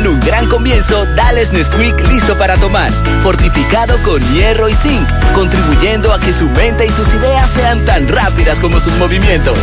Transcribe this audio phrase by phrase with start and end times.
[0.00, 2.90] en un gran comienzo, dales Nesquik listo para tomar.
[3.22, 8.08] Fortificado con hierro y zinc, contribuyendo a que su mente y sus ideas sean tan
[8.08, 9.58] rápidas como sus movimientos.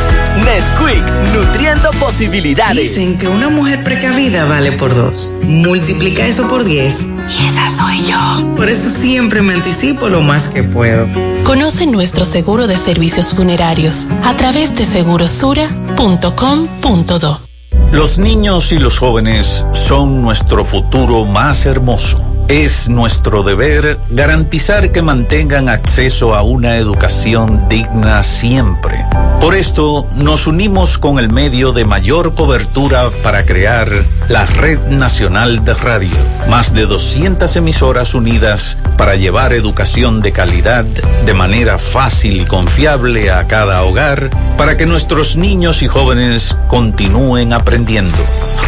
[0.46, 1.04] Nesquik,
[1.34, 2.96] nutriendo posibilidades.
[2.96, 5.34] Dicen que una mujer precavida vale por dos.
[5.44, 8.56] Multiplica eso por 10 y esa soy yo.
[8.56, 11.08] Por eso siempre me anticipo lo más que puedo.
[11.44, 17.47] Conoce nuestro seguro de servicios funerarios a través de segurosura.com.do.
[17.92, 22.37] Los niños y los jóvenes son nuestro futuro más hermoso.
[22.48, 29.06] Es nuestro deber garantizar que mantengan acceso a una educación digna siempre.
[29.42, 33.92] Por esto nos unimos con el medio de mayor cobertura para crear
[34.30, 36.16] la Red Nacional de Radio.
[36.50, 43.30] Más de 200 emisoras unidas para llevar educación de calidad de manera fácil y confiable
[43.30, 48.18] a cada hogar para que nuestros niños y jóvenes continúen aprendiendo.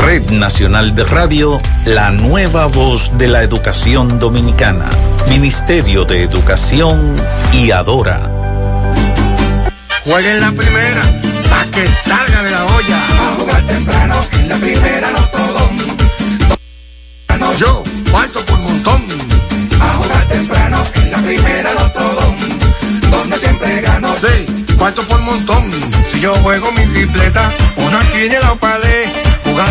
[0.05, 4.89] Red Nacional de Radio, la nueva voz de la educación Dominicana,
[5.27, 7.16] Ministerio de Educación
[7.53, 8.19] y Adora.
[10.03, 11.03] Jueguen la primera,
[11.47, 12.97] para que salga de la olla.
[12.97, 15.69] A jugar temprano, en la primera no todo.
[17.57, 19.05] Yo, cuarto por montón.
[19.79, 22.35] A jugar temprano, en la primera no todo.
[23.11, 24.16] Donde siempre gano.
[24.16, 25.69] Sí, cuarto por montón.
[26.11, 29.09] Si yo juego mi tripleta, una quiniela la pared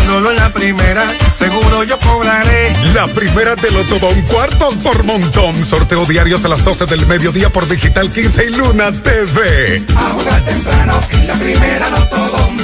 [0.09, 1.03] Jugándolo en la primera,
[1.37, 2.75] seguro yo cobraré.
[2.95, 5.63] La primera de Lotodón, cuartos por montón.
[5.63, 9.85] Sorteo diarios a las 12 del mediodía por Digital 15 y Luna TV.
[9.95, 12.57] A jugar temprano, en la primera Lotodón,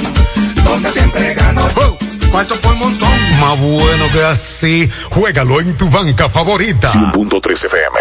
[0.64, 1.62] donde siempre gano.
[1.76, 1.96] Oh,
[2.32, 3.08] cuartos por montón.
[3.40, 6.90] Más bueno que así, juégalo en tu banca favorita.
[6.90, 7.98] 100.3 FM.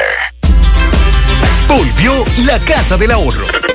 [1.67, 3.74] Volvió la Casa del Ahorro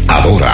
[0.07, 0.53] Adora.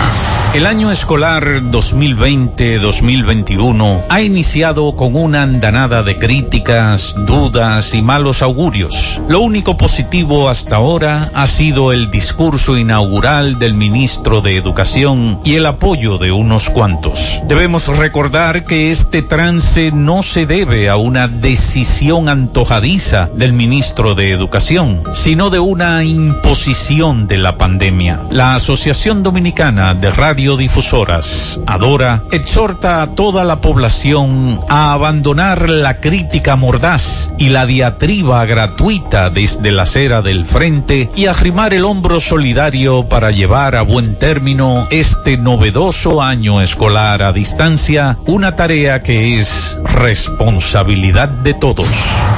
[0.54, 9.22] El año escolar 2020-2021 ha iniciado con una andanada de críticas, dudas y malos augurios.
[9.28, 15.56] Lo único positivo hasta ahora ha sido el discurso inaugural del ministro de Educación y
[15.56, 17.42] el apoyo de unos cuantos.
[17.48, 24.32] Debemos recordar que este trance no se debe a una decisión antojadiza del ministro de
[24.32, 28.22] Educación, sino de una imposición de la pandemia.
[28.32, 36.58] La Asociación Dominicana de Radiodifusoras, Adora, exhorta a toda la población a abandonar la crítica
[36.58, 43.08] mordaz y la diatriba gratuita desde la acera del frente y arrimar el hombro solidario
[43.08, 49.78] para llevar a buen término este novedoso año escolar a distancia, una tarea que es
[49.86, 51.88] responsabilidad de todos.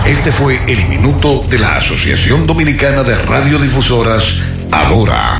[0.05, 4.25] Este fue el minuto de la Asociación Dominicana de Radiodifusoras,
[4.71, 5.39] Adora.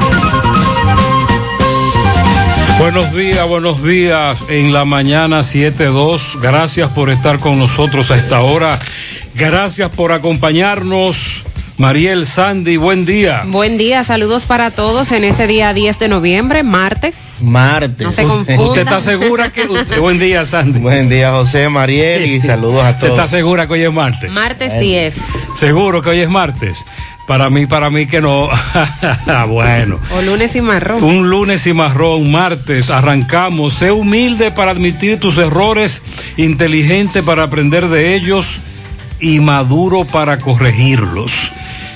[2.79, 4.39] Buenos días, buenos días.
[4.49, 6.39] En la mañana 7.2.
[6.41, 8.79] Gracias por estar con nosotros a esta hora.
[9.35, 11.43] Gracias por acompañarnos.
[11.81, 13.41] Mariel Sandy, buen día.
[13.47, 17.37] Buen día, saludos para todos en este día 10 de noviembre, martes.
[17.41, 18.05] Martes.
[18.05, 18.61] No se confunda.
[18.61, 20.79] ¿Usted está segura que usted, buen día, Sandy?
[20.79, 22.95] Buen día, José, Mariel y saludos a todos.
[22.95, 24.29] ¿Usted está segura que hoy es martes?
[24.29, 25.15] Martes 10.
[25.55, 26.85] Seguro que hoy es martes.
[27.31, 28.49] Para mí, para mí que no.
[29.47, 30.01] bueno.
[30.11, 31.01] O lunes y marrón.
[31.01, 33.75] Un lunes y marrón, martes, arrancamos.
[33.75, 36.03] Sé humilde para admitir tus errores,
[36.35, 38.59] inteligente para aprender de ellos
[39.21, 41.53] y maduro para corregirlos.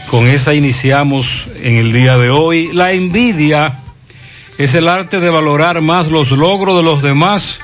[0.10, 2.70] Con esa iniciamos en el día de hoy.
[2.72, 3.80] La envidia
[4.58, 7.60] es el arte de valorar más los logros de los demás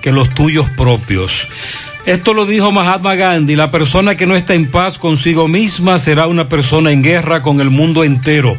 [0.00, 1.48] que los tuyos propios.
[2.06, 6.26] Esto lo dijo Mahatma Gandhi, la persona que no está en paz consigo misma será
[6.26, 8.56] una persona en guerra con el mundo entero.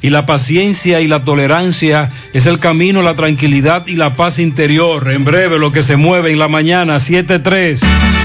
[0.00, 5.10] Y la paciencia y la tolerancia es el camino, la tranquilidad y la paz interior.
[5.12, 8.21] En breve lo que se mueve en la mañana, 7-3.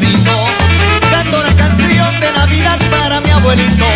[0.00, 0.30] Bonito.
[1.10, 3.95] Canto una canción de Navidad para mi abuelito.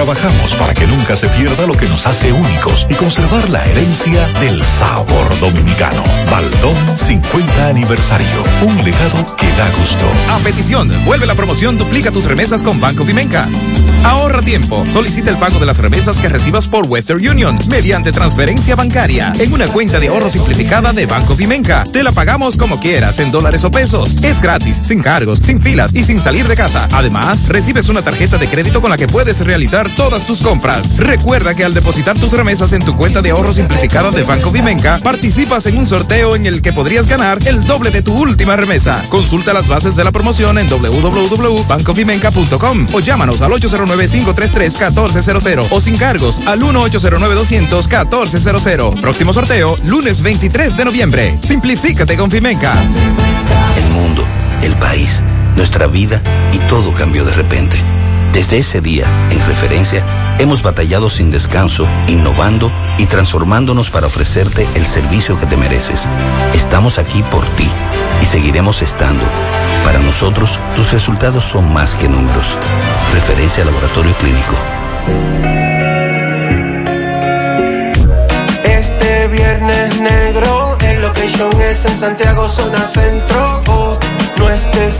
[0.00, 4.26] Trabajamos para que nunca se pierda lo que nos hace únicos y conservar la herencia
[4.40, 6.02] del sabor dominicano.
[6.30, 8.42] Baldón 50 aniversario.
[8.62, 10.06] Un legado que da gusto.
[10.30, 13.46] A petición, vuelve la promoción Duplica tus remesas con Banco Vimenca.
[14.02, 14.86] Ahorra tiempo.
[14.90, 19.52] Solicita el pago de las remesas que recibas por Western Union mediante transferencia bancaria en
[19.52, 21.84] una cuenta de ahorro simplificada de Banco Vimenca.
[21.84, 24.16] Te la pagamos como quieras, en dólares o pesos.
[24.24, 26.88] Es gratis, sin cargos, sin filas y sin salir de casa.
[26.92, 30.96] Además, recibes una tarjeta de crédito con la que puedes realizar todas tus compras.
[30.98, 34.98] Recuerda que al depositar tus remesas en tu cuenta de ahorro simplificada de Banco Vimenca,
[35.02, 39.02] participas en un sorteo en el que podrías ganar el doble de tu última remesa.
[39.08, 46.46] Consulta las bases de la promoción en www.bancovimenca.com o llámanos al 809-533-1400 o sin cargos
[46.46, 49.00] al 1-809-200-1400.
[49.00, 51.38] Próximo sorteo, lunes 23 de noviembre.
[51.38, 52.74] Simplifícate con Vimenca.
[53.76, 54.26] El mundo,
[54.62, 55.22] el país,
[55.56, 57.99] nuestra vida y todo cambió de repente.
[58.32, 60.04] Desde ese día, en referencia,
[60.38, 66.08] hemos batallado sin descanso, innovando y transformándonos para ofrecerte el servicio que te mereces.
[66.54, 67.68] Estamos aquí por ti
[68.22, 69.24] y seguiremos estando.
[69.84, 72.56] Para nosotros, tus resultados son más que números.
[73.12, 74.54] Referencia Laboratorio Clínico.
[78.62, 83.62] Este viernes negro, el location es en Santiago, zona centro.
[83.66, 83.98] Oh,
[84.38, 84.94] no estés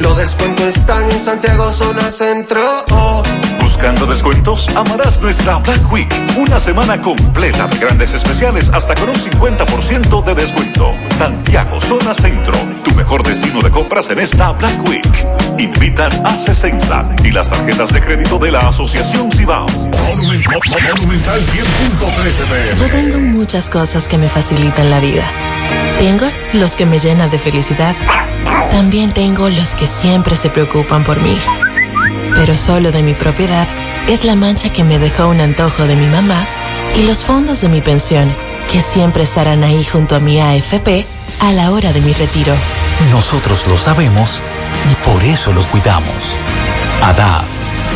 [0.00, 2.60] los descuentos están en Santiago, zona centro.
[2.90, 3.22] Oh.
[3.60, 6.08] Buscando descuentos, amarás nuestra Black Week.
[6.36, 10.90] Una semana completa de grandes especiales hasta con un 50% de descuento.
[11.16, 15.26] Santiago, zona centro, tu mejor destino de compra compras en esta Black Week.
[15.58, 19.66] Invitan a Cesensa y las tarjetas de crédito de la Asociación Cibao.
[19.66, 20.60] Monumental
[21.40, 25.24] 100.13 Yo tengo muchas cosas que me facilitan la vida.
[25.98, 27.96] Tengo los que me llenan de felicidad.
[28.72, 31.38] También tengo los que siempre se preocupan por mí.
[32.34, 33.66] Pero solo de mi propiedad
[34.08, 36.46] es la mancha que me dejó un antojo de mi mamá
[36.96, 38.32] y los fondos de mi pensión,
[38.72, 41.06] que siempre estarán ahí junto a mi AFP
[41.40, 42.54] a la hora de mi retiro.
[43.10, 44.40] Nosotros lo sabemos
[44.90, 46.34] y por eso los cuidamos.
[47.02, 47.44] ADAF,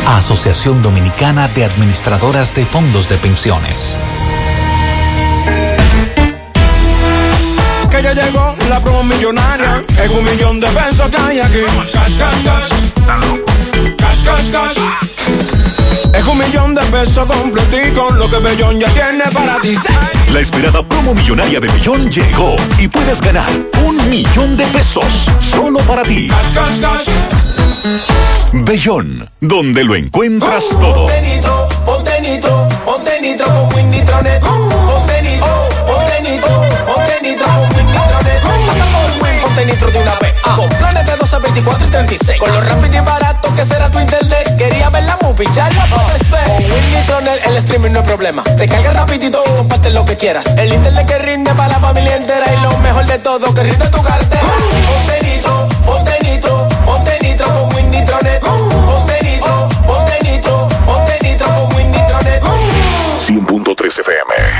[0.07, 3.95] Asociación Dominicana de Administradoras de Fondos de Pensiones.
[7.97, 9.83] Que ya llegó la promo millonaria.
[9.99, 11.63] Es un millón de pesos que hay aquí.
[11.91, 12.69] Cash, cash, cash.
[13.97, 14.77] Cash, cash, cash.
[16.13, 19.75] Es un millón de pesos completico, lo que Bellón ya tiene para ti.
[20.31, 23.49] La esperada promo millonaria de Bellón llegó y puedes ganar
[23.83, 26.27] un millón de pesos solo para ti.
[26.27, 27.07] Cash, cash, cash.
[28.53, 31.07] Bellón, donde lo encuentras todo.
[31.07, 34.39] Ponte nitro, ponte nitro, ponte nitro con Win Nitronet.
[34.41, 34.86] Ponte
[39.57, 40.33] ponte nitro de una vez.
[40.41, 42.39] Con planes de 12, 24 y 36.
[42.39, 44.55] Con lo rápido y barato que será tu internet.
[44.57, 46.43] Quería ver la movie, ya la puedes ver.
[46.45, 48.43] Con Win Nitronet el streaming no es problema.
[48.43, 50.45] Te carga rapidito y comparte lo que quieras.
[50.57, 53.87] El internet que rinde para la familia entera y lo mejor de todo que rinde
[53.87, 54.43] tu cartera.
[54.87, 58.41] Ponte nitro, ponte nitro, ponte nitro con Win Nitronet.
[58.41, 62.43] Ponte nitro, ponte nitro, ponte nitro con Win Nitronet.
[62.43, 64.56] 100.3 FM.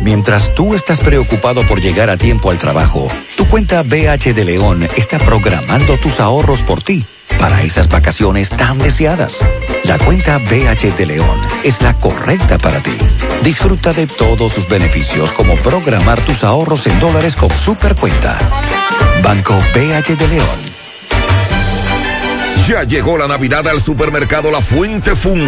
[0.00, 4.88] Mientras tú estás preocupado por llegar a tiempo al trabajo, tu cuenta BH de León
[4.96, 7.04] está programando tus ahorros por ti
[7.38, 9.44] para esas vacaciones tan deseadas.
[9.84, 12.96] La cuenta BH de León es la correcta para ti.
[13.42, 18.38] Disfruta de todos sus beneficios como programar tus ahorros en dólares con Supercuenta.
[19.22, 20.69] Banco BH de León.
[22.68, 25.40] Ya llegó la Navidad al supermercado La Fuente Fun.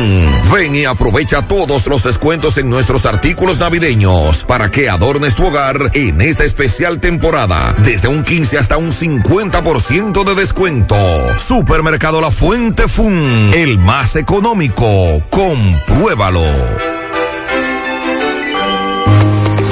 [0.53, 5.91] Ven y aprovecha todos los descuentos en nuestros artículos navideños para que adornes tu hogar
[5.95, 7.75] en esta especial temporada.
[7.79, 10.97] Desde un 15 hasta un 50% de descuento.
[11.39, 15.23] Supermercado La Fuente Fun, el más económico.
[15.31, 16.43] Compruébalo.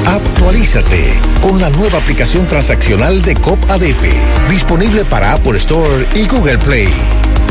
[0.06, 6.58] Actualízate con la nueva aplicación transaccional de COP ADP, disponible para Apple Store y Google
[6.58, 6.88] Play.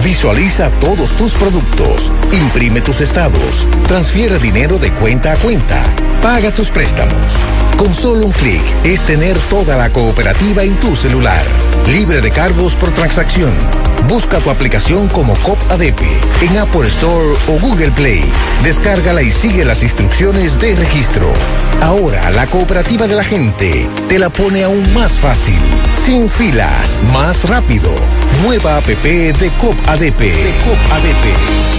[0.04, 5.84] Visualiza todos tus productos, imprime tus estados, transfiere dinero de cuenta a cuenta,
[6.22, 7.34] paga tus préstamos.
[7.78, 11.44] Con solo un clic es tener toda la cooperativa en tu celular,
[11.92, 13.52] libre de cargos por transacción.
[14.08, 16.02] Busca tu aplicación como COP ADP
[16.44, 18.24] en Apple Store o Google Play.
[18.64, 21.32] Descárgala y sigue las instrucciones de registro.
[21.82, 25.60] Ahora la cooperativa de la gente te la pone aún más fácil,
[25.94, 27.94] sin filas, más rápido.
[28.44, 30.20] Nueva app de COP ADP.
[30.22, 31.79] De.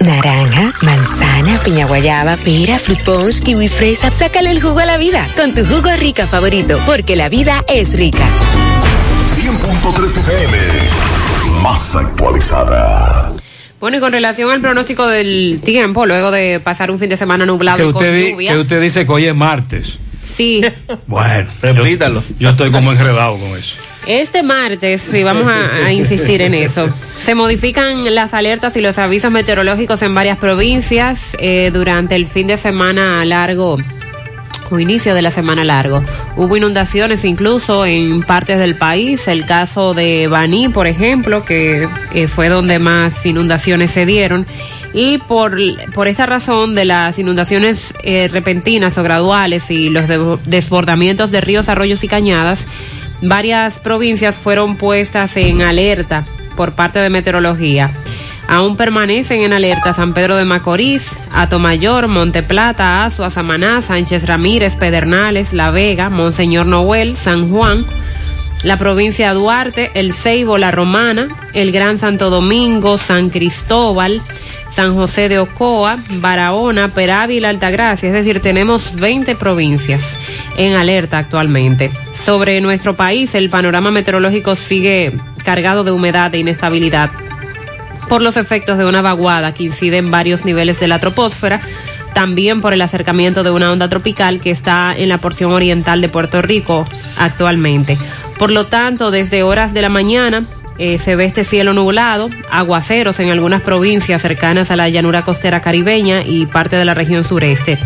[0.00, 4.10] Naranja, manzana, piña guayaba, pera, fruit punch, kiwi fresa.
[4.10, 7.92] Sácale el jugo a la vida con tu jugo rica favorito, porque la vida es
[7.92, 8.26] rica.
[9.36, 10.58] 100.3 FM.
[11.62, 13.32] Más actualizada.
[13.80, 17.46] Bueno, y con relación al pronóstico del tiempo, luego de pasar un fin de semana
[17.46, 18.54] nublado Que y con usted, di- lluvias.
[18.54, 19.98] que usted dice que hoy es martes.
[20.32, 20.60] Sí,
[21.06, 22.22] Bueno, repítalo.
[22.30, 23.74] Yo, yo estoy como enredado con eso.
[24.06, 26.88] este martes, sí, vamos a, a insistir en eso.
[27.22, 32.46] Se modifican las alertas y los avisos meteorológicos en varias provincias eh, durante el fin
[32.46, 33.78] de semana largo
[34.70, 36.02] o inicio de la semana largo.
[36.36, 42.28] Hubo inundaciones incluso en partes del país, el caso de Baní, por ejemplo, que eh,
[42.28, 44.46] fue donde más inundaciones se dieron.
[44.92, 45.56] Y por,
[45.92, 51.40] por esa razón de las inundaciones eh, repentinas o graduales y los de- desbordamientos de
[51.40, 52.66] ríos, arroyos y cañadas,
[53.22, 56.24] varias provincias fueron puestas en alerta
[56.56, 57.92] por parte de meteorología.
[58.50, 65.52] Aún permanecen en alerta San Pedro de Macorís, Atomayor, Monteplata, Azua, Samaná, Sánchez Ramírez, Pedernales,
[65.52, 67.86] La Vega, Monseñor Noel, San Juan,
[68.64, 74.20] la provincia de Duarte, el Ceibo, la Romana, el Gran Santo Domingo, San Cristóbal,
[74.72, 78.08] San José de Ocoa, Barahona, Peravia y la Altagracia.
[78.08, 80.18] Es decir, tenemos 20 provincias
[80.56, 81.92] en alerta actualmente.
[82.24, 85.12] Sobre nuestro país, el panorama meteorológico sigue
[85.44, 87.10] cargado de humedad e inestabilidad
[88.10, 91.60] por los efectos de una vaguada que incide en varios niveles de la troposfera,
[92.12, 96.08] también por el acercamiento de una onda tropical que está en la porción oriental de
[96.08, 97.96] Puerto Rico actualmente.
[98.36, 100.44] Por lo tanto, desde horas de la mañana
[100.76, 105.60] eh, se ve este cielo nublado, aguaceros en algunas provincias cercanas a la llanura costera
[105.60, 107.78] caribeña y parte de la región sureste.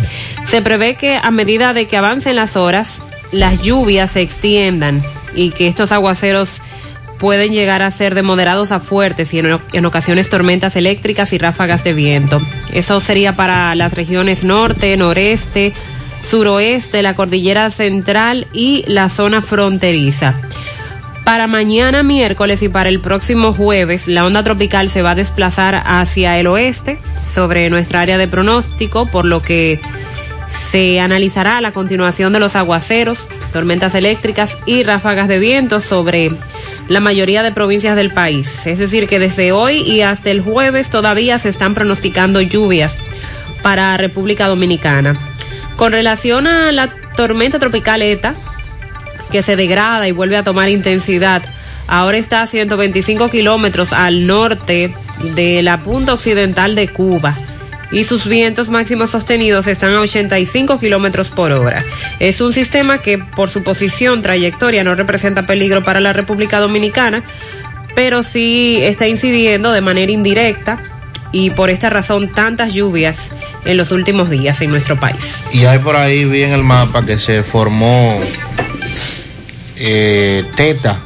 [0.46, 5.02] Se prevé que a medida de que avancen las horas, las lluvias se extiendan
[5.34, 6.62] y que estos aguaceros
[7.24, 11.82] pueden llegar a ser de moderados a fuertes y en, ocasiones tormentas eléctricas y ráfagas
[11.82, 12.38] de viento.
[12.74, 15.72] Eso sería para las regiones norte, noreste,
[16.28, 20.34] suroeste, la cordillera central y la zona fronteriza.
[21.24, 25.82] Para mañana miércoles y para el próximo jueves, la onda tropical se va a desplazar
[25.86, 26.98] hacia el oeste
[27.34, 29.80] sobre nuestra área de pronóstico, por lo que
[30.50, 33.20] se analizará la continuación de los aguaceros,
[33.54, 36.32] tormentas eléctricas y ráfagas de viento sobre
[36.88, 38.66] la mayoría de provincias del país.
[38.66, 42.98] Es decir, que desde hoy y hasta el jueves todavía se están pronosticando lluvias
[43.62, 45.16] para República Dominicana.
[45.76, 48.34] Con relación a la tormenta tropical ETA,
[49.30, 51.42] que se degrada y vuelve a tomar intensidad,
[51.86, 54.92] ahora está a 125 kilómetros al norte
[55.36, 57.38] de la punta occidental de Cuba
[57.92, 61.84] y sus vientos máximos sostenidos están a 85 kilómetros por hora.
[62.18, 67.22] Es un sistema que, por su posición, trayectoria, no representa peligro para la República Dominicana,
[67.94, 70.82] pero sí está incidiendo de manera indirecta
[71.32, 73.30] y por esta razón tantas lluvias
[73.64, 75.44] en los últimos días en nuestro país.
[75.52, 78.18] Y hay por ahí, vi en el mapa que se formó
[79.76, 81.00] eh, Teta.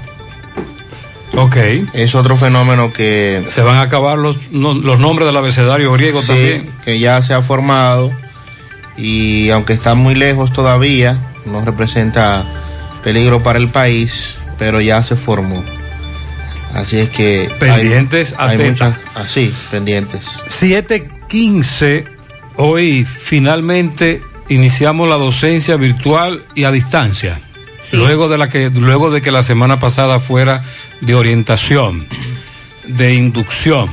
[1.38, 1.57] Ok.
[1.92, 3.45] Es otro fenómeno que...
[3.49, 6.71] Se van a acabar los, no, los nombres del abecedario griego sí, también.
[6.85, 8.11] que ya se ha formado
[8.97, 12.45] y aunque está muy lejos todavía, no representa
[13.02, 15.64] peligro para el país, pero ya se formó.
[16.75, 17.50] Así es que...
[17.59, 20.43] Pendientes hay, hay muchas, así, pendientes.
[20.49, 22.04] 715,
[22.56, 27.41] hoy finalmente iniciamos la docencia virtual y a distancia.
[27.93, 30.62] Luego de la que luego de que la semana pasada fuera
[31.00, 32.06] de orientación,
[32.87, 33.91] de inducción.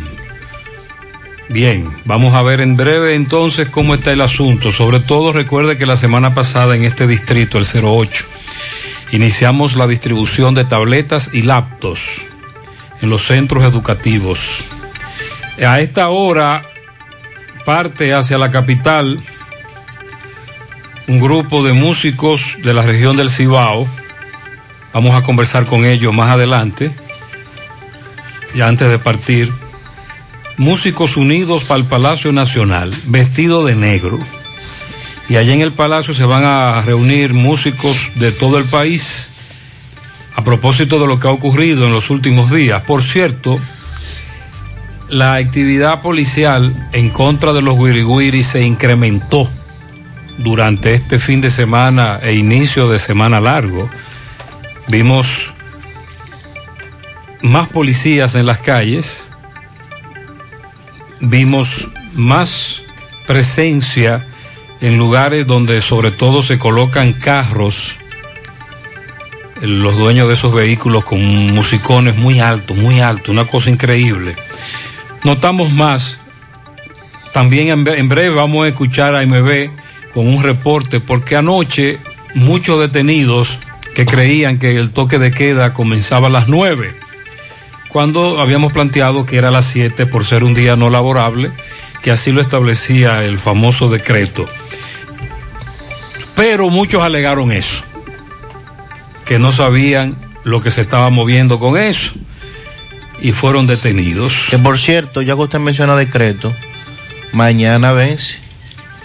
[1.49, 4.71] Bien, vamos a ver en breve entonces cómo está el asunto.
[4.71, 8.25] Sobre todo recuerde que la semana pasada en este distrito, el 08,
[9.11, 12.25] iniciamos la distribución de tabletas y laptops
[13.01, 14.65] en los centros educativos.
[15.65, 16.63] A esta hora
[17.65, 19.19] parte hacia la capital
[21.07, 23.87] un grupo de músicos de la región del Cibao.
[24.95, 26.89] Vamos a conversar con ellos más adelante.
[28.53, 29.51] Y antes de partir,
[30.55, 34.17] músicos unidos para el Palacio Nacional, vestido de negro.
[35.27, 39.31] Y allá en el Palacio se van a reunir músicos de todo el país
[40.33, 42.81] a propósito de lo que ha ocurrido en los últimos días.
[42.83, 43.59] Por cierto,
[45.09, 49.49] la actividad policial en contra de los guiriguiri se incrementó
[50.37, 53.89] durante este fin de semana e inicio de semana largo.
[54.87, 55.51] Vimos
[57.41, 59.29] más policías en las calles,
[61.19, 62.81] vimos más
[63.27, 64.25] presencia
[64.81, 67.97] en lugares donde sobre todo se colocan carros,
[69.61, 71.19] los dueños de esos vehículos con
[71.53, 74.35] musicones muy altos, muy altos, una cosa increíble.
[75.23, 76.19] Notamos más,
[77.33, 79.69] también en, breve vamos a escuchar a MB
[80.13, 81.99] con un reporte, porque anoche
[82.33, 83.59] muchos detenidos
[83.95, 86.95] que creían que el toque de queda comenzaba a las 9,
[87.89, 91.51] cuando habíamos planteado que era a las 7 por ser un día no laborable,
[92.03, 94.45] que así lo establecía el famoso decreto.
[96.35, 97.83] Pero muchos alegaron eso,
[99.25, 102.11] que no sabían lo que se estaba moviendo con eso
[103.21, 104.47] y fueron detenidos.
[104.49, 106.53] Que por cierto, ya que usted menciona decreto,
[107.31, 108.37] mañana vence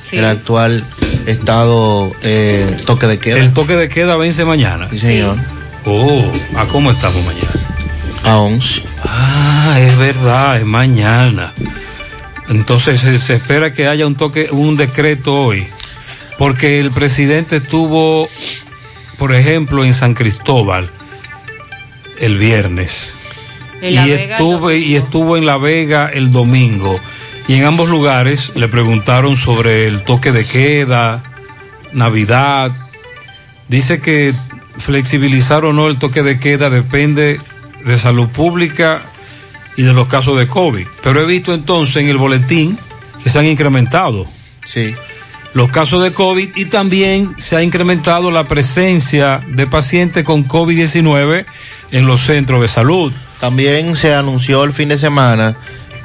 [0.05, 0.17] Sí.
[0.19, 0.85] el actual
[1.27, 3.39] estado eh, toque de queda.
[3.39, 4.89] El toque de queda vence mañana.
[4.91, 5.37] Sí, señor.
[5.85, 6.23] Oh,
[6.57, 7.51] ¿a cómo estamos mañana?
[8.25, 8.83] A 11.
[9.05, 11.53] Ah, es verdad, es mañana.
[12.49, 15.69] Entonces se, espera que haya un toque, un decreto hoy,
[16.37, 18.29] porque el presidente estuvo,
[19.19, 20.91] por ejemplo, en San Cristóbal
[22.19, 23.15] el viernes
[23.83, 27.01] y estuve y estuvo en La Vega el domingo
[27.49, 31.23] y en ambos lugares le preguntaron sobre el toque de queda,
[31.93, 32.73] Navidad.
[33.69, 34.35] Dice que
[34.79, 37.39] flexibilizar o no el toque de queda depende
[37.85, 39.01] de salud pública
[39.77, 40.87] y de los casos de COVID.
[41.03, 42.79] Pero he visto entonces en el boletín
[43.23, 44.27] que se han incrementado.
[44.65, 44.95] Sí.
[45.53, 51.45] Los casos de COVID y también se ha incrementado la presencia de pacientes con COVID-19
[51.91, 53.13] en los centros de salud.
[53.41, 55.57] También se anunció el fin de semana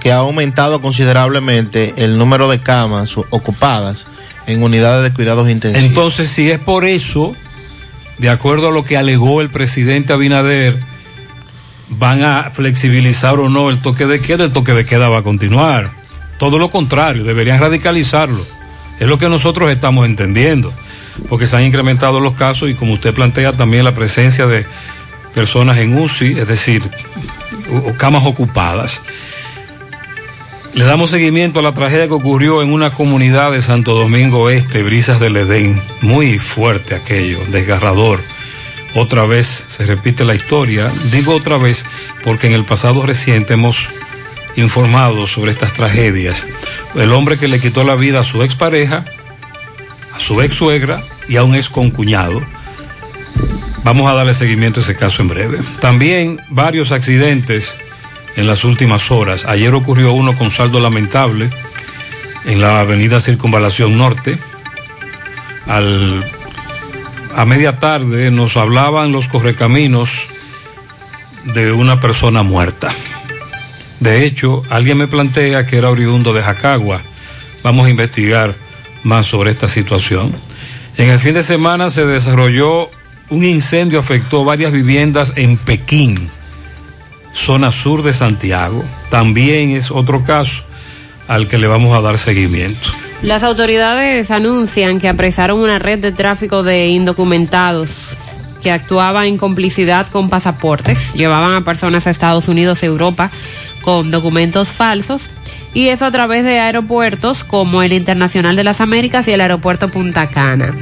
[0.06, 4.06] que ha aumentado considerablemente el número de camas ocupadas
[4.46, 5.84] en unidades de cuidados intensivos.
[5.84, 7.36] Entonces, si es por eso,
[8.20, 10.78] de acuerdo a lo que alegó el presidente Abinader,
[11.90, 15.24] van a flexibilizar o no el toque de queda, el toque de queda va a
[15.24, 15.90] continuar.
[16.38, 18.46] Todo lo contrario, deberían radicalizarlo.
[19.00, 20.72] Es lo que nosotros estamos entendiendo,
[21.30, 24.68] porque se han incrementado los casos y como usted plantea también la presencia de
[25.34, 26.84] personas en UCI, es decir,
[27.98, 29.02] camas ocupadas.
[30.76, 34.84] Le damos seguimiento a la tragedia que ocurrió en una comunidad de Santo Domingo Este,
[34.84, 35.82] Brisas del Edén.
[36.02, 38.22] Muy fuerte aquello, desgarrador.
[38.94, 40.92] Otra vez se repite la historia.
[41.14, 41.86] Digo otra vez
[42.26, 43.88] porque en el pasado reciente hemos
[44.58, 46.46] informado sobre estas tragedias.
[46.94, 49.06] El hombre que le quitó la vida a su expareja,
[50.14, 52.42] a su ex suegra y a un ex concuñado.
[53.86, 55.60] Vamos a darle seguimiento a ese caso en breve.
[55.80, 57.78] También varios accidentes
[58.36, 59.46] en las últimas horas.
[59.46, 61.50] Ayer ocurrió uno con saldo lamentable
[62.46, 64.38] en la avenida Circunvalación Norte.
[65.68, 66.24] Al,
[67.36, 70.28] a media tarde nos hablaban los correcaminos
[71.54, 72.94] de una persona muerta.
[74.00, 77.02] De hecho, alguien me plantea que era oriundo de Jacagua.
[77.64, 78.56] Vamos a investigar
[79.04, 80.36] más sobre esta situación.
[80.98, 82.90] En el fin de semana se desarrolló
[83.30, 86.30] un incendio, afectó varias viviendas en Pekín,
[87.36, 88.84] zona sur de Santiago.
[89.10, 90.64] También es otro caso
[91.28, 92.90] al que le vamos a dar seguimiento.
[93.22, 98.18] Las autoridades anuncian que apresaron una red de tráfico de indocumentados
[98.62, 101.14] que actuaba en complicidad con pasaportes.
[101.14, 103.30] Llevaban a personas a Estados Unidos y Europa
[103.82, 105.30] con documentos falsos
[105.74, 109.90] y eso a través de aeropuertos como el Internacional de las Américas y el aeropuerto
[109.90, 110.74] Punta Cana.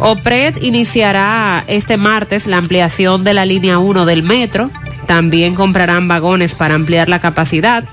[0.00, 4.70] OPRED iniciará este martes la ampliación de la línea 1 del metro.
[5.06, 7.84] También comprarán vagones para ampliar la capacidad.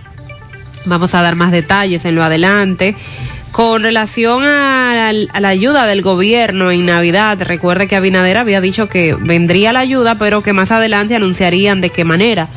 [0.86, 2.96] Vamos a dar más detalles en lo adelante.
[3.52, 8.62] Con relación a la, a la ayuda del gobierno en Navidad, recuerde que Abinader había
[8.62, 12.48] dicho que vendría la ayuda, pero que más adelante anunciarían de qué manera.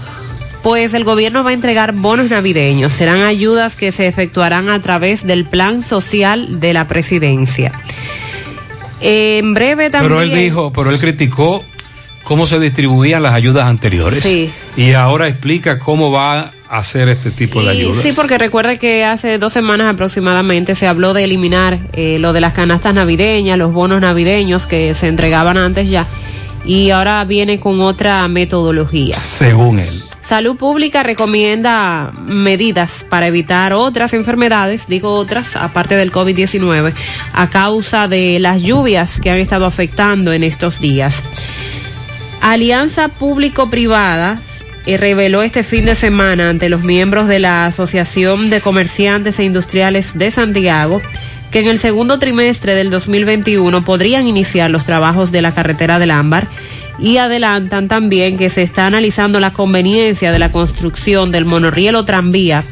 [0.62, 2.92] Pues el gobierno va a entregar bonos navideños.
[2.92, 7.72] Serán ayudas que se efectuarán a través del plan social de la presidencia.
[9.00, 10.10] En breve también.
[10.10, 11.62] Pero él dijo, pero él criticó
[12.24, 14.22] cómo se distribuían las ayudas anteriores.
[14.22, 14.50] Sí.
[14.76, 18.02] Y ahora explica cómo va a hacer este tipo de Y ayudas.
[18.02, 22.40] Sí, porque recuerde que hace dos semanas aproximadamente se habló de eliminar eh, lo de
[22.40, 26.06] las canastas navideñas, los bonos navideños que se entregaban antes ya,
[26.64, 29.16] y ahora viene con otra metodología.
[29.16, 30.02] Según él.
[30.24, 36.94] Salud Pública recomienda medidas para evitar otras enfermedades, digo otras, aparte del COVID-19,
[37.34, 41.22] a causa de las lluvias que han estado afectando en estos días.
[42.44, 44.38] Alianza Público-Privada
[44.84, 49.44] eh, reveló este fin de semana ante los miembros de la Asociación de Comerciantes e
[49.44, 51.00] Industriales de Santiago
[51.50, 56.10] que en el segundo trimestre del 2021 podrían iniciar los trabajos de la carretera del
[56.10, 56.46] Ámbar
[56.98, 62.04] y adelantan también que se está analizando la conveniencia de la construcción del monorriel o
[62.04, 62.62] tranvía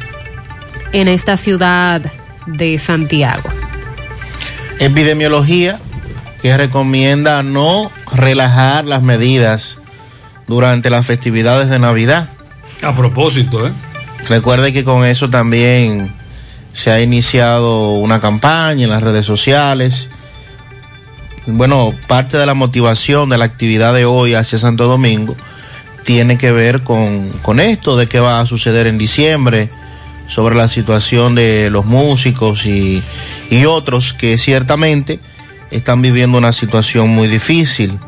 [0.91, 1.99] en esta ciudad
[2.45, 3.49] de Santiago.
[4.77, 5.79] Epidemiología
[6.43, 9.77] que recomienda no relajar las medidas
[10.47, 12.29] durante las festividades de Navidad.
[12.81, 13.71] A propósito, ¿eh?
[14.27, 16.13] Recuerde que con eso también
[16.73, 20.07] se ha iniciado una campaña en las redes sociales.
[21.45, 25.35] Bueno, parte de la motivación de la actividad de hoy hacia Santo Domingo
[26.03, 29.69] tiene que ver con, con esto de qué va a suceder en diciembre,
[30.27, 33.03] sobre la situación de los músicos y,
[33.49, 35.19] y otros que ciertamente
[35.73, 37.99] están viviendo una situación muy difícil.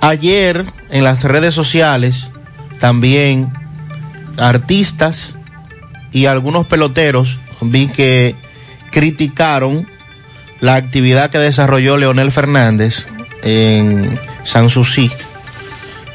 [0.00, 2.30] Ayer en las redes sociales
[2.78, 3.52] también
[4.36, 5.38] artistas
[6.12, 8.34] y algunos peloteros vi que
[8.90, 9.86] criticaron
[10.60, 13.06] la actividad que desarrolló Leonel Fernández
[13.42, 15.10] en Sanssouci,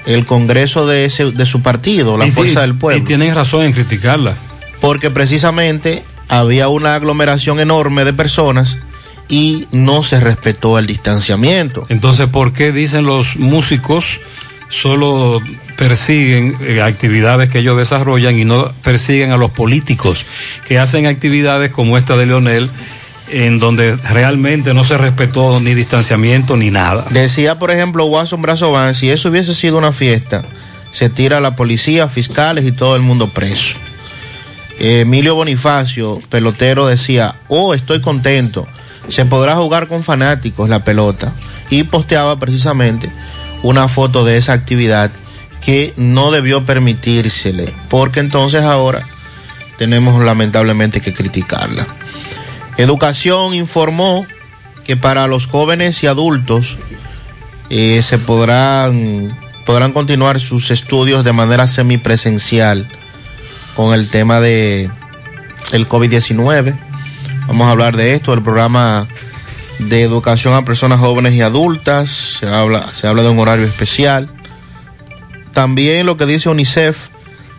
[0.05, 3.01] el congreso de, ese, de su partido, la Y Fuerza del Pueblo.
[3.01, 4.35] Y tienen razón en criticarla.
[4.79, 8.77] Porque precisamente había una aglomeración enorme de personas
[9.29, 11.85] y no se respetó el distanciamiento.
[11.89, 14.19] Entonces, ¿por qué dicen los músicos
[14.69, 15.41] solo
[15.77, 20.25] persiguen eh, actividades que ellos desarrollan y no persiguen a los políticos
[20.67, 22.69] que hacen actividades como esta de Leonel
[23.29, 27.05] en donde realmente no se respetó ni distanciamiento ni nada.
[27.09, 30.43] Decía, por ejemplo, Watson Brazo Van, si eso hubiese sido una fiesta,
[30.93, 33.75] se tira la policía, fiscales y todo el mundo preso.
[34.79, 38.67] Emilio Bonifacio, pelotero, decía, oh, estoy contento,
[39.09, 41.33] se podrá jugar con fanáticos la pelota.
[41.69, 43.11] Y posteaba precisamente
[43.63, 45.11] una foto de esa actividad
[45.61, 49.05] que no debió permitírsele, porque entonces ahora
[49.77, 51.85] tenemos lamentablemente que criticarla.
[52.77, 54.25] Educación informó
[54.85, 56.77] que para los jóvenes y adultos
[57.69, 62.87] eh, se podrán, podrán continuar sus estudios de manera semipresencial
[63.75, 64.89] con el tema de
[65.71, 66.77] el COVID-19.
[67.47, 69.07] Vamos a hablar de esto, el programa
[69.79, 74.29] de educación a personas jóvenes y adultas, se habla, se habla de un horario especial.
[75.53, 77.07] También lo que dice UNICEF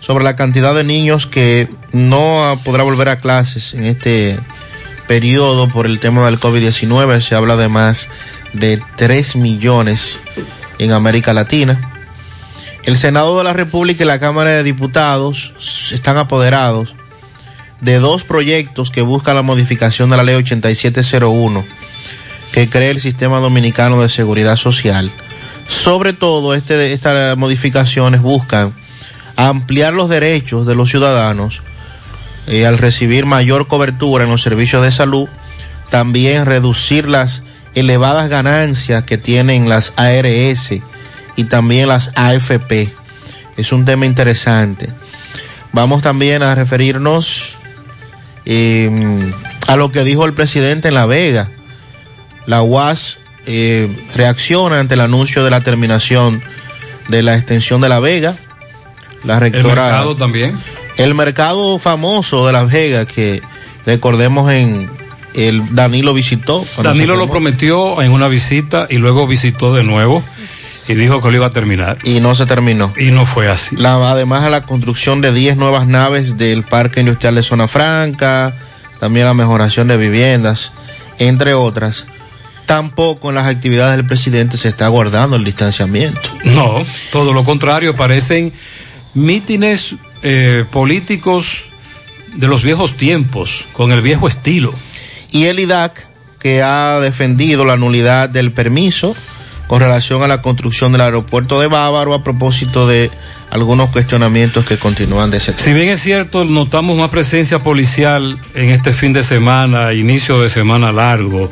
[0.00, 4.38] sobre la cantidad de niños que no podrá volver a clases en este
[5.06, 7.20] periodo por el tema del COVID-19.
[7.22, 8.10] Se habla de más
[8.52, 10.20] de 3 millones
[10.78, 11.80] en América Latina.
[12.84, 15.52] El Senado de la República y la Cámara de Diputados
[15.92, 16.94] están apoderados
[17.80, 21.64] de dos proyectos que buscan la modificación de la ley 8701
[22.52, 25.10] que crea el Sistema Dominicano de Seguridad Social.
[25.66, 28.72] Sobre todo, este, estas modificaciones buscan
[29.36, 31.62] ampliar los derechos de los ciudadanos
[32.46, 35.28] eh, al recibir mayor cobertura en los servicios de salud,
[35.90, 37.42] también reducir las
[37.74, 40.70] elevadas ganancias que tienen las ARS
[41.36, 42.92] y también las AFP.
[43.58, 44.88] Es un tema interesante.
[45.72, 47.57] Vamos también a referirnos
[48.48, 48.90] eh,
[49.66, 51.50] a lo que dijo el presidente en La Vega.
[52.46, 56.42] La UAS eh, reacciona ante el anuncio de la terminación
[57.08, 58.34] de la extensión de La Vega.
[59.22, 59.60] La rectora.
[59.60, 60.58] El mercado también.
[60.96, 63.42] El mercado famoso de Las Vegas que
[63.84, 64.88] recordemos en
[65.34, 66.64] el Danilo visitó.
[66.82, 70.24] Danilo lo prometió en una visita y luego visitó de nuevo
[70.88, 71.98] y dijo que lo iba a terminar.
[72.02, 72.92] Y no se terminó.
[72.96, 73.76] Y no fue así.
[73.76, 78.54] La, además a la construcción de 10 nuevas naves del Parque Industrial de Zona Franca,
[78.98, 80.72] también la mejoración de viviendas,
[81.18, 82.06] entre otras.
[82.64, 86.20] Tampoco en las actividades del presidente se está guardando el distanciamiento.
[86.44, 88.54] No, todo lo contrario, parecen
[89.12, 91.64] mítines eh, políticos
[92.34, 94.74] de los viejos tiempos, con el viejo estilo.
[95.30, 96.06] Y el IDAC,
[96.38, 99.14] que ha defendido la nulidad del permiso
[99.68, 103.10] con relación a la construcción del aeropuerto de Bávaro a propósito de
[103.50, 105.64] algunos cuestionamientos que continúan de ese tema.
[105.64, 110.50] Si bien es cierto, notamos más presencia policial en este fin de semana, inicio de
[110.50, 111.50] semana largo.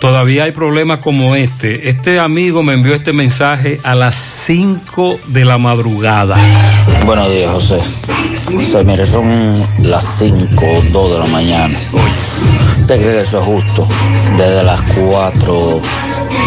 [0.00, 1.88] Todavía hay problemas como este.
[1.88, 6.38] Este amigo me envió este mensaje a las 5 de la madrugada.
[7.06, 7.78] Buenos días, José.
[8.52, 11.78] José, mire, son las 5 o 2 de la mañana.
[12.86, 13.88] ¿Usted cree que eso es justo?
[14.38, 15.80] Desde las 4,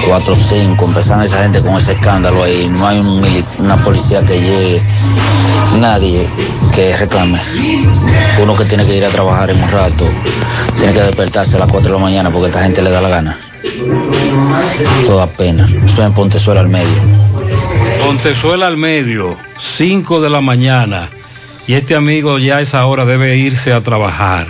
[0.07, 2.65] 4 5, empezando esa gente con ese escándalo ahí.
[2.71, 3.21] No hay un
[3.59, 4.81] una policía que llegue,
[5.81, 6.25] nadie
[6.73, 7.37] que reclame.
[8.41, 10.05] Uno que tiene que ir a trabajar en un rato,
[10.77, 13.09] tiene que despertarse a las 4 de la mañana porque esta gente le da la
[13.09, 13.37] gana.
[15.07, 15.65] Toda pena.
[15.65, 16.87] Eso es en Pontezuela al medio.
[18.05, 21.09] Pontezuela al medio, 5 de la mañana.
[21.67, 24.47] Y este amigo ya a esa hora debe irse a trabajar.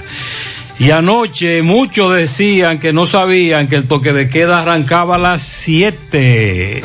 [0.80, 5.42] Y anoche muchos decían que no sabían que el toque de queda arrancaba a las
[5.42, 6.82] 7.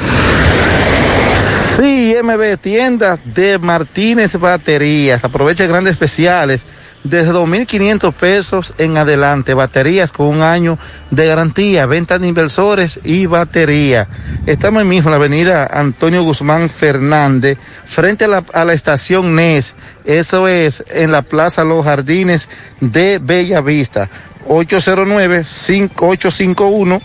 [1.77, 5.25] Sí, MB, tiendas de Martínez Baterías.
[5.25, 6.63] Aprovecha grandes especiales.
[7.05, 9.53] Desde 2.500 pesos en adelante.
[9.53, 10.79] Baterías con un año
[11.11, 11.85] de garantía.
[11.85, 14.09] Venta de inversores y batería.
[14.47, 19.75] Estamos ahí mismo en la avenida Antonio Guzmán Fernández, frente a la, estación NES.
[20.07, 22.49] Eso es en la Plaza Los Jardines
[22.81, 24.09] de Bella Vista.
[24.49, 27.03] 809-5851.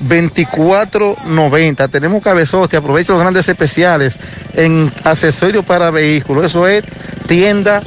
[0.00, 1.88] 2490.
[1.88, 4.16] Tenemos cabezote, aprovecha los grandes especiales
[4.54, 6.44] en accesorios para vehículos.
[6.44, 6.84] Eso es
[7.26, 7.82] tienda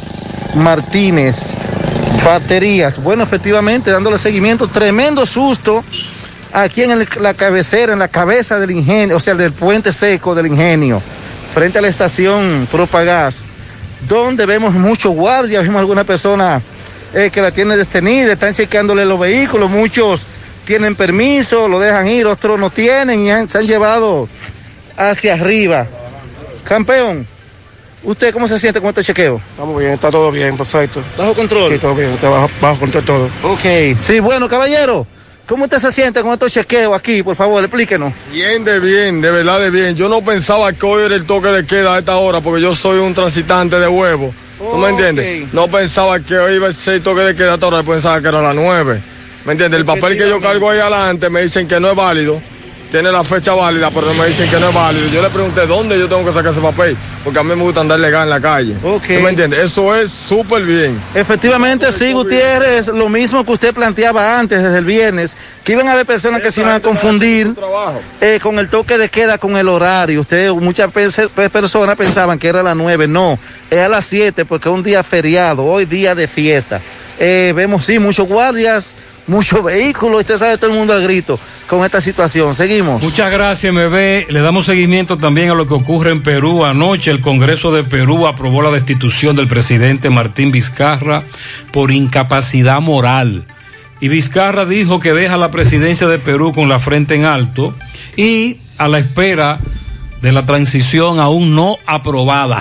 [0.56, 1.50] Martínez.
[2.24, 3.02] Baterías.
[3.02, 5.84] Bueno, efectivamente, dándole seguimiento, tremendo susto
[6.54, 10.48] aquí en la cabecera, en la cabeza del ingenio, o sea, del puente seco del
[10.48, 11.02] ingenio,
[11.54, 13.42] frente a la estación Propagás,
[14.08, 16.62] donde vemos muchos guardias, vemos alguna persona
[17.14, 20.26] eh, que la tiene detenida, están chequeándole los vehículos, muchos
[20.66, 24.30] tienen permiso, lo dejan ir, otros no tienen y se han llevado
[24.96, 25.88] hacia arriba.
[26.64, 27.26] Campeón,
[28.04, 29.42] ¿usted cómo se siente con este chequeo?
[29.52, 31.02] Estamos bien, está todo bien, perfecto.
[31.18, 31.74] ¿Bajo control?
[31.74, 33.30] Sí, todo bien, está bajo, bajo control todo.
[33.44, 35.06] Ok, sí, bueno, caballero,
[35.48, 37.24] ¿cómo usted se siente con estos chequeos aquí?
[37.24, 38.14] Por favor, explíquenos.
[38.32, 39.96] Bien de bien, de verdad de bien.
[39.96, 42.76] Yo no pensaba que hoy era el toque de queda a esta hora porque yo
[42.76, 44.34] soy un transitante de huevo.
[44.58, 45.52] ¿Tú me entiendes?
[45.54, 48.22] No pensaba que hoy iba a ser el toque de queda a esta hora, pensaba
[48.22, 49.02] que era a las nueve.
[49.46, 49.80] ¿Me entiendes?
[49.80, 52.40] El papel que yo cargo ahí adelante me dicen que no es válido.
[52.92, 55.08] Tiene la fecha válida, pero me dicen que no es válido.
[55.14, 57.80] Yo le pregunté dónde yo tengo que sacar ese papel, porque a mí me gusta
[57.80, 58.76] andar legal en la calle.
[58.84, 59.04] Ok.
[59.08, 59.60] ¿Tú ¿Me entiendes?
[59.62, 61.00] Eso es súper bien.
[61.16, 65.94] Efectivamente, sí, Gutiérrez, lo mismo que usted planteaba antes, desde el viernes, que iban a
[65.94, 67.54] haber personas que se iban a confundir
[68.20, 70.20] eh, con el toque de queda, con el horario.
[70.20, 74.04] Usted, muchas pers- pe- personas pensaban que era a las 9, no, es a las
[74.06, 76.82] 7 porque es un día feriado, hoy día de fiesta.
[77.18, 78.96] Eh, vemos, sí, muchos guardias,
[79.28, 81.40] muchos vehículos, usted sabe todo el mundo al grito
[81.72, 82.54] con esta situación.
[82.54, 83.02] Seguimos.
[83.02, 84.30] Muchas gracias, MB.
[84.30, 86.66] Le damos seguimiento también a lo que ocurre en Perú.
[86.66, 91.24] Anoche el Congreso de Perú aprobó la destitución del presidente Martín Vizcarra
[91.72, 93.46] por incapacidad moral.
[94.02, 97.74] Y Vizcarra dijo que deja la presidencia de Perú con la frente en alto
[98.18, 99.58] y a la espera
[100.22, 102.60] de la transición aún no aprobada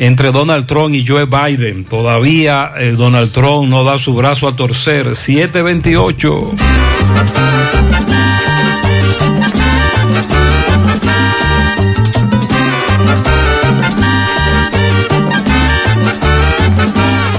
[0.00, 1.84] entre Donald Trump y Joe Biden.
[1.84, 5.14] Todavía eh, Donald Trump no da su brazo a torcer.
[5.14, 6.52] 728.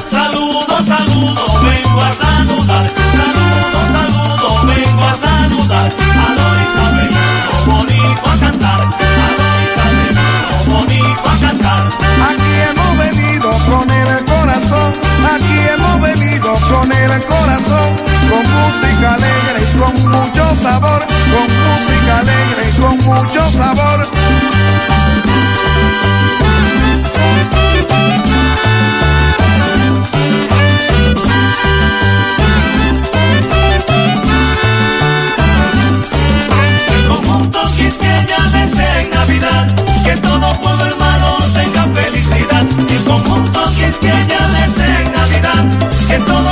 [0.08, 2.94] Saludos, saludos, vengo a saludar.
[3.92, 4.66] Saludos,
[5.02, 5.92] a saludar.
[5.92, 6.70] A Doris
[16.72, 17.90] con el corazón,
[18.30, 21.02] con música alegre y con mucho sabor,
[21.34, 24.08] con música alegre y con mucho sabor.
[37.08, 42.66] Conjunto Quisqueya desea en Navidad que todo pueblo hermano tenga felicidad.
[42.90, 46.51] El conjunto Quisqueya desea en Navidad que todo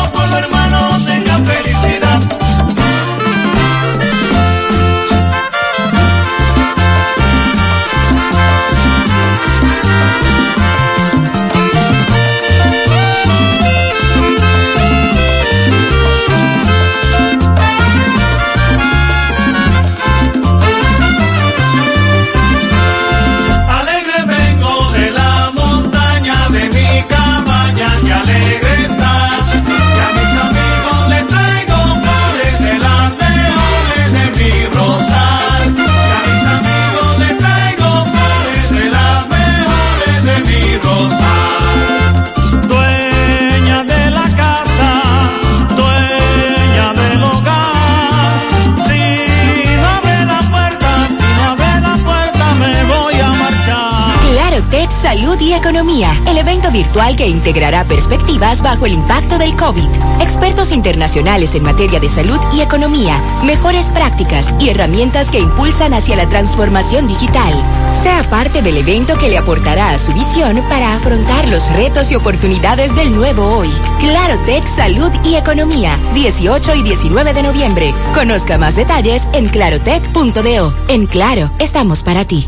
[55.60, 59.90] Economía, el evento virtual que integrará perspectivas bajo el impacto del COVID.
[60.22, 66.16] Expertos internacionales en materia de salud y economía, mejores prácticas y herramientas que impulsan hacia
[66.16, 67.54] la transformación digital.
[68.02, 72.16] Sea parte del evento que le aportará a su visión para afrontar los retos y
[72.16, 73.70] oportunidades del nuevo hoy.
[74.00, 77.94] Claro Tech Salud y Economía, 18 y 19 de noviembre.
[78.16, 80.74] Conozca más detalles en clarotech.do.
[80.88, 82.48] En Claro, estamos para ti.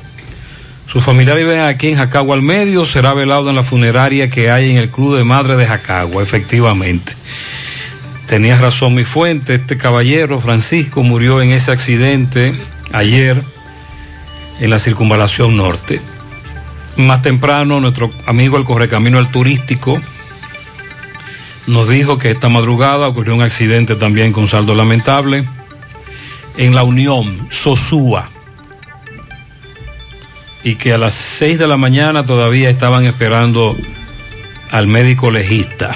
[0.92, 4.72] Sus familiares viven aquí en Jacagua al medio, será velado en la funeraria que hay
[4.72, 7.14] en el Club de Madre de Jacagua, efectivamente.
[8.28, 12.54] Tenía razón mi fuente, este caballero Francisco murió en ese accidente
[12.92, 13.42] ayer
[14.60, 16.02] en la circunvalación norte.
[16.98, 20.02] Más temprano, nuestro amigo el correcamino al turístico
[21.68, 25.46] nos dijo que esta madrugada ocurrió un accidente también con saldo lamentable
[26.58, 28.30] en la Unión, Sosúa,
[30.64, 33.76] y que a las 6 de la mañana todavía estaban esperando
[34.72, 35.96] al médico legista.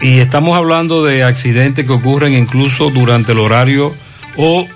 [0.00, 3.94] Y estamos hablando de accidentes que ocurren incluso durante el horario
[4.36, 4.66] o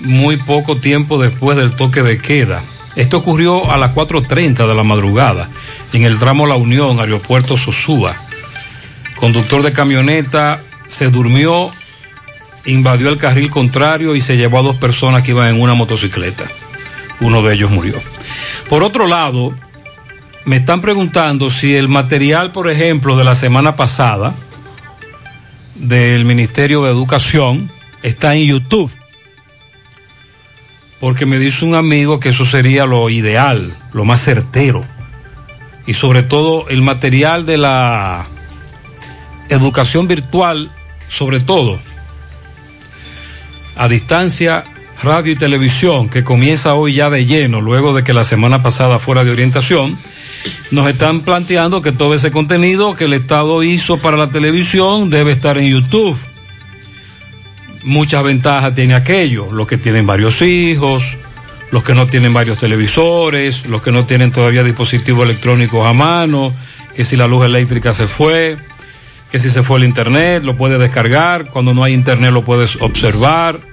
[0.00, 2.62] muy poco tiempo después del toque de queda.
[2.94, 5.48] Esto ocurrió a las 4.30 de la madrugada
[5.92, 8.14] en el tramo La Unión, aeropuerto Sosúa.
[9.16, 11.70] Conductor de camioneta se durmió,
[12.66, 16.44] invadió el carril contrario y se llevó a dos personas que iban en una motocicleta.
[17.22, 17.94] Uno de ellos murió.
[18.68, 19.54] Por otro lado,
[20.44, 24.34] me están preguntando si el material, por ejemplo, de la semana pasada
[25.76, 27.70] del Ministerio de Educación
[28.02, 28.90] está en YouTube.
[31.00, 34.84] Porque me dice un amigo que eso sería lo ideal, lo más certero.
[35.86, 38.26] Y sobre todo el material de la
[39.48, 40.70] educación virtual,
[41.08, 41.80] sobre todo,
[43.76, 44.64] a distancia,
[45.02, 48.98] radio y televisión, que comienza hoy ya de lleno, luego de que la semana pasada
[48.98, 49.98] fuera de orientación,
[50.70, 55.32] nos están planteando que todo ese contenido que el Estado hizo para la televisión debe
[55.32, 56.16] estar en YouTube.
[57.82, 61.02] Muchas ventajas tiene aquello, los que tienen varios hijos,
[61.72, 66.54] los que no tienen varios televisores, los que no tienen todavía dispositivos electrónicos a mano,
[66.94, 68.56] que si la luz eléctrica se fue,
[69.32, 72.76] que si se fue el internet, lo puedes descargar, cuando no hay internet lo puedes
[72.80, 73.71] observar,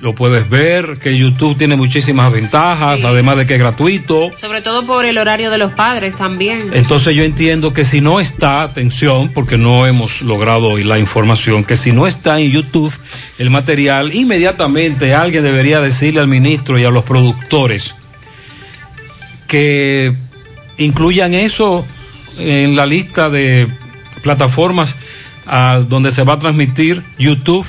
[0.00, 3.04] lo puedes ver, que YouTube tiene muchísimas ventajas, Sí.
[3.06, 4.30] además de que es gratuito.
[4.38, 6.70] Sobre todo por el horario de los padres también.
[6.72, 11.64] Entonces yo entiendo que si no está, atención, porque no hemos logrado hoy la información,
[11.64, 12.94] que si no está en YouTube
[13.38, 17.94] el material, inmediatamente alguien debería decirle al ministro y a los productores
[19.46, 20.14] que
[20.78, 21.84] incluyan eso
[22.38, 23.68] en la lista de
[24.22, 24.96] plataformas
[25.46, 27.66] a donde se va a transmitir YouTube.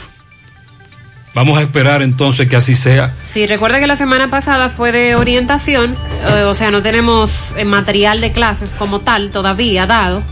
[1.33, 3.13] Vamos a esperar entonces que así sea.
[3.25, 5.95] Sí, recuerda que la semana pasada fue de orientación,
[6.29, 10.23] eh, o sea, no tenemos eh, material de clases como tal todavía dado,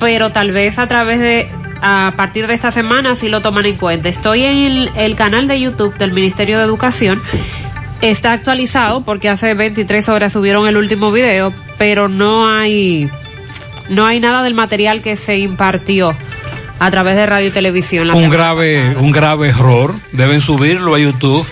[0.00, 1.50] pero tal vez a través de,
[1.82, 4.08] a partir de esta semana sí lo toman en cuenta.
[4.08, 7.20] Estoy en el, el canal de YouTube del Ministerio de Educación,
[8.00, 13.10] está actualizado porque hace 23 horas subieron el último video, pero no hay,
[13.90, 16.16] no hay nada del material que se impartió
[16.78, 18.06] a través de radio y televisión.
[18.06, 19.94] la un grave, un grave error.
[20.12, 21.46] Deben subirlo a YouTube,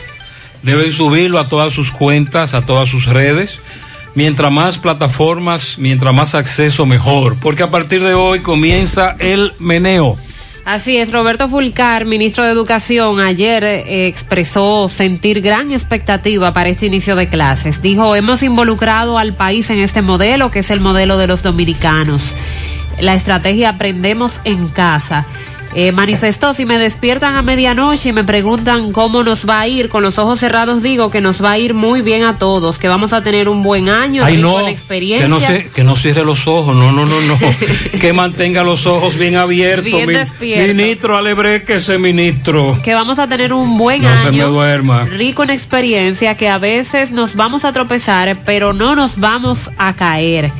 [0.62, 3.58] deben subirlo a todas sus cuentas, a todas sus redes.
[4.14, 7.38] Mientras más plataformas, mientras más acceso, mejor.
[7.38, 10.16] Porque a partir de hoy comienza el meneo.
[10.66, 16.86] Así es, Roberto Fulcar, ministro de Educación, ayer eh, expresó sentir gran expectativa para este
[16.86, 17.82] inicio de clases.
[17.82, 22.34] Dijo, hemos involucrado al país en este modelo, que es el modelo de los dominicanos.
[23.00, 25.26] La estrategia aprendemos en casa.
[25.78, 29.90] Eh, manifestó, si me despiertan a medianoche y me preguntan cómo nos va a ir,
[29.90, 32.88] con los ojos cerrados digo que nos va a ir muy bien a todos, que
[32.88, 35.26] vamos a tener un buen año, Ay, rico no, en experiencia.
[35.26, 37.36] que no, se, que no cierre los ojos, no, no, no, no.
[38.00, 39.84] que mantenga los ojos bien abiertos.
[39.84, 40.74] Bien mi- despierto.
[40.74, 42.78] ministro, alebre que ese ministro.
[42.82, 45.04] que vamos a tener un buen No se me año duerma.
[45.04, 49.94] rico en experiencia que a veces nos vamos a tropezar pero no nos vamos a
[49.94, 50.52] caer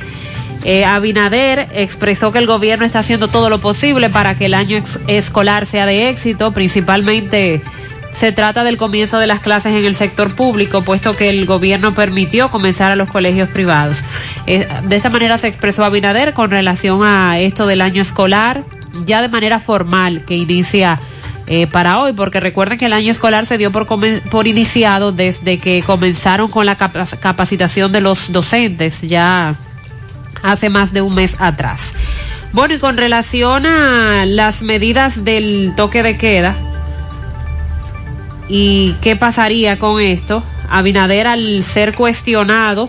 [0.65, 4.83] Eh, Abinader expresó que el gobierno está haciendo todo lo posible para que el año
[5.07, 7.63] escolar sea de éxito principalmente
[8.13, 11.93] se trata del comienzo de las clases en el sector público, puesto que el gobierno
[11.95, 13.99] permitió comenzar a los colegios privados.
[14.47, 18.65] Eh, de esta manera se expresó Abinader con relación a esto del año escolar,
[19.05, 20.99] ya de manera formal, que inicia
[21.47, 25.59] eh, para hoy, porque recuerden que el año escolar se dio por, por iniciado desde
[25.59, 29.57] que comenzaron con la capa- capacitación de los docentes, ya
[30.43, 31.93] hace más de un mes atrás.
[32.53, 36.57] Bueno, y con relación a las medidas del toque de queda,
[38.49, 40.43] ¿Y qué pasaría con esto?
[40.71, 42.89] Abinader, al ser cuestionado,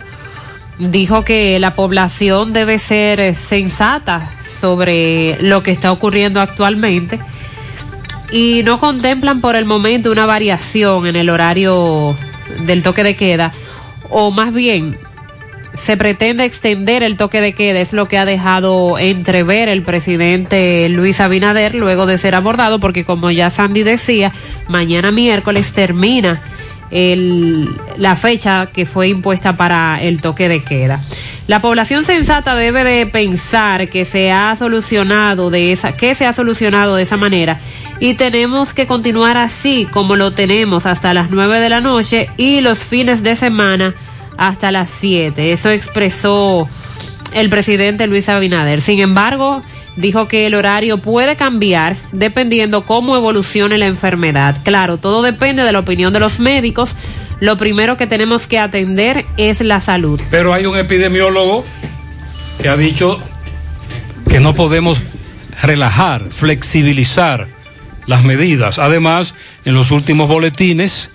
[0.77, 4.29] dijo que la población debe ser sensata
[4.59, 7.19] sobre lo que está ocurriendo actualmente
[8.31, 12.15] y no contemplan por el momento una variación en el horario
[12.65, 13.53] del toque de queda
[14.09, 14.97] o más bien
[15.77, 20.87] se pretende extender el toque de queda, es lo que ha dejado entrever el presidente
[20.89, 24.31] Luis Abinader luego de ser abordado, porque como ya Sandy decía,
[24.67, 26.41] mañana miércoles termina
[26.89, 31.01] el- la fecha que fue impuesta para el toque de queda.
[31.47, 36.33] La población sensata debe de pensar que se ha solucionado de esa, que se ha
[36.33, 37.59] solucionado de esa manera
[37.99, 42.61] y tenemos que continuar así como lo tenemos hasta las 9 de la noche y
[42.61, 43.93] los fines de semana
[44.37, 45.51] hasta las 7.
[45.51, 46.69] Eso expresó
[47.33, 48.81] el presidente Luis Abinader.
[48.81, 49.61] Sin embargo,
[49.95, 54.57] dijo que el horario puede cambiar dependiendo cómo evolucione la enfermedad.
[54.63, 56.95] Claro, todo depende de la opinión de los médicos.
[57.39, 60.21] Lo primero que tenemos que atender es la salud.
[60.31, 61.65] Pero hay un epidemiólogo
[62.61, 63.19] que ha dicho
[64.29, 65.01] que no podemos
[65.61, 67.47] relajar, flexibilizar
[68.05, 68.79] las medidas.
[68.79, 69.35] Además,
[69.65, 71.11] en los últimos boletines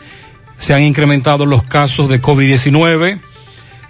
[0.63, 3.19] se han incrementado los casos de COVID-19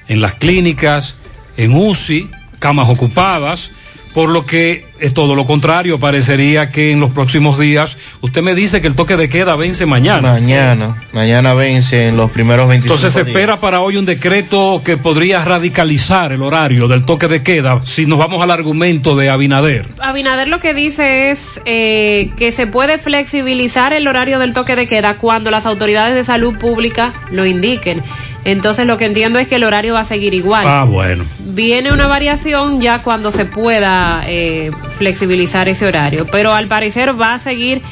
[0.08, 1.16] en las clínicas,
[1.58, 3.70] en UCI, camas ocupadas,
[4.14, 8.54] por lo que es todo lo contrario, parecería que en los próximos días, usted me
[8.54, 10.32] dice que el toque de queda vence mañana.
[10.32, 13.34] Mañana, mañana vence en los primeros 25 Entonces se días.
[13.34, 18.06] espera para hoy un decreto que podría radicalizar el horario del toque de queda si
[18.06, 19.88] nos vamos al argumento de Abinader.
[19.98, 24.86] Abinader lo que dice es eh, que se puede flexibilizar el horario del toque de
[24.86, 28.02] queda cuando las autoridades de salud pública lo indiquen.
[28.44, 30.64] Entonces lo que entiendo es que el horario va a seguir igual.
[30.66, 31.24] Ah, bueno.
[31.38, 37.34] Viene una variación ya cuando se pueda eh, flexibilizar ese horario, pero al parecer va
[37.34, 37.82] a seguir,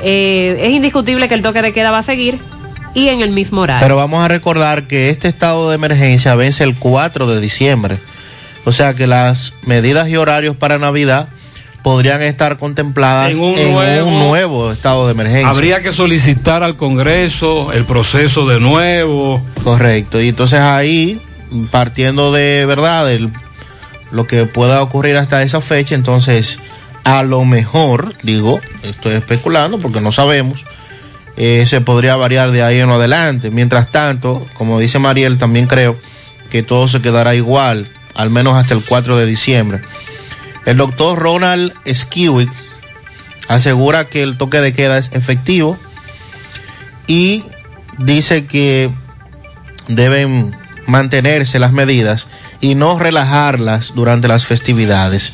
[0.00, 2.38] eh, es indiscutible que el toque de queda va a seguir
[2.94, 3.82] y en el mismo horario.
[3.82, 7.98] Pero vamos a recordar que este estado de emergencia vence el 4 de diciembre.
[8.64, 11.28] O sea que las medidas y horarios para Navidad
[11.82, 15.48] podrían estar contempladas En en un nuevo estado de emergencia.
[15.48, 19.42] Habría que solicitar al Congreso el proceso de nuevo.
[19.64, 20.20] Correcto.
[20.20, 21.20] Y entonces ahí,
[21.70, 23.30] partiendo de verdad, el-
[24.10, 26.58] lo que pueda ocurrir hasta esa fecha, entonces
[27.04, 30.64] a lo mejor, digo, estoy especulando porque no sabemos,
[31.36, 33.50] eh, se podría variar de ahí en adelante.
[33.50, 35.96] Mientras tanto, como dice Mariel, también creo
[36.50, 39.80] que todo se quedará igual, al menos hasta el 4 de diciembre.
[40.68, 42.54] El doctor Ronald Skiwitz
[43.48, 45.78] asegura que el toque de queda es efectivo
[47.06, 47.42] y
[47.96, 48.90] dice que
[49.86, 50.54] deben
[50.86, 52.26] mantenerse las medidas
[52.60, 55.32] y no relajarlas durante las festividades.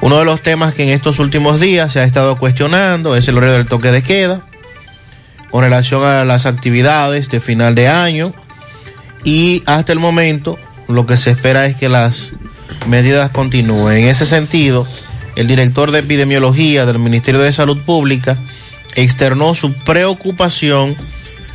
[0.00, 3.36] Uno de los temas que en estos últimos días se ha estado cuestionando es el
[3.36, 4.46] horario del toque de queda
[5.50, 8.32] con relación a las actividades de final de año
[9.24, 10.58] y hasta el momento
[10.88, 12.32] lo que se espera es que las
[12.86, 13.98] medidas continúen.
[13.98, 14.86] En ese sentido,
[15.36, 18.36] el director de epidemiología del Ministerio de Salud Pública
[18.94, 20.96] externó su preocupación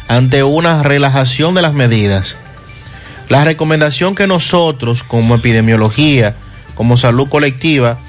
[0.08, 2.38] ante una relajación de las medidas.
[3.30, 6.36] La recomendación que nosotros como epidemiología,
[6.76, 8.00] como salud colectiva,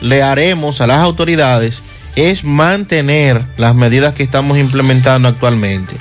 [0.00, 1.82] le haremos a las autoridades
[2.14, 5.96] es mantener las medidas que estamos implementando actualmente.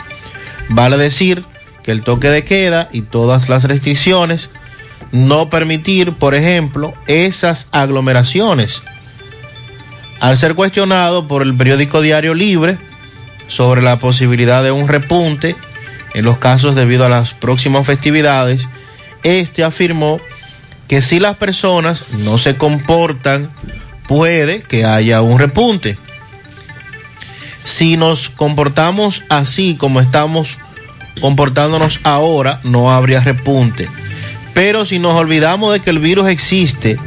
[0.69, 1.43] Vale decir
[1.83, 4.49] que el toque de queda y todas las restricciones,
[5.11, 8.83] no permitir, por ejemplo, esas aglomeraciones.
[10.19, 12.77] Al ser cuestionado por el periódico Diario Libre
[13.47, 15.55] sobre la posibilidad de un repunte
[16.13, 18.67] en los casos debido a las próximas festividades,
[19.23, 20.19] este afirmó
[20.87, 23.51] que si las personas no se comportan,
[24.07, 25.97] puede que haya un repunte.
[27.65, 30.57] Si nos comportamos así como estamos
[31.19, 33.89] comportándonos ahora, no habría repunte.
[34.57, 36.97] Pero si nos olvidamos de que el virus existe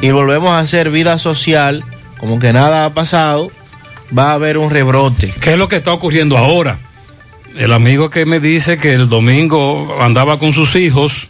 [0.00, 1.82] y volvemos a hacer vida social,
[2.18, 3.50] como que nada ha pasado,
[4.16, 5.34] va a haber un rebrote.
[5.40, 6.78] ¿Qué es lo que está ocurriendo ahora?
[7.56, 11.26] El amigo que me dice que el domingo andaba con sus hijos,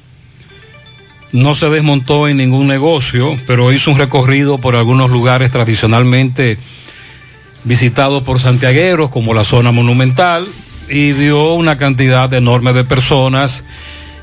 [1.32, 6.58] no se desmontó en ningún negocio, pero hizo un recorrido por algunos lugares tradicionalmente
[7.64, 10.46] visitados por santiagueros, como la zona monumental,
[10.90, 13.64] y vio una cantidad enorme de personas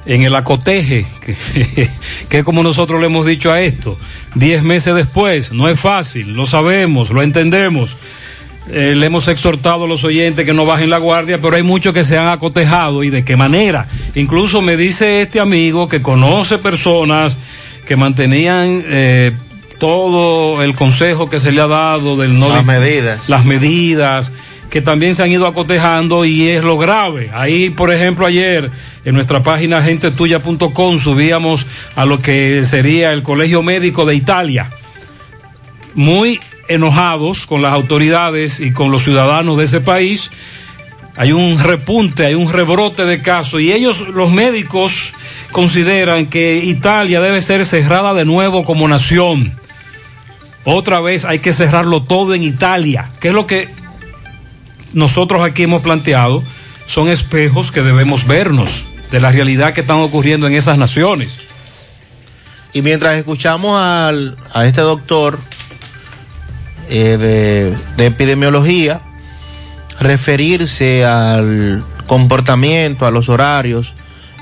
[0.07, 1.89] en el acoteje, que,
[2.29, 3.99] que como nosotros le hemos dicho a esto,
[4.35, 7.95] diez meses después, no es fácil, lo sabemos, lo entendemos.
[8.69, 11.93] Eh, le hemos exhortado a los oyentes que no bajen la guardia, pero hay muchos
[11.93, 13.87] que se han acotejado y de qué manera.
[14.15, 17.37] Incluso me dice este amigo que conoce personas
[17.85, 19.31] que mantenían eh,
[19.79, 23.29] todo el consejo que se le ha dado del no Las medidas.
[23.29, 24.31] las medidas
[24.77, 27.31] que también se han ido acotejando y es lo grave.
[27.33, 28.69] Ahí, por ejemplo, ayer
[29.05, 31.65] en nuestra página gentetuya.com subíamos
[31.95, 34.69] a lo que sería el Colegio Médico de Italia.
[35.95, 40.29] Muy enojados con las autoridades y con los ciudadanos de ese país.
[41.15, 45.11] Hay un repunte, hay un rebrote de casos y ellos, los médicos,
[45.51, 49.53] consideran que Italia debe ser cerrada de nuevo como nación.
[50.65, 53.75] Otra vez hay que cerrarlo todo en Italia, que es lo que
[54.93, 56.43] nosotros aquí hemos planteado.
[56.87, 61.37] son espejos que debemos vernos de la realidad que están ocurriendo en esas naciones.
[62.73, 65.39] Y mientras escuchamos al, a este doctor
[66.89, 69.01] eh, de, de epidemiología
[69.99, 73.93] referirse al comportamiento, a los horarios,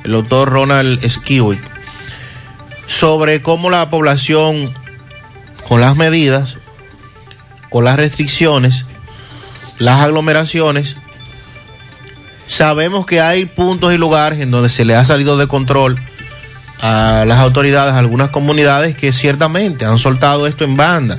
[0.03, 1.61] el doctor Ronald Skiwick,
[2.87, 4.71] sobre cómo la población,
[5.67, 6.57] con las medidas,
[7.69, 8.85] con las restricciones,
[9.79, 10.95] las aglomeraciones,
[12.47, 15.99] sabemos que hay puntos y lugares en donde se le ha salido de control
[16.79, 21.17] a las autoridades, a algunas comunidades que ciertamente han soltado esto en banda.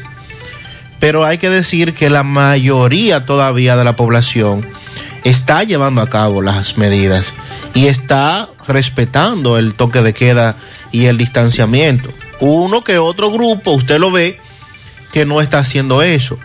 [0.98, 4.66] Pero hay que decir que la mayoría todavía de la población
[5.24, 7.34] está llevando a cabo las medidas
[7.74, 10.56] y está respetando el toque de queda
[10.92, 12.10] y el distanciamiento.
[12.40, 14.38] Uno que otro grupo, usted lo ve,
[15.12, 16.38] que no está haciendo eso.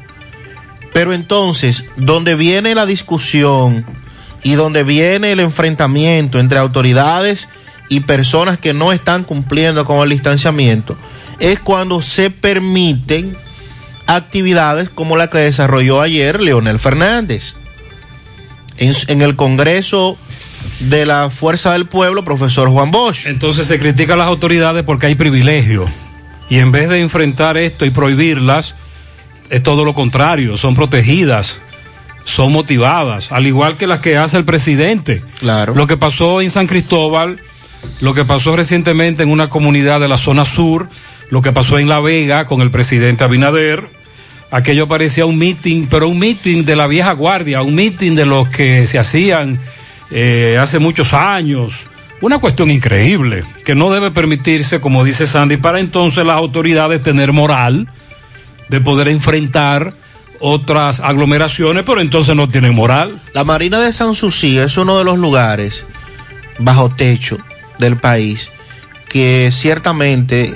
[0.94, 3.86] Pero entonces, donde viene la discusión
[4.44, 7.48] y donde viene el enfrentamiento entre autoridades
[7.90, 10.98] y personas que no están cumpliendo con el distanciamiento,
[11.40, 13.36] es cuando se permiten
[14.08, 17.56] actividades como la que desarrolló ayer Leonel Fernández.
[18.78, 20.18] En, el Congreso
[20.80, 23.28] de la Fuerza del Pueblo, profesor Juan Bosch.
[23.28, 25.88] Entonces se critica a las autoridades porque hay privilegio.
[26.50, 28.76] Y en vez de enfrentar esto y prohibirlas,
[29.52, 31.58] es todo lo contrario, son protegidas,
[32.24, 35.24] son motivadas, al igual que las que hace el presidente.
[35.40, 35.76] Claro.
[35.76, 37.42] Lo que pasó en San Cristóbal,
[38.00, 40.88] lo que pasó recientemente en una comunidad de la zona sur,
[41.30, 43.84] lo que pasó en La Vega con el presidente Abinader,
[44.52, 48.48] aquello parecía un meeting, pero un meeting de la vieja guardia, un meeting de los
[48.48, 49.60] que se hacían
[50.12, 51.88] eh, hace muchos años.
[52.22, 57.34] Una cuestión increíble, que no debe permitirse, como dice Sandy, para entonces las autoridades tener
[57.34, 57.90] moral
[58.72, 59.94] de poder enfrentar
[60.40, 63.22] otras aglomeraciones, pero entonces no tienen moral.
[63.34, 65.86] La Marina de San Susi es uno de los lugares
[66.58, 67.38] bajo techo
[67.78, 68.50] del país
[69.10, 70.56] que ciertamente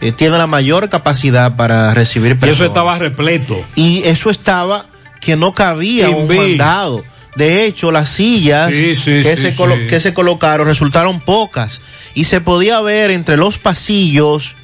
[0.00, 2.58] eh, tiene la mayor capacidad para recibir personas.
[2.58, 3.64] Y eso estaba repleto.
[3.76, 4.86] Y eso estaba
[5.20, 7.04] que no cabía un mandado.
[7.36, 11.82] De hecho, las sillas sí, sí, que, sí, se que se colocaron resultaron pocas
[12.14, 14.56] y se podía ver entre los pasillos,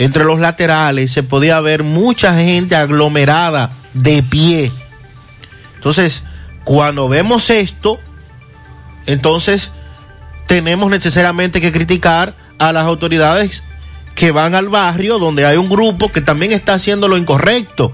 [0.00, 4.72] entre los laterales, se podía ver mucha gente aglomerada de pie.
[5.76, 6.22] Entonces,
[6.64, 8.00] cuando vemos esto,
[9.04, 9.72] entonces
[10.46, 13.62] tenemos necesariamente que criticar a las autoridades
[14.14, 17.92] que van al barrio donde hay un grupo que también está haciendo lo incorrecto.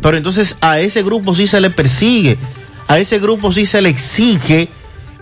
[0.00, 2.38] Pero entonces a ese grupo sí se le persigue,
[2.86, 4.68] a ese grupo sí se le exige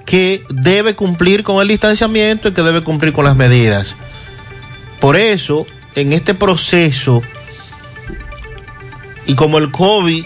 [0.05, 3.97] que debe cumplir con el distanciamiento y que debe cumplir con las medidas.
[5.01, 7.23] Por eso, en este proceso,
[9.27, 10.25] y como el COVID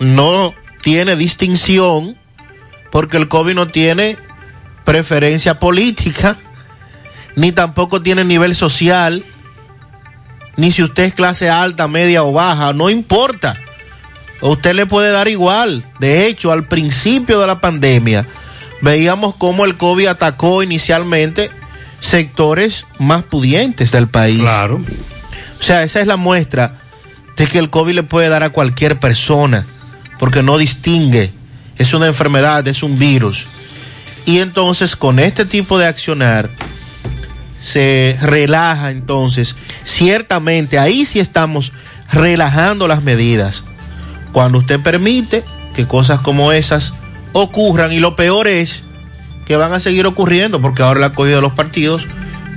[0.00, 2.16] no tiene distinción,
[2.90, 4.16] porque el COVID no tiene
[4.84, 6.36] preferencia política,
[7.36, 9.24] ni tampoco tiene nivel social,
[10.56, 13.56] ni si usted es clase alta, media o baja, no importa.
[14.40, 15.84] Usted le puede dar igual.
[16.00, 18.26] De hecho, al principio de la pandemia,
[18.80, 21.50] veíamos cómo el COVID atacó inicialmente
[22.00, 24.40] sectores más pudientes del país.
[24.40, 24.80] Claro.
[25.58, 26.80] O sea, esa es la muestra
[27.36, 29.66] de que el COVID le puede dar a cualquier persona,
[30.18, 31.32] porque no distingue.
[31.76, 33.46] Es una enfermedad, es un virus.
[34.24, 36.50] Y entonces, con este tipo de accionar,
[37.60, 39.56] se relaja entonces.
[39.84, 41.72] Ciertamente, ahí sí estamos
[42.12, 43.64] relajando las medidas.
[44.32, 45.44] Cuando usted permite
[45.74, 46.92] que cosas como esas
[47.32, 48.84] ocurran, y lo peor es
[49.48, 52.06] que van a seguir ocurriendo, porque ahora la acogida de los partidos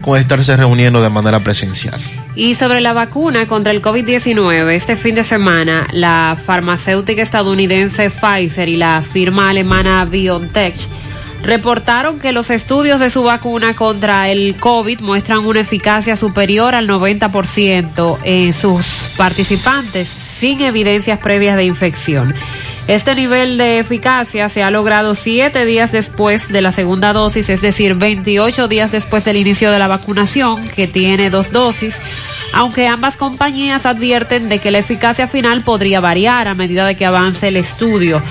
[0.01, 1.99] con estarse reuniendo de manera presencial.
[2.35, 8.67] Y sobre la vacuna contra el COVID-19, este fin de semana, la farmacéutica estadounidense Pfizer
[8.67, 10.75] y la firma alemana BioNTech
[11.43, 16.87] reportaron que los estudios de su vacuna contra el COVID muestran una eficacia superior al
[16.87, 18.85] 90% en sus
[19.17, 22.33] participantes sin evidencias previas de infección.
[22.91, 27.61] Este nivel de eficacia se ha logrado siete días después de la segunda dosis, es
[27.61, 32.01] decir, 28 días después del inicio de la vacunación, que tiene dos dosis,
[32.53, 37.05] aunque ambas compañías advierten de que la eficacia final podría variar a medida de que
[37.05, 38.21] avance el estudio.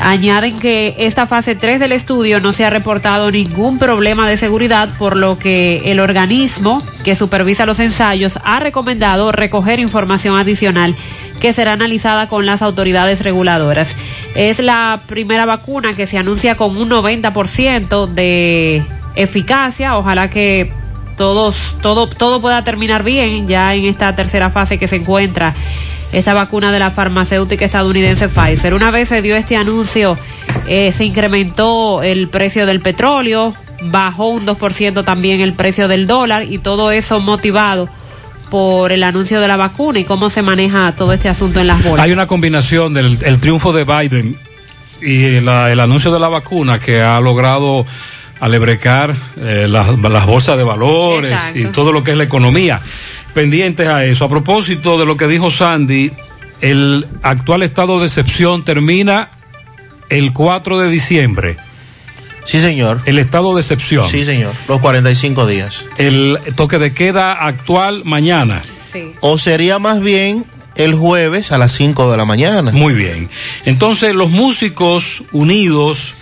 [0.00, 4.90] Añaden que esta fase 3 del estudio no se ha reportado ningún problema de seguridad,
[4.98, 10.94] por lo que el organismo que supervisa los ensayos ha recomendado recoger información adicional
[11.40, 13.96] que será analizada con las autoridades reguladoras.
[14.34, 18.82] Es la primera vacuna que se anuncia con un 90% de
[19.14, 19.96] eficacia.
[19.96, 20.72] Ojalá que
[21.16, 25.54] todos, todo, todo pueda terminar bien ya en esta tercera fase que se encuentra
[26.12, 28.74] esa vacuna de la farmacéutica estadounidense Pfizer.
[28.74, 30.16] Una vez se dio este anuncio,
[30.66, 36.44] eh, se incrementó el precio del petróleo, bajó un 2% también el precio del dólar
[36.44, 37.88] y todo eso motivado
[38.50, 41.82] por el anuncio de la vacuna y cómo se maneja todo este asunto en las
[41.82, 42.04] bolsas.
[42.06, 44.38] Hay una combinación del el triunfo de Biden
[45.02, 47.84] y la- el anuncio de la vacuna que ha logrado
[48.40, 51.58] alebrecar eh, las, las bolsas de valores Exacto.
[51.58, 52.80] y todo lo que es la economía.
[53.34, 54.24] Pendientes a eso.
[54.24, 56.12] A propósito de lo que dijo Sandy,
[56.60, 59.30] el actual estado de excepción termina
[60.08, 61.56] el 4 de diciembre.
[62.44, 63.02] Sí, señor.
[63.06, 64.08] El estado de excepción.
[64.08, 64.54] Sí, señor.
[64.68, 65.84] Los 45 días.
[65.98, 68.62] El toque de queda actual mañana.
[69.20, 72.70] O sería más bien el jueves a las 5 de la mañana.
[72.72, 73.28] Muy bien.
[73.64, 76.14] Entonces, los músicos unidos,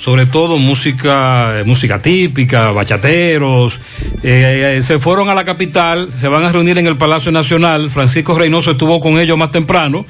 [0.00, 3.78] sobre todo música, eh, música típica, bachateros,
[4.22, 7.90] eh, eh, se fueron a la capital, se van a reunir en el Palacio Nacional.
[7.90, 10.06] Francisco Reynoso estuvo con ellos más temprano.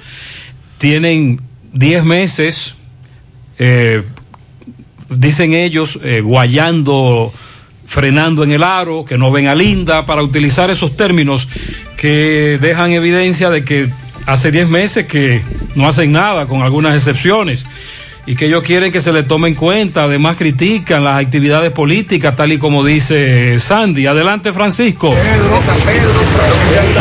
[0.78, 1.41] Tienen
[1.72, 2.76] 10 meses,
[5.09, 7.34] dicen ellos, eh, guayando,
[7.84, 11.49] frenando en el aro, que no ven a Linda, para utilizar esos términos
[11.97, 13.91] que dejan evidencia de que
[14.26, 15.43] hace 10 meses que
[15.74, 17.66] no hacen nada, con algunas excepciones,
[18.30, 22.36] y que ellos quieren que se le tome en cuenta, además critican las actividades políticas,
[22.36, 24.06] tal y como dice Sandy.
[24.06, 25.12] Adelante, Francisco.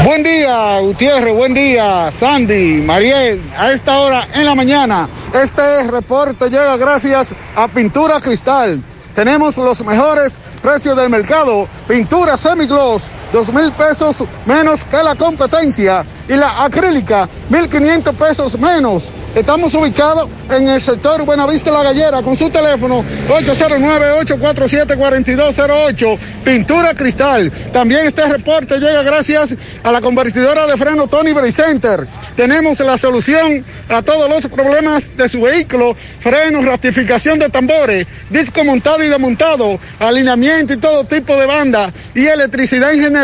[0.03, 5.07] Buen día, Gutiérrez, buen día, Sandy, Mariel, a esta hora en la mañana.
[5.31, 8.81] Este reporte llega gracias a Pintura Cristal.
[9.13, 11.67] Tenemos los mejores precios del mercado.
[11.87, 16.05] Pintura semigloss, dos mil pesos menos que la competencia.
[16.27, 19.11] Y la acrílica, mil quinientos pesos menos.
[19.35, 26.17] Estamos ubicados en el sector Buenavista La Gallera con su teléfono 809-847-4208.
[26.43, 27.51] Pintura Cristal.
[27.71, 32.07] También este reporte llega gracias a la convertidora de freno Tony Center.
[32.35, 35.95] Tenemos la solución a todos los problemas de su vehículo.
[36.19, 42.25] Frenos, rectificación de tambores, disco montado y desmontado, alineamiento y todo tipo de banda y
[42.25, 43.18] electricidad en general.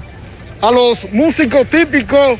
[0.60, 2.38] a los músicos típicos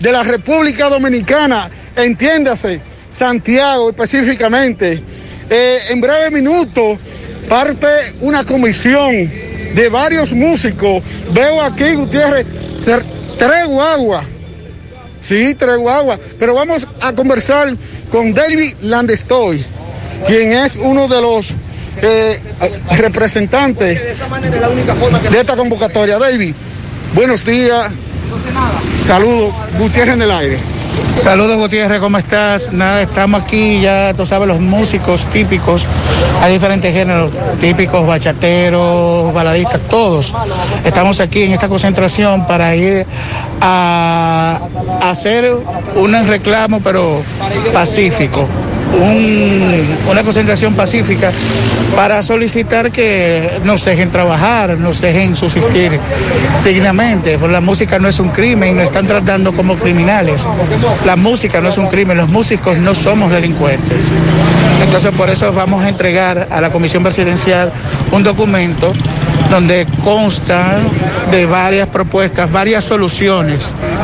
[0.00, 1.70] de la República Dominicana.
[1.94, 5.00] Entiéndase, Santiago específicamente.
[5.48, 6.98] Eh, en breve minuto
[7.48, 7.86] parte
[8.20, 9.30] una comisión
[9.74, 11.02] de varios músicos.
[11.32, 12.46] Veo aquí, Gutiérrez,
[13.38, 14.24] tres guaguas.
[15.20, 16.18] Sí, tres guaguas.
[16.38, 17.74] Pero vamos a conversar
[18.10, 19.64] con David Landestoy,
[20.26, 21.52] quien es uno de los
[22.02, 22.38] eh,
[22.96, 24.00] representantes
[25.30, 26.18] de esta convocatoria.
[26.18, 26.54] David,
[27.14, 27.90] buenos días.
[29.06, 30.77] Saludos, Gutiérrez en el aire.
[31.16, 32.72] Saludos Gutiérrez, ¿cómo estás?
[32.72, 35.84] Nada, estamos aquí ya, tú sabes, los músicos típicos,
[36.40, 37.30] hay diferentes géneros,
[37.60, 40.32] típicos, bachateros, baladistas, todos.
[40.84, 43.04] Estamos aquí en esta concentración para ir
[43.60, 44.60] a,
[45.02, 45.54] hacer
[45.96, 47.22] un reclamo, pero
[47.72, 48.46] pacífico.
[48.94, 51.30] Un- una concentración pacífica
[51.94, 55.98] para solicitar que nos dejen trabajar, nos dejen subsistir
[56.64, 60.42] dignamente, porque la música no es un crimen, nos están tratando como criminales.
[61.04, 63.98] La música no es un crimen, los músicos no somos delincuentes.
[64.82, 67.72] Entonces por eso vamos a entregar a la Comisión Presidencial
[68.12, 68.92] un documento
[69.50, 70.78] donde consta
[71.30, 73.60] de varias propuestas, varias soluciones,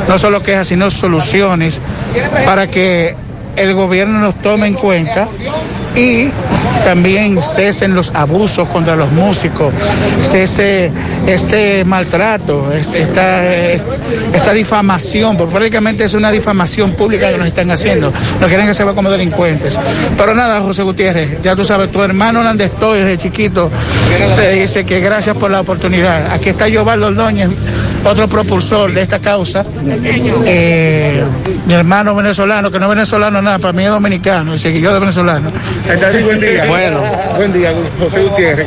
[0.08, 1.80] no solo quejas, sino soluciones
[2.44, 3.14] para que
[3.56, 5.28] el gobierno nos tome en cuenta
[5.96, 6.28] y
[6.84, 9.72] también cesen los abusos contra los músicos,
[10.22, 10.90] cese
[11.26, 13.42] este maltrato, este- esta,
[14.34, 18.12] esta difamación, porque prácticamente es una difamación pública que nos están haciendo.
[18.40, 19.78] Nos quieren que se vea como delincuentes.
[20.18, 23.70] Pero nada, José Gutiérrez, ya tú sabes, tu hermano donde estoy desde chiquito
[24.36, 26.32] te dice que gracias por la oportunidad.
[26.32, 27.48] Aquí está Giovanni Ordóñez,
[28.04, 29.64] otro propulsor de esta causa.
[30.44, 31.24] Eh,
[31.66, 35.00] mi hermano venezolano, que no es venezolano nada, para mí es dominicano, y seguidor de
[35.00, 35.50] venezolano.
[36.24, 36.66] buen día.
[36.66, 37.02] Bueno.
[37.36, 38.66] Buen día, José Gutiérrez.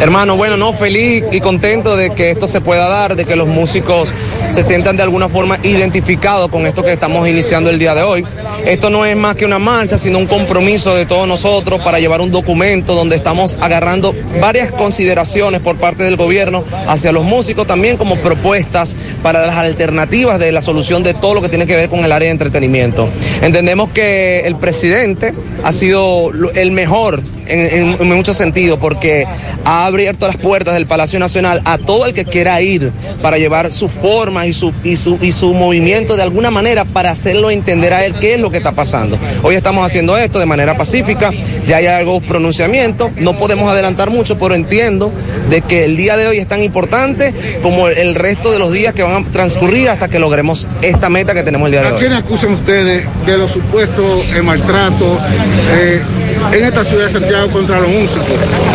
[0.00, 3.48] Hermano, bueno, no, feliz y contento de que esto se pueda dar, de que los
[3.48, 4.12] músicos
[4.50, 8.24] se sientan de alguna forma identificados con esto que estamos iniciando el día de hoy.
[8.64, 12.20] Esto no es más que una marcha, sino un compromiso de todos nosotros para llevar
[12.20, 17.96] un documento donde estamos agarrando varias consideraciones por parte del gobierno hacia los músicos, también
[17.96, 21.88] como propuestas para las alternativas de la solución de todo lo que tiene que ver
[21.88, 23.08] con el área de entretenimiento.
[23.42, 29.26] Entendemos que el presidente ha sido el mejor en, en- en muchos sentidos porque
[29.64, 32.92] ha abierto las puertas del Palacio Nacional a todo el que quiera ir
[33.22, 37.10] para llevar su forma y su, y su, y su movimiento de alguna manera para
[37.10, 39.18] hacerlo entender a él qué es lo que está pasando.
[39.42, 41.30] Hoy estamos haciendo esto de manera pacífica,
[41.66, 45.12] ya hay algo pronunciamiento, no podemos adelantar mucho, pero entiendo
[45.50, 47.32] de que el día de hoy es tan importante
[47.62, 51.34] como el resto de los días que van a transcurrir hasta que logremos esta meta
[51.34, 52.00] que tenemos el día de ¿A hoy.
[52.00, 55.18] quién acusan ustedes de los supuestos maltratos
[55.72, 56.00] eh,
[56.52, 58.26] en esta ciudad de Santiago contra los músicos?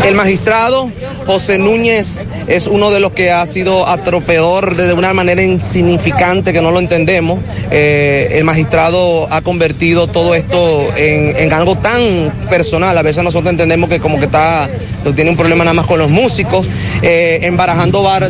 [0.05, 0.91] El magistrado
[1.25, 6.61] José Núñez es uno de los que ha sido atropellador de una manera insignificante que
[6.61, 7.39] no lo entendemos.
[7.71, 12.97] Eh, el magistrado ha convertido todo esto en, en algo tan personal.
[12.97, 14.69] A veces nosotros entendemos que como que está,
[15.15, 16.67] tiene un problema nada más con los músicos.
[17.01, 18.29] Eh, en Barajando Bar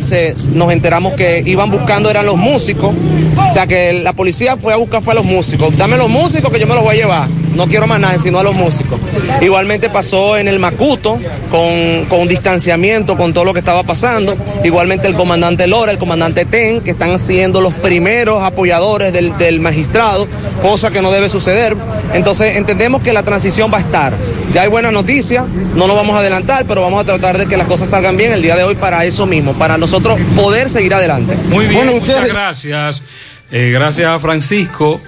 [0.54, 2.94] nos enteramos que iban buscando eran los músicos.
[3.46, 5.78] O sea que la policía fue a buscar fue a los músicos.
[5.78, 7.28] Dame los músicos que yo me los voy a llevar.
[7.56, 9.00] No quiero más nada, sino a los músicos.
[9.42, 11.20] Igualmente pasó en el Macuto
[11.50, 14.38] con, con distanciamiento con todo lo que estaba pasando.
[14.64, 19.60] Igualmente el comandante Lora, el comandante Ten, que están siendo los primeros apoyadores del, del
[19.60, 20.28] magistrado,
[20.62, 21.76] cosa que no debe suceder.
[22.14, 24.14] Entonces entendemos que la transición va a estar.
[24.52, 25.46] Ya hay buenas noticias,
[25.76, 28.32] no nos vamos a adelantar, pero vamos a tratar de que las cosas salgan bien
[28.32, 31.36] el día de hoy para eso mismo, para nosotros poder seguir adelante.
[31.50, 33.02] Muy bien, muchas gracias.
[33.52, 35.02] Eh, gracias a Francisco.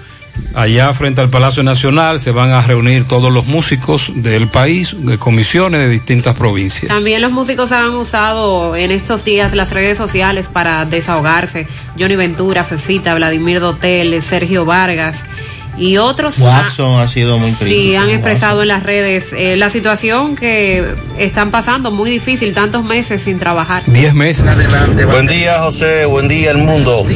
[0.54, 5.18] Allá frente al Palacio Nacional se van a reunir todos los músicos del país, de
[5.18, 6.88] comisiones de distintas provincias.
[6.88, 11.66] También los músicos han usado en estos días las redes sociales para desahogarse.
[11.98, 15.24] Johnny Ventura, Fefita, Vladimir Dotel, Sergio Vargas
[15.76, 16.38] y otros.
[16.38, 17.66] Watson ha sido muy crítico.
[17.80, 20.84] Sí, han expresado en las redes eh, la situación que
[21.18, 23.82] están pasando, muy difícil, tantos meses sin trabajar.
[23.86, 24.44] Diez meses.
[25.10, 26.04] Buen día, José.
[26.06, 27.06] Buen día, el mundo.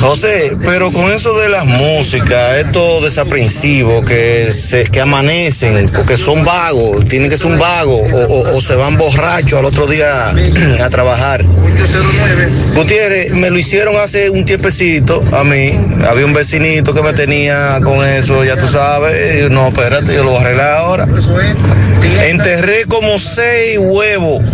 [0.00, 6.44] José, pero con eso de las músicas, estos desaprensivos que, se, que amanecen, porque son
[6.44, 10.30] vagos, tienen que ser un vago, o, o- o se van borrachos al otro día
[10.82, 11.44] a trabajar.
[12.74, 15.72] Gutiérrez, me lo hicieron hace un tiempecito a mí.
[16.08, 19.44] Había un vecinito que me tenía con eso, ya tú sabes.
[19.44, 21.08] y No, espérate, yo lo voy a arreglar ahora.
[22.22, 24.44] Enterré como seis huevos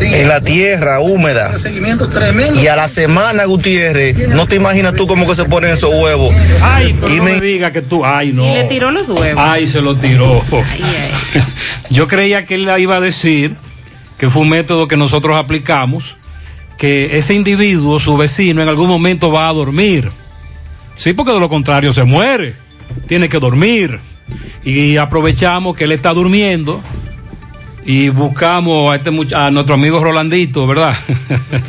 [0.00, 1.56] en la tierra húmeda.
[2.62, 6.32] Y a la semana, Gutiérrez, no te imaginas tú cómo que se ponen esos huevos.
[6.62, 8.46] Ay, pero no me diga que tú, ay, no.
[8.46, 9.42] Y le tiró los huevos.
[9.44, 10.40] Ay, se lo tiró.
[11.90, 13.56] Yo creía que él iba a decir
[14.18, 16.16] que fue un método que nosotros aplicamos,
[16.76, 20.12] que ese individuo, su vecino, en algún momento va a dormir.
[20.98, 22.54] Sí, porque de lo contrario se muere.
[23.06, 23.98] Tiene que dormir.
[24.64, 26.82] Y aprovechamos que él está durmiendo
[27.86, 30.94] y buscamos a, este, much- a nuestro amigo Rolandito, ¿verdad?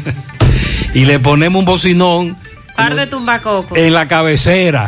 [0.94, 2.38] y le ponemos un bocinón
[2.76, 3.78] Par de tumbacocos.
[3.78, 4.88] en la cabecera.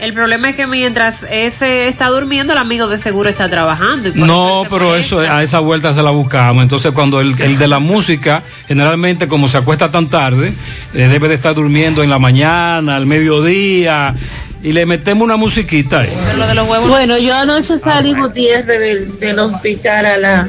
[0.00, 4.08] El problema es que mientras ese está durmiendo, el amigo de seguro está trabajando.
[4.08, 6.62] y No, pero eso a esa vuelta se la buscamos.
[6.62, 10.54] Entonces, cuando el, el de la música, generalmente como se acuesta tan tarde,
[10.94, 14.14] eh, debe de estar durmiendo en la mañana, al mediodía,
[14.62, 16.12] y le metemos una musiquita ahí.
[16.38, 16.88] Lo de los huevos.
[16.88, 20.48] Bueno, yo anoche salí Gutiérrez del, del hospital a las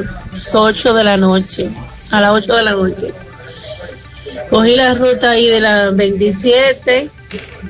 [0.54, 1.70] 8 de la noche,
[2.12, 3.14] a las 8 de la noche.
[4.50, 7.10] Cogí la ruta ahí de la 27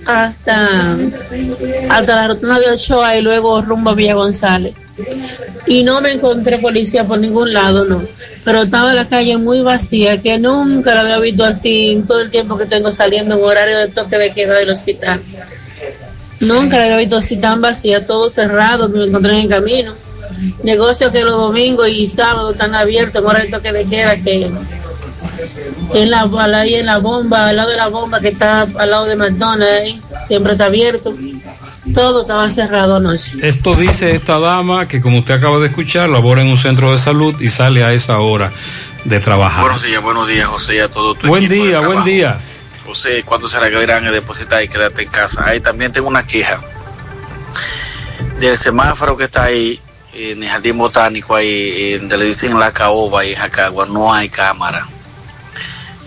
[0.05, 0.97] hasta,
[1.89, 4.73] hasta la ruta de Ochoa y luego rumbo a Villa González.
[5.67, 8.03] Y no me encontré policía por ningún lado, no.
[8.43, 12.57] Pero estaba la calle muy vacía, que nunca la había visto así todo el tiempo
[12.57, 15.21] que tengo saliendo en horario de toque de queda del hospital.
[16.39, 19.93] Nunca la había visto así tan vacía, todo cerrado, me encontré en el camino.
[20.63, 24.49] Negocios que los domingos y sábados están abiertos, en hora de toque de queda, que
[25.93, 26.29] en la,
[26.59, 30.01] ahí en la bomba, al lado de la bomba que está al lado de McDonald's,
[30.27, 31.15] siempre está abierto.
[31.93, 33.37] Todo estaba cerrado anoche.
[33.41, 36.97] Esto dice esta dama que, como usted acaba de escuchar, labora en un centro de
[36.97, 38.51] salud y sale a esa hora
[39.05, 39.63] de trabajar.
[39.63, 42.39] Buenos días, buenos días, José, y a todo tu Buen equipo de día, buen día.
[42.85, 45.45] José, ¿cuándo será que irán a depositar y quedarte en casa?
[45.45, 46.59] Ahí también tengo una queja
[48.39, 49.79] del semáforo que está ahí
[50.13, 54.29] en el jardín botánico, ahí donde le dicen la caoba y en Jacagua, no hay
[54.29, 54.87] cámara.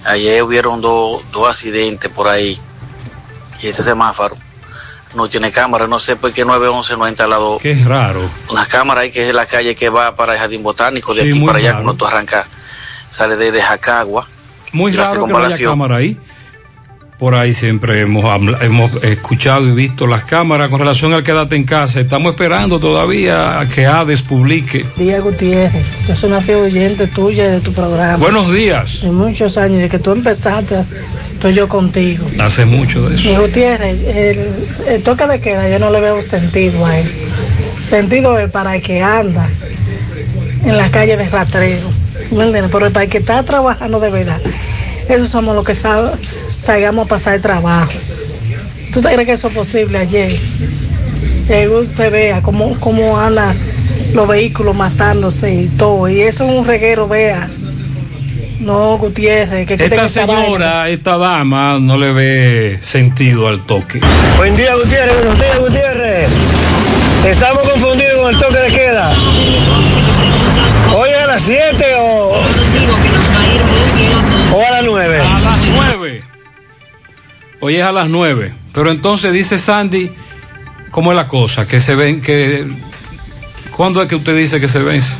[0.04, 2.58] Ayer hubieron dos dos accidentes por ahí
[3.62, 4.36] y ese semáforo
[5.14, 5.86] no tiene cámara.
[5.86, 8.20] No sé por qué 911 no ha instalado Qué raro.
[8.50, 11.30] una cámara ahí que es la calle que va para el jardín botánico, de Sí,
[11.30, 11.84] aquí para allá, raro.
[11.84, 12.46] cuando tú arrancas,
[13.10, 14.26] sale de, de Jacagua.
[14.72, 16.18] Muy raro que no haya cámara ahí.
[17.22, 18.24] Por ahí siempre hemos,
[18.62, 22.00] hemos escuchado y visto las cámaras con relación al quédate en casa.
[22.00, 24.84] Estamos esperando todavía a que Hades publique.
[24.96, 28.16] Día Gutiérrez, yo soy una fiel oyente tuya y de tu programa.
[28.16, 29.02] Buenos días.
[29.02, 30.78] De muchos años, de que tú empezaste,
[31.34, 32.26] estoy yo contigo.
[32.40, 33.28] Hace mucho de eso.
[33.28, 34.48] Mi Gutiérrez, el,
[34.88, 37.26] el toque de queda, yo no le veo sentido a eso.
[37.80, 39.48] Sentido es para el que anda
[40.64, 41.88] en la calle de rastrero.
[42.32, 42.72] ¿Me entiendes?
[42.72, 44.40] Pero para el que está trabajando de verdad,
[45.08, 46.18] esos somos los que sal-
[46.62, 47.92] salgamos a pasar el trabajo.
[48.92, 50.32] ¿Tú te crees que eso es posible ayer?
[51.48, 53.56] Que usted vea cómo, cómo andan
[54.14, 56.08] los vehículos matándose y todo.
[56.08, 57.48] Y eso es un reguero, vea.
[58.60, 64.00] No, Gutiérrez, que Esta señora, esta dama, no le ve sentido al toque.
[64.36, 65.16] Buen día, Gutiérrez.
[65.16, 66.28] Buenos días, Gutiérrez.
[67.26, 69.12] Estamos confundidos con el toque de queda.
[70.96, 72.40] Hoy es a las 7 o,
[74.54, 75.20] o a las 9.
[75.20, 76.31] A las 9.
[77.64, 78.52] Hoy es a las 9.
[78.74, 80.10] Pero entonces dice Sandy,
[80.90, 81.66] ¿cómo es la cosa?
[81.66, 82.66] Que se ven, que...
[83.76, 85.14] ¿Cuándo es que usted dice que se vence?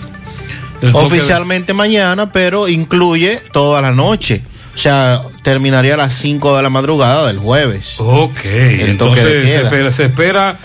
[0.81, 4.43] De- Oficialmente mañana, pero incluye toda la noche.
[4.75, 7.95] O sea, terminaría a las 5 de la madrugada del jueves.
[7.99, 10.59] Ok, entonces se espera, se espera,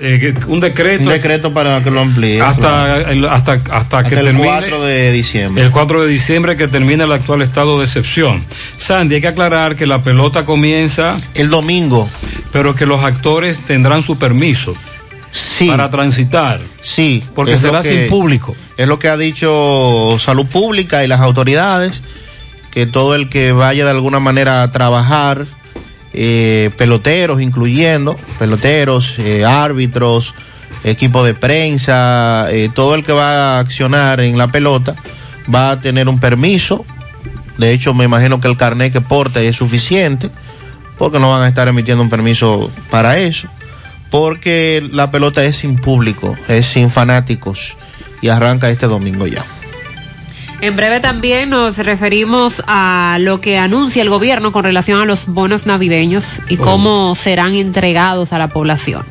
[0.00, 1.04] eh, un decreto.
[1.04, 2.40] Un decreto para que lo amplíe.
[2.40, 3.08] hasta, claro.
[3.10, 5.62] el- hasta, hasta, Hasta que el termine 4 de diciembre.
[5.64, 8.44] el 4 de diciembre que termine el actual estado de excepción.
[8.76, 12.08] Sandy, hay que aclarar que la pelota comienza el domingo,
[12.52, 14.74] pero que los actores tendrán su permiso
[15.66, 16.60] para transitar.
[16.80, 18.54] Sí, porque será que- sin público.
[18.76, 22.02] Es lo que ha dicho Salud Pública y las autoridades,
[22.72, 25.46] que todo el que vaya de alguna manera a trabajar,
[26.14, 30.34] eh, peloteros incluyendo, peloteros, eh, árbitros,
[30.84, 34.94] equipo de prensa, eh, todo el que va a accionar en la pelota
[35.52, 36.84] va a tener un permiso.
[37.58, 40.30] De hecho, me imagino que el carnet que porte es suficiente,
[40.98, 43.48] porque no van a estar emitiendo un permiso para eso
[44.14, 47.76] porque la pelota es sin público, es sin fanáticos
[48.22, 49.44] y arranca este domingo ya.
[50.64, 55.26] En breve también nos referimos a lo que anuncia el gobierno con relación a los
[55.26, 59.04] bonos navideños y cómo serán entregados a la población.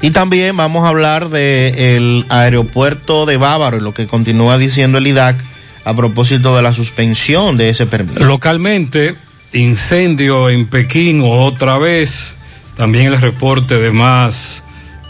[0.00, 5.08] Y también vamos a hablar del aeropuerto de Bávaro y lo que continúa diciendo el
[5.08, 5.44] IDAC
[5.84, 8.24] a propósito de la suspensión de ese permiso.
[8.24, 9.16] Localmente,
[9.52, 12.36] incendio en Pekín otra vez.
[12.76, 14.62] También el reporte de más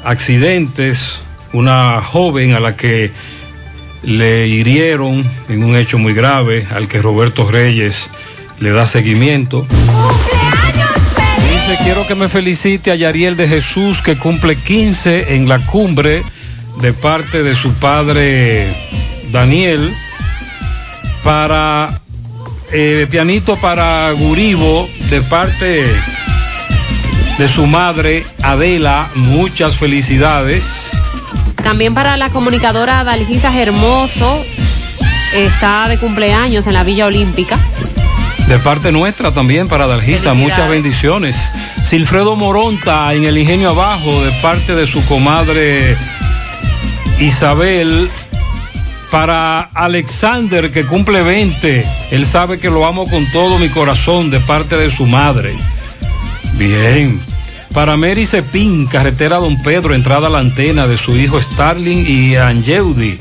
[0.05, 1.21] accidentes.
[1.53, 3.13] Una joven a la que
[4.03, 8.11] le hirieron en un hecho muy grave, al que Roberto Reyes
[8.61, 9.67] le da seguimiento.
[11.53, 16.23] Dice, quiero que me felicite a Yariel de Jesús, que cumple 15 en la cumbre
[16.81, 18.67] de parte de su padre
[19.33, 19.93] Daniel.
[21.23, 22.01] Para
[22.73, 25.85] eh, pianito para Guribo, de parte
[27.37, 30.91] de su madre Adela, muchas felicidades.
[31.63, 34.45] También para la comunicadora Dalgisa Hermoso,
[35.35, 37.59] está de cumpleaños en la Villa Olímpica.
[38.49, 41.53] De parte nuestra también para Dalgisa, muchas bendiciones.
[41.85, 45.97] Silfredo Moronta en el Ingenio Abajo, de parte de su comadre
[47.21, 48.11] Isabel.
[49.11, 54.39] Para Alexander, que cumple 20, él sabe que lo amo con todo mi corazón, de
[54.39, 55.53] parte de su madre.
[56.55, 57.21] Bien.
[57.73, 62.35] Para Mary Cepín, carretera Don Pedro, entrada a la antena de su hijo Starling y
[62.35, 63.17] Angeudi.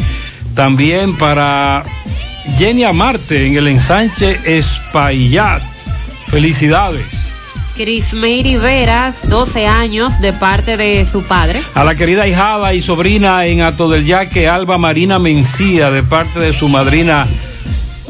[0.55, 1.83] También para
[2.57, 5.61] Jenny Amarte en el ensanche Espaillat.
[6.27, 7.27] Felicidades.
[7.75, 11.61] Chris Meiri Veras, 12 años, de parte de su padre.
[11.75, 16.39] A la querida hijada y sobrina en Ato del Yaque, Alba Marina Mencía, de parte
[16.39, 17.27] de su madrina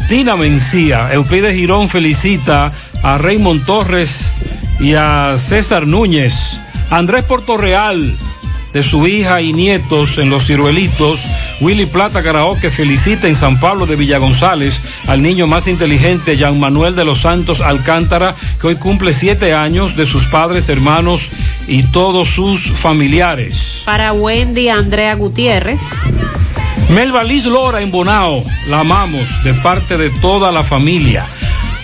[0.08, 1.14] Tina Mencía.
[1.14, 2.72] Euclides Girón felicita
[3.04, 4.34] a Raymond Torres
[4.80, 6.60] y a César Núñez.
[6.90, 8.18] Andrés Portorreal,
[8.74, 11.26] de su hija y nietos en Los Ciruelitos.
[11.62, 16.60] Willy Plata Karaoke felicita en San Pablo de Villa González al niño más inteligente, Jean
[16.60, 21.30] Manuel de los Santos Alcántara, que hoy cumple siete años de sus padres, hermanos
[21.68, 23.82] y todos sus familiares.
[23.86, 25.82] Para Wendy Andrea Gutiérrez.
[26.90, 31.26] Melba Liz Lora en Bonao, la amamos de parte de toda la familia.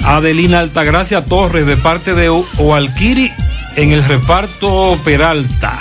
[0.05, 3.31] Adelina Altagracia Torres de parte de Oalquiri
[3.75, 5.79] en el reparto Peralta.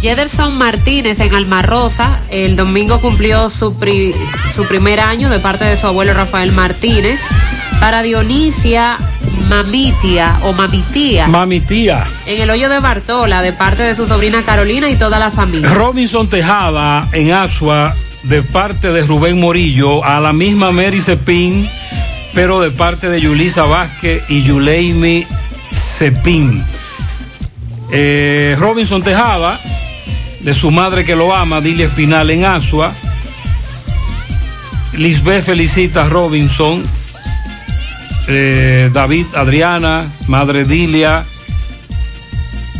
[0.00, 2.20] Jederson Martínez en Almarrosa.
[2.30, 4.12] El domingo cumplió su, pri-
[4.54, 7.20] su primer año de parte de su abuelo Rafael Martínez.
[7.78, 8.96] Para Dionisia
[9.48, 11.26] Mamitia o Mamitía.
[11.28, 12.04] Mami tía.
[12.26, 15.68] En el hoyo de Bartola, de parte de su sobrina Carolina y toda la familia.
[15.74, 20.04] Robinson Tejada en Asua de parte de Rubén Morillo.
[20.04, 21.68] A la misma Mary Cepín,
[22.34, 25.26] pero de parte de Yulisa Vázquez y Yuleimi
[25.74, 26.64] Cepín.
[27.90, 29.60] Eh, Robinson Tejada,
[30.40, 32.92] de su madre que lo ama, Dilia Espinal en Asua.
[34.96, 36.82] Lisbeth felicita a Robinson.
[38.28, 41.24] Eh, David Adriana, madre Dilia.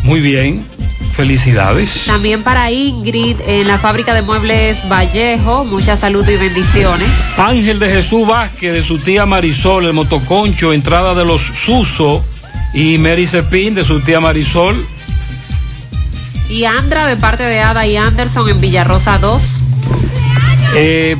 [0.02, 0.71] Muy bien.
[1.12, 2.04] Felicidades.
[2.06, 7.08] También para Ingrid en la fábrica de muebles Vallejo, mucha salud y bendiciones.
[7.36, 12.24] Ángel de Jesús Vázquez, de su tía Marisol, el motoconcho, entrada de los Suso.
[12.74, 14.84] Y Mary Cepín, de su tía Marisol.
[16.48, 19.42] Y Andra de parte de Ada y Anderson en Villarrosa 2.
[20.74, 21.16] Eh,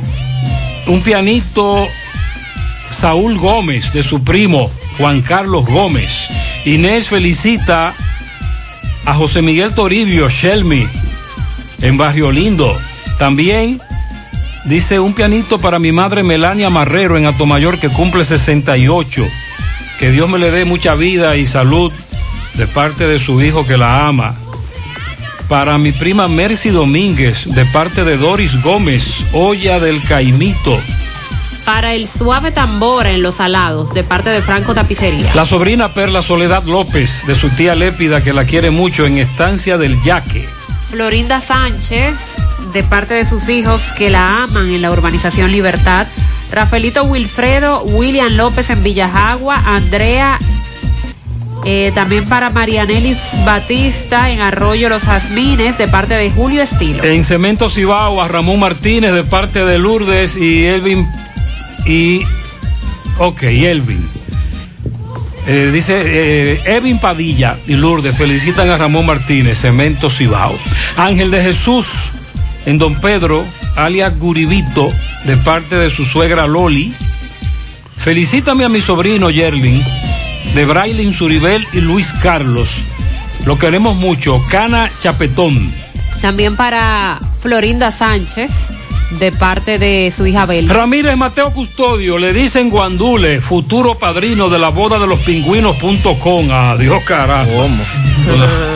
[0.87, 1.87] un pianito
[2.89, 6.27] Saúl Gómez, de su primo Juan Carlos Gómez.
[6.65, 7.93] Inés felicita
[9.05, 10.87] a José Miguel Toribio Shelmy
[11.81, 12.75] en Barrio Lindo.
[13.17, 13.81] También
[14.65, 19.27] dice un pianito para mi madre Melania Marrero en Atomayor que cumple 68.
[19.99, 21.91] Que Dios me le dé mucha vida y salud
[22.55, 24.33] de parte de su hijo que la ama.
[25.47, 30.81] Para mi prima Mercy Domínguez de parte de Doris Gómez, olla del Caimito.
[31.65, 35.33] Para el suave tambor en los alados de parte de Franco Tapicería.
[35.33, 39.77] La sobrina Perla Soledad López de su tía Lépida que la quiere mucho en Estancia
[39.77, 40.47] del Yaque.
[40.89, 42.15] Florinda Sánchez
[42.73, 46.07] de parte de sus hijos que la aman en la urbanización Libertad.
[46.51, 50.37] Rafaelito Wilfredo, William López en Villajagua, Andrea,
[51.65, 57.03] eh, también para Marianelis Batista en Arroyo Los Jazmines de parte de Julio Estilo.
[57.03, 61.09] En Cemento Cibao a Ramón Martínez de parte de Lourdes y Elvin
[61.85, 62.21] y
[63.17, 64.07] ok, Elvin.
[65.45, 70.57] Eh, dice eh, Evin Padilla y Lourdes felicitan a Ramón Martínez, Cemento Cibao.
[70.95, 72.11] Ángel de Jesús
[72.65, 73.45] en Don Pedro,
[73.75, 74.89] alias Guribito,
[75.25, 76.93] de parte de su suegra Loli.
[77.97, 79.83] Felicítame a mi sobrino Yerlin,
[80.55, 82.83] de Brailin Suribel y Luis Carlos.
[83.45, 84.41] Lo queremos mucho.
[84.49, 85.71] Cana Chapetón.
[86.21, 88.71] También para Florinda Sánchez
[89.19, 90.69] de parte de su hija Bel.
[90.69, 96.51] Ramírez Mateo Custodio, le dicen Guandule, futuro padrino de la boda de los pingüinos.com.
[96.51, 97.51] Adiós, carajo.
[97.51, 97.83] ¿Cómo?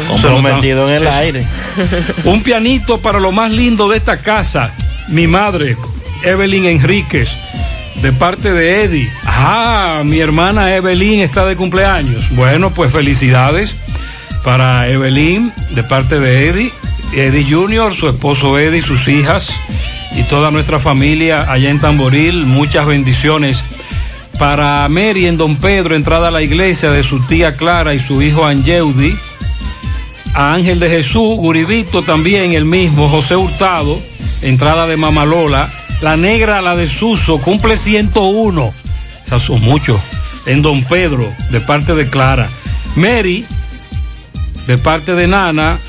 [0.07, 1.47] Comprometido en el aire.
[2.23, 4.73] Un pianito para lo más lindo de esta casa.
[5.09, 5.76] Mi madre,
[6.23, 7.30] Evelyn Enríquez,
[8.01, 9.11] de parte de Eddie.
[9.26, 12.23] Ah, mi hermana Evelyn está de cumpleaños.
[12.31, 13.76] Bueno, pues felicidades
[14.43, 16.72] para Evelyn, de parte de Eddie.
[17.14, 19.53] Eddie Junior, su esposo Eddie, sus hijas
[20.16, 22.46] y toda nuestra familia allá en Tamboril.
[22.46, 23.64] Muchas bendiciones.
[24.40, 28.22] Para Mary en Don Pedro, entrada a la iglesia de su tía Clara y su
[28.22, 29.16] hijo Angeudi.
[30.34, 34.00] A Ángel de Jesús, Guribito también, el mismo, José Hurtado,
[34.44, 35.68] entrada de Mamalola.
[36.02, 38.72] La negra, la de Suso, cumple 101.
[39.26, 40.00] Esas son muchos.
[40.46, 42.48] En Don Pedro, de parte de Clara.
[42.96, 43.46] Mary,
[44.68, 45.80] de parte de Nana.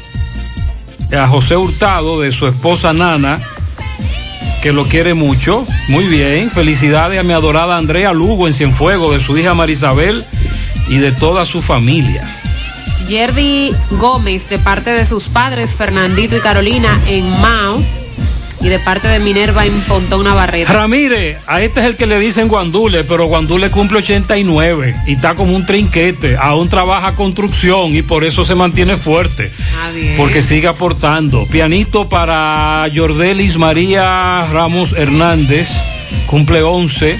[1.18, 3.38] A José Hurtado, de su esposa Nana
[4.62, 5.64] que lo quiere mucho.
[5.88, 10.24] Muy bien, felicidades a mi adorada Andrea Lugo en Cienfuegos, de su hija Marisabel
[10.88, 12.22] y de toda su familia.
[13.06, 17.82] Yerdi Gómez de parte de sus padres Fernandito y Carolina en Mao
[18.60, 20.72] y de parte de Minerva en Pontón Navarrete.
[20.72, 25.34] Ramírez, a este es el que le dicen Guandule, pero Guandule cumple 89 y está
[25.34, 29.52] como un trinquete, aún trabaja construcción y por eso se mantiene fuerte.
[29.80, 30.16] Ah, bien.
[30.16, 31.46] Porque sigue aportando.
[31.46, 35.70] Pianito para Jordelis María Ramos Hernández,
[36.26, 37.18] cumple 11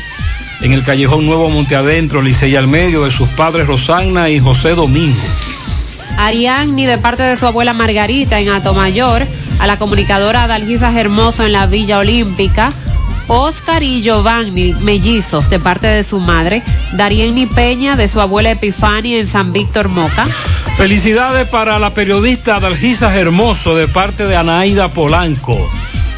[0.60, 4.74] en el Callejón Nuevo Monte Adentro, Licey al medio de sus padres Rosana y José
[4.74, 5.20] Domingo.
[6.16, 9.24] Ariadni de parte de su abuela Margarita en Atomayor,
[9.58, 12.72] a la comunicadora Adalgisa Hermoso en la Villa Olímpica,
[13.26, 16.62] Oscar y Giovanni Mellizos de parte de su madre,
[16.92, 20.26] Darienny Peña de su abuela Epifania en San Víctor Moca.
[20.76, 25.58] Felicidades para la periodista Adalgisa Hermoso de parte de Anaída Polanco.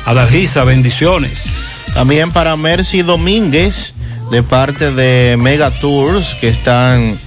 [0.04, 1.70] Adalgisa, bendiciones.
[1.94, 3.94] También para Mercy Domínguez
[4.30, 7.18] de parte de Mega Tours que están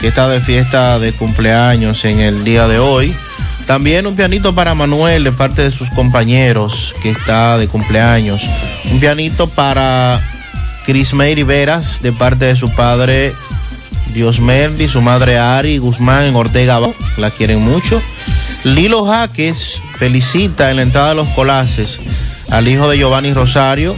[0.00, 3.14] que está de fiesta de cumpleaños en el día de hoy.
[3.68, 8.42] También un pianito para Manuel de parte de sus compañeros que está de cumpleaños.
[8.90, 10.22] Un pianito para
[10.86, 13.34] Chris Mary Veras de parte de su padre
[14.14, 16.80] Diosmerdi, su madre Ari Guzmán en Ortega,
[17.18, 18.00] la quieren mucho.
[18.64, 22.00] Lilo Jaques felicita en la entrada de los colaces
[22.48, 23.94] al hijo de Giovanni Rosario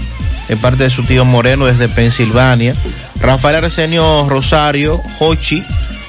[0.48, 2.74] de parte de su tío Moreno desde Pensilvania.
[3.20, 5.62] Rafael Arsenio Rosario, Hochi,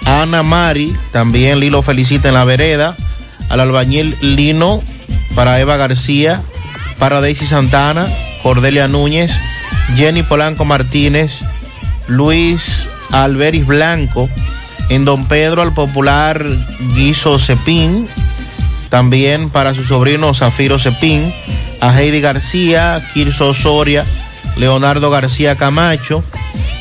[0.04, 2.96] Ana Mari, también Lilo felicita en la vereda,
[3.52, 4.82] al albañil Lino,
[5.36, 6.42] para Eva García,
[6.98, 8.08] para Daisy Santana,
[8.42, 9.32] Cordelia Núñez,
[9.96, 11.40] Jenny Polanco Martínez,
[12.08, 14.30] Luis Alberis Blanco,
[14.90, 16.46] en Don Pedro al popular
[16.96, 18.08] Guiso Cepín,
[18.90, 21.32] también para su sobrino Zafiro Cepín,
[21.82, 24.06] a Heidi García, Kirso Soria,
[24.56, 26.24] Leonardo García Camacho,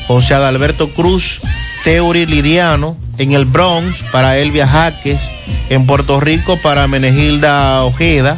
[0.07, 1.41] José Adalberto Cruz,
[1.83, 5.21] Teuri Liriano, En el Bronx para Elvia Jaques.
[5.69, 8.37] En Puerto Rico para Menegilda Ojeda.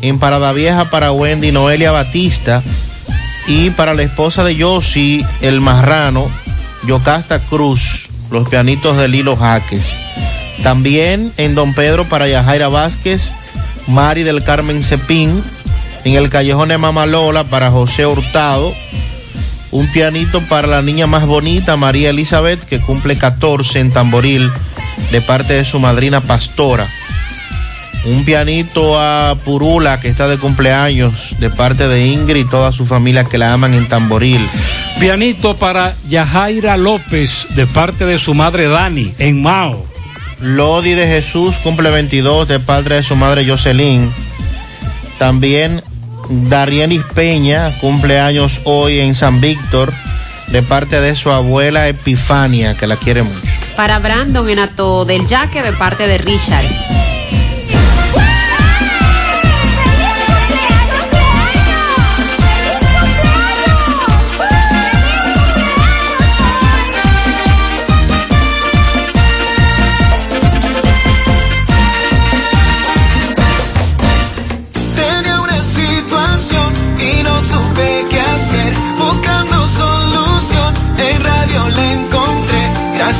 [0.00, 2.62] En Parada Vieja para Wendy Noelia Batista.
[3.46, 6.30] Y para la esposa de Yossi, el marrano,
[6.86, 9.92] Yocasta Cruz, los pianitos de Lilo Jaques.
[10.62, 13.32] También en Don Pedro para Yajaira Vázquez,
[13.88, 15.42] Mari del Carmen Cepín.
[16.04, 18.72] En el Callejón de Mamalola para José Hurtado.
[19.72, 24.50] Un pianito para la niña más bonita, María Elizabeth, que cumple 14 en Tamboril,
[25.10, 26.86] de parte de su madrina Pastora.
[28.04, 32.84] Un pianito a Purula, que está de cumpleaños, de parte de Ingrid y toda su
[32.84, 34.46] familia que la aman en Tamboril.
[35.00, 39.86] Pianito para Yajaira López, de parte de su madre Dani, en Mao.
[40.40, 44.12] Lodi de Jesús cumple 22 de padre de su madre Jocelyn.
[45.18, 45.82] También
[46.28, 49.92] Darienis Peña cumple años hoy en San Víctor
[50.48, 53.40] de parte de su abuela Epifania, que la quiere mucho.
[53.76, 56.66] Para Brandon en Ato del Yaque de parte de Richard.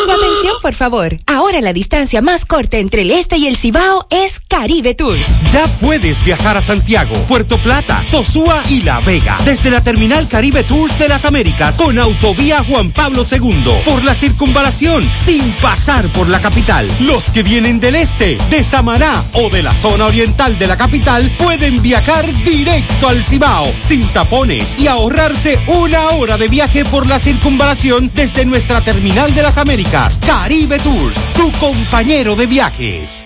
[0.06, 1.18] Su atención, por favor.
[1.26, 5.26] Ahora la distancia más corta entre el este y el Cibao es Caribe Tours.
[5.52, 10.64] Ya puedes viajar a Santiago, Puerto Plata, Sosúa y La Vega desde la terminal Caribe
[10.64, 16.30] Tours de las Américas con autovía Juan Pablo II por la circunvalación sin pasar por
[16.30, 16.88] la capital.
[17.02, 21.36] Los que vienen del este, de Samaná o de la zona oriental de la capital
[21.38, 27.20] pueden viajar directo al Cibao sin tapones y ahorrarse una hora de viaje por la
[27.20, 30.20] circunvalación desde nuestra terminal de las Américas.
[30.26, 33.26] Caribe Tours, tu compañero de viajes.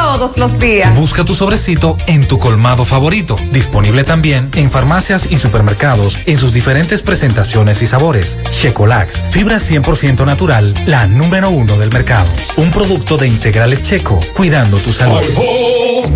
[0.00, 0.96] todos los días.
[0.96, 3.36] Busca tu sobrecito en tu colmado favorito.
[3.52, 8.38] Disponible también en farmacias y supermercados en sus diferentes presentaciones y sabores.
[8.50, 12.30] Checolax, fibra 100% natural, la número uno del mercado.
[12.56, 15.20] Un producto de integrales checo, cuidando tu salud.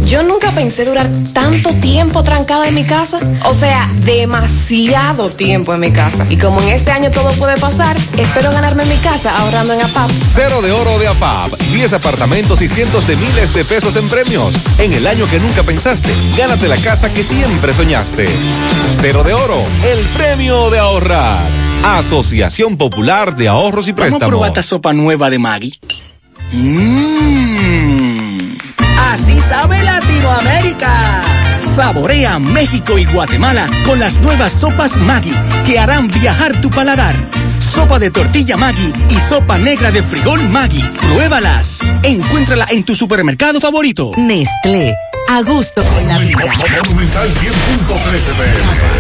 [0.06, 3.19] Yo nunca pensé durar tanto tiempo trancada en mi casa.
[3.44, 6.24] O sea, demasiado tiempo en mi casa.
[6.31, 10.11] Y como en este año todo puede pasar, espero ganarme mi casa ahorrando en APAP.
[10.27, 11.52] Cero de oro de APAP.
[11.73, 14.55] 10 apartamentos y cientos de miles de pesos en premios.
[14.79, 18.29] En el año que nunca pensaste, gánate la casa que siempre soñaste.
[19.01, 21.41] Cero de oro, el premio de ahorrar.
[21.83, 24.29] Asociación Popular de Ahorros y Préstamos.
[24.29, 25.81] probar esta sopa nueva de Maggi.
[26.53, 28.57] Mmm.
[28.97, 31.23] Así sabe Latinoamérica.
[31.59, 35.35] Saborea México y Guatemala con las nuevas sopas Maggi
[35.67, 37.17] que harán viajar tu paladar.
[37.75, 40.83] Sopa de tortilla Maggi y sopa negra de frijol Maggi.
[40.83, 41.81] Pruébalas.
[42.05, 44.13] Encuéntrala en tu supermercado favorito.
[44.17, 44.95] Nestlé.
[45.27, 46.45] A gusto con la vida.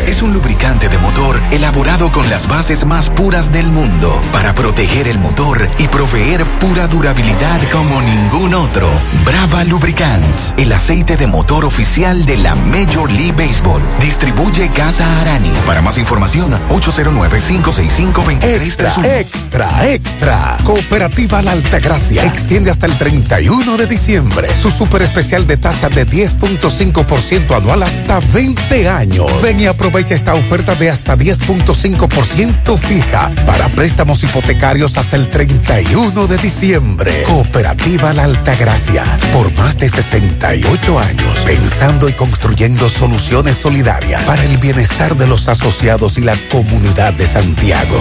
[0.06, 5.06] Es un lubricante de motor elaborado con las bases más puras del mundo para proteger
[5.06, 8.88] el motor y proveer pura durabilidad como ningún otro.
[9.26, 13.82] Brava Lubricants, el aceite de motor oficial de la Major League Baseball.
[14.00, 15.52] Distribuye Casa Arani.
[15.66, 18.63] Para más información, 809-565-2331.
[18.64, 20.58] Extra, extra, extra.
[20.64, 26.06] Cooperativa La Altagracia extiende hasta el 31 de diciembre su super especial de tasa de
[26.06, 29.42] 10.5% anual hasta 20 años.
[29.42, 35.28] Ven y aprovecha esta oferta de hasta 10 3.5% fija para préstamos hipotecarios hasta el
[35.28, 37.22] 31 de diciembre.
[37.24, 44.56] Cooperativa La Altagracia, por más de 68 años, pensando y construyendo soluciones solidarias para el
[44.58, 48.00] bienestar de los asociados y la comunidad de Santiago.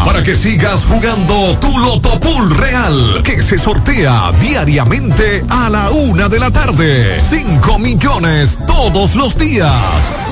[0.05, 6.27] Para que sigas jugando tu Loto Pool Real, que se sortea diariamente a la una
[6.27, 7.19] de la tarde.
[7.19, 9.71] 5 millones todos los días.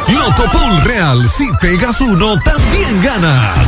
[0.08, 3.68] Loto Pool Real, si pegas uno, también ganas.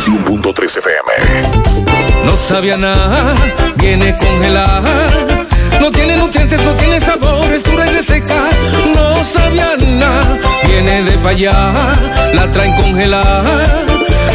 [0.00, 2.24] 100.3 FM.
[2.24, 3.34] No sabía nada,
[3.76, 5.10] viene congelada.
[5.78, 8.48] No tiene nutrientes, no tiene sabor, es dura y reseca.
[8.94, 11.94] No sabía nada, viene de allá,
[12.32, 13.84] la traen congelada.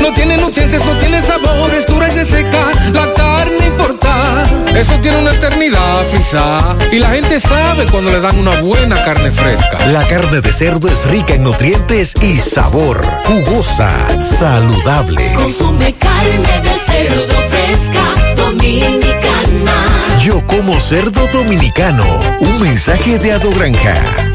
[0.04, 2.72] No tiene nutrientes, no tiene sabor, es dura reseca.
[2.94, 4.44] La carne importa,
[4.76, 6.78] eso tiene una eternidad frisada.
[6.92, 9.86] Y la gente sabe cuando le dan una buena carne fresca.
[9.88, 13.06] La carne de cerdo es rica en nutrientes y sabor.
[13.26, 15.22] Jugosa, saludable.
[15.36, 20.20] Consume carne de cerdo fresca, dominicana.
[20.22, 22.06] Yo como cerdo dominicano.
[22.40, 24.35] Un mensaje de Ado Granja.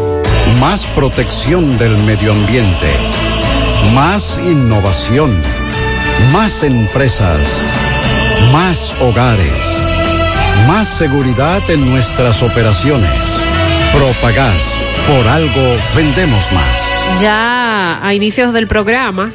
[0.59, 2.91] Más protección del medio ambiente.
[3.93, 5.31] Más innovación.
[6.31, 7.39] Más empresas.
[8.51, 9.51] Más hogares.
[10.67, 13.11] Más seguridad en nuestras operaciones.
[13.93, 14.77] Propagás.
[15.07, 17.21] Por algo vendemos más.
[17.21, 19.31] Ya a inicios del programa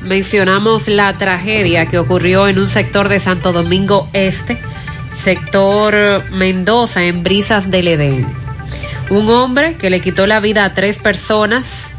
[0.00, 4.58] mencionamos la tragedia que ocurrió en un sector de Santo Domingo Este,
[5.12, 8.39] sector Mendoza, en Brisas del Edén.
[9.10, 11.90] Un hombre que le quitó la vida a tres personas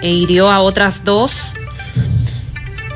[0.00, 1.32] e hirió a otras dos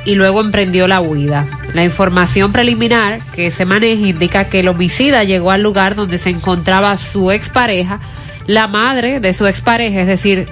[0.03, 1.47] y luego emprendió la huida.
[1.73, 6.29] La información preliminar que se maneja indica que el homicida llegó al lugar donde se
[6.29, 8.01] encontraba su expareja,
[8.45, 10.49] la madre de su expareja, es decir,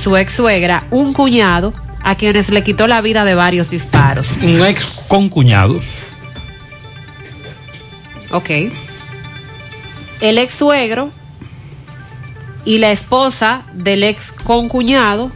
[0.00, 4.26] su ex suegra, un cuñado, a quienes le quitó la vida de varios disparos.
[4.42, 5.80] Un ex concuñado.
[8.30, 8.50] Ok.
[10.20, 11.10] El ex suegro
[12.64, 15.30] y la esposa del ex concuñado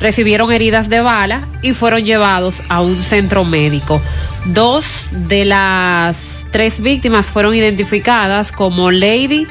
[0.00, 4.00] recibieron heridas de bala y fueron llevados a un centro médico.
[4.46, 9.46] Dos de las tres víctimas fueron identificadas como Lady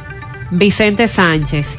[0.52, 1.78] Vicente Sánchez,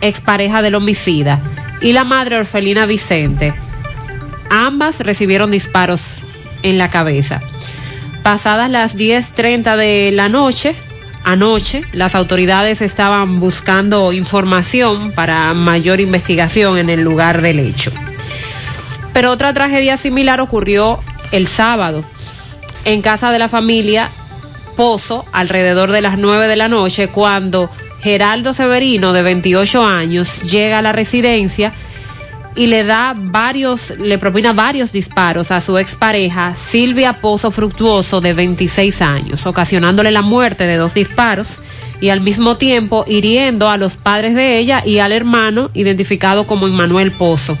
[0.00, 1.40] expareja del homicida,
[1.80, 3.54] y la madre Orfelina Vicente,
[4.50, 6.22] Ambas recibieron disparos
[6.62, 7.40] en la cabeza.
[8.22, 10.76] Pasadas las 10.30 de la noche,
[11.24, 17.90] anoche, las autoridades estaban buscando información para mayor investigación en el lugar del hecho.
[19.12, 21.00] Pero otra tragedia similar ocurrió
[21.32, 22.04] el sábado
[22.84, 24.10] en casa de la familia
[24.76, 27.70] Pozo alrededor de las 9 de la noche cuando
[28.02, 31.72] Geraldo Severino de 28 años llega a la residencia
[32.56, 38.32] y le da varios, le propina varios disparos a su expareja Silvia Pozo Fructuoso de
[38.32, 41.58] 26 años, ocasionándole la muerte de dos disparos
[42.00, 46.66] y al mismo tiempo hiriendo a los padres de ella y al hermano identificado como
[46.66, 47.56] Emmanuel Pozo.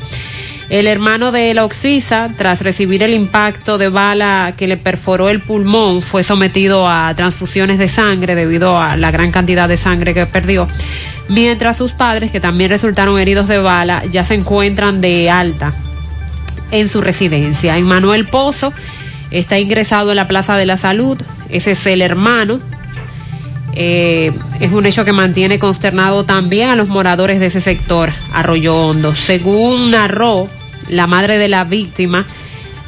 [0.70, 5.40] El hermano de la Oxisa, tras recibir el impacto de bala que le perforó el
[5.40, 10.24] pulmón, fue sometido a transfusiones de sangre debido a la gran cantidad de sangre que
[10.26, 10.66] perdió,
[11.28, 15.74] mientras sus padres, que también resultaron heridos de bala, ya se encuentran de alta
[16.70, 17.76] en su residencia.
[17.76, 18.72] Emmanuel Pozo
[19.30, 21.20] está ingresado en la Plaza de la Salud,
[21.50, 22.60] ese es el hermano.
[23.76, 28.76] Eh, es un hecho que mantiene consternado también a los moradores de ese sector, Arroyo
[28.76, 29.14] Hondo.
[29.14, 30.48] Según narró
[30.88, 32.24] la madre de la víctima,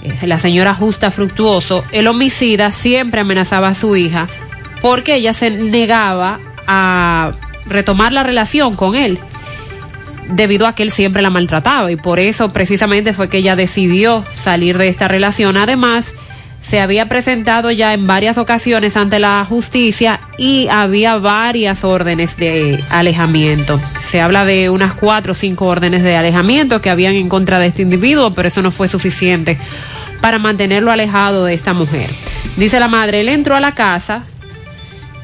[0.03, 4.29] eh, la señora Justa Fructuoso, el homicida siempre amenazaba a su hija
[4.81, 7.33] porque ella se negaba a
[7.67, 9.19] retomar la relación con él
[10.29, 14.25] debido a que él siempre la maltrataba y por eso precisamente fue que ella decidió
[14.43, 15.57] salir de esta relación.
[15.57, 16.15] Además,
[16.69, 22.83] se había presentado ya en varias ocasiones ante la justicia y había varias órdenes de
[22.91, 23.81] alejamiento.
[24.11, 27.69] Se habla de unas cuatro o cinco órdenes de alejamiento que habían en contra de
[27.69, 29.59] este individuo, pero eso no fue suficiente
[30.21, 32.11] para mantenerlo alejado de esta mujer.
[32.57, 34.25] Dice la madre, él entró a la casa,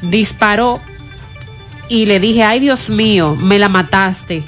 [0.01, 0.79] disparó
[1.89, 4.43] y le dije, ay Dios mío, me la mataste.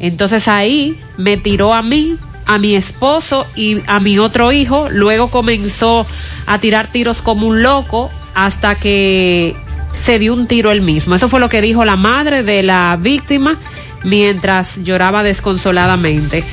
[0.00, 2.16] Entonces ahí me tiró a mí,
[2.46, 4.88] a mi esposo y a mi otro hijo.
[4.90, 6.06] Luego comenzó
[6.46, 9.54] a tirar tiros como un loco hasta que
[9.96, 11.14] se dio un tiro él mismo.
[11.14, 13.58] Eso fue lo que dijo la madre de la víctima
[14.04, 16.44] mientras lloraba desconsoladamente.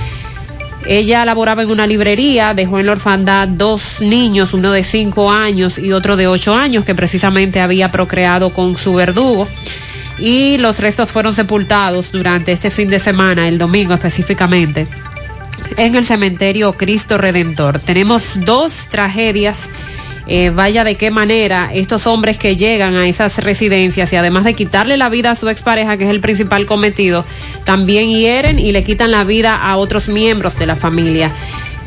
[0.85, 5.77] Ella laboraba en una librería, dejó en la orfandad dos niños, uno de cinco años
[5.77, 9.47] y otro de ocho años, que precisamente había procreado con su verdugo.
[10.17, 14.87] Y los restos fueron sepultados durante este fin de semana, el domingo específicamente,
[15.77, 17.79] en el cementerio Cristo Redentor.
[17.79, 19.69] Tenemos dos tragedias.
[20.31, 24.53] Eh, vaya de qué manera estos hombres que llegan a esas residencias y además de
[24.53, 27.25] quitarle la vida a su expareja, que es el principal cometido,
[27.63, 31.31] también hieren y le quitan la vida a otros miembros de la familia.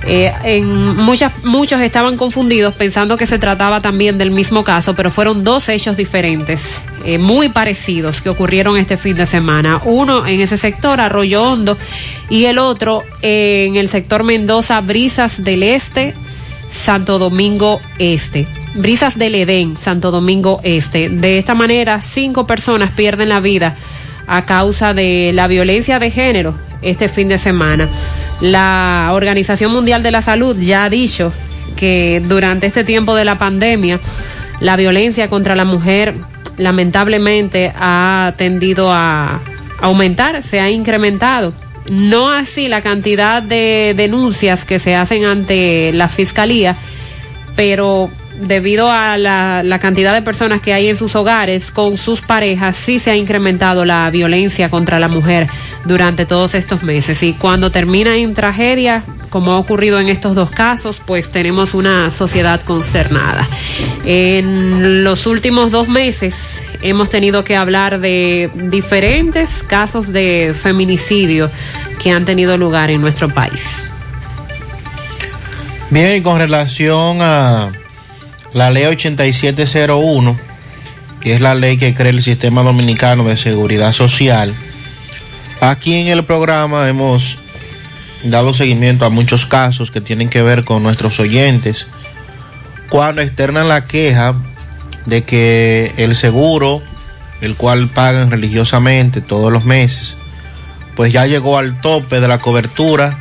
[0.06, 5.10] Eh, en muchas, muchos estaban confundidos pensando que se trataba también del mismo caso, pero
[5.10, 9.80] fueron dos hechos diferentes, eh, muy parecidos, que ocurrieron este fin de semana.
[9.84, 11.78] Uno en ese sector, Arroyo Hondo,
[12.28, 16.14] y el otro en el sector Mendoza, Brisas del Este,
[16.70, 18.46] Santo Domingo Este.
[18.74, 21.08] Brisas del Edén, Santo Domingo Este.
[21.10, 23.76] De esta manera, cinco personas pierden la vida
[24.26, 27.88] a causa de la violencia de género este fin de semana.
[28.40, 31.32] La Organización Mundial de la Salud ya ha dicho
[31.76, 34.00] que durante este tiempo de la pandemia
[34.60, 36.14] la violencia contra la mujer
[36.56, 39.40] lamentablemente ha tendido a
[39.80, 41.52] aumentar, se ha incrementado.
[41.90, 46.76] No así la cantidad de denuncias que se hacen ante la fiscalía,
[47.56, 48.08] pero
[48.40, 52.98] debido a la, cantidad de personas que hay en sus hogares con sus parejas, sí
[52.98, 55.48] se ha incrementado la violencia contra la mujer
[55.84, 57.22] durante todos estos meses.
[57.22, 62.10] Y cuando termina en tragedia, como ha ocurrido en estos dos casos, pues tenemos una
[62.10, 63.46] sociedad consternada.
[64.04, 71.50] En los últimos dos meses hemos tenido que hablar de diferentes casos de feminicidio
[72.02, 73.86] que han tenido lugar en nuestro país.
[75.90, 77.70] Bien, con relación a
[78.54, 80.38] la ley 8701,
[81.20, 84.54] que es la ley que crea el Sistema Dominicano de Seguridad Social,
[85.60, 87.38] aquí en el programa hemos
[88.24, 91.88] dado seguimiento a muchos casos que tienen que ver con nuestros oyentes.
[92.88, 94.34] Cuando externan la queja
[95.06, 96.82] de que el seguro,
[97.40, 100.16] el cual pagan religiosamente todos los meses,
[100.94, 103.18] pues ya llegó al tope de la cobertura,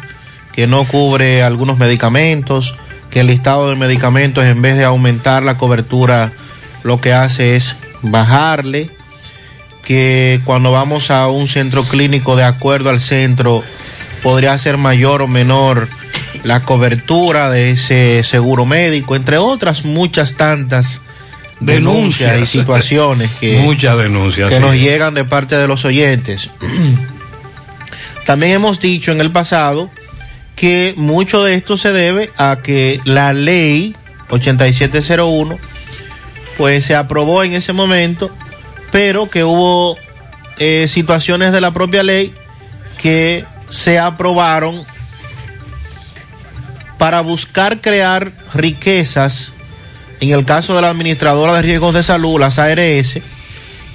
[0.51, 2.75] que no cubre algunos medicamentos,
[3.11, 6.31] que el listado de medicamentos en vez de aumentar la cobertura
[6.83, 8.89] lo que hace es bajarle,
[9.83, 13.63] que cuando vamos a un centro clínico de acuerdo al centro
[14.23, 15.87] podría ser mayor o menor
[16.43, 21.01] la cobertura de ese seguro médico, entre otras muchas tantas
[21.59, 24.61] denuncias, denuncias y situaciones que, muchas denuncias, que sí.
[24.61, 26.49] nos llegan de parte de los oyentes.
[28.25, 29.89] También hemos dicho en el pasado
[30.61, 33.95] que mucho de esto se debe a que la ley
[34.29, 35.57] 8701
[36.55, 38.29] pues se aprobó en ese momento,
[38.91, 39.97] pero que hubo
[40.59, 42.35] eh, situaciones de la propia ley
[43.01, 44.83] que se aprobaron
[46.99, 49.53] para buscar crear riquezas,
[50.19, 53.19] en el caso de la administradora de riesgos de salud, las ARS,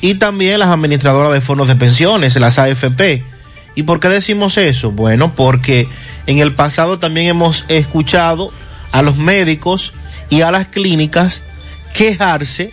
[0.01, 3.35] y también las administradoras de fondos de pensiones, las AFP.
[3.77, 4.90] ¿Y por qué decimos eso?
[4.90, 5.89] Bueno, porque
[6.27, 8.51] en el pasado también hemos escuchado
[8.90, 9.93] a los médicos
[10.31, 11.47] y a las clínicas
[11.94, 12.73] quejarse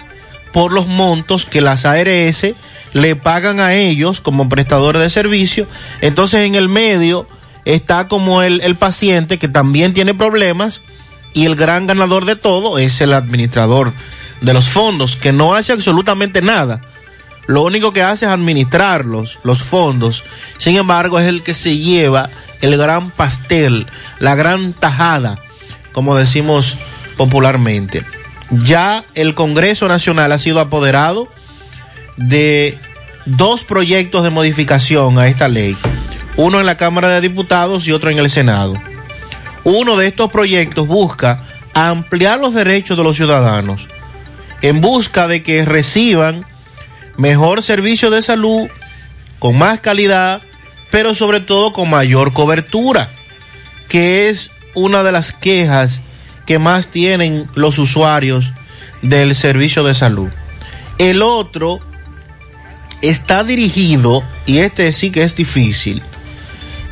[0.54, 2.48] por los montos que las ARS
[2.94, 5.68] le pagan a ellos como prestadores de servicio.
[6.00, 7.28] Entonces en el medio
[7.66, 10.82] está como el, el paciente que también tiene problemas
[11.34, 13.92] y el gran ganador de todo es el administrador
[14.40, 16.82] de los fondos, que no hace absolutamente nada.
[17.48, 20.24] Lo único que hace es administrarlos, los fondos.
[20.57, 22.30] Sin embargo, es el que se lleva
[22.61, 23.88] el gran pastel,
[24.20, 25.40] la gran tajada,
[25.91, 26.78] como decimos
[27.18, 28.06] popularmente.
[28.49, 31.28] Ya el Congreso Nacional ha sido apoderado
[32.18, 32.80] de
[33.26, 35.76] dos proyectos de modificación a esta ley,
[36.38, 38.76] uno en la Cámara de Diputados y otro en el Senado.
[39.65, 41.44] Uno de estos proyectos busca
[41.74, 43.88] ampliar los derechos de los ciudadanos
[44.61, 46.45] en busca de que reciban
[47.18, 48.68] mejor servicio de salud,
[49.40, 50.41] con más calidad,
[50.91, 53.10] pero sobre todo con mayor cobertura,
[53.90, 56.02] que es una de las quejas
[56.45, 58.52] que más tienen los usuarios
[59.02, 60.30] del servicio de salud.
[60.98, 61.80] El otro
[63.02, 66.02] está dirigido, y este sí que es difícil,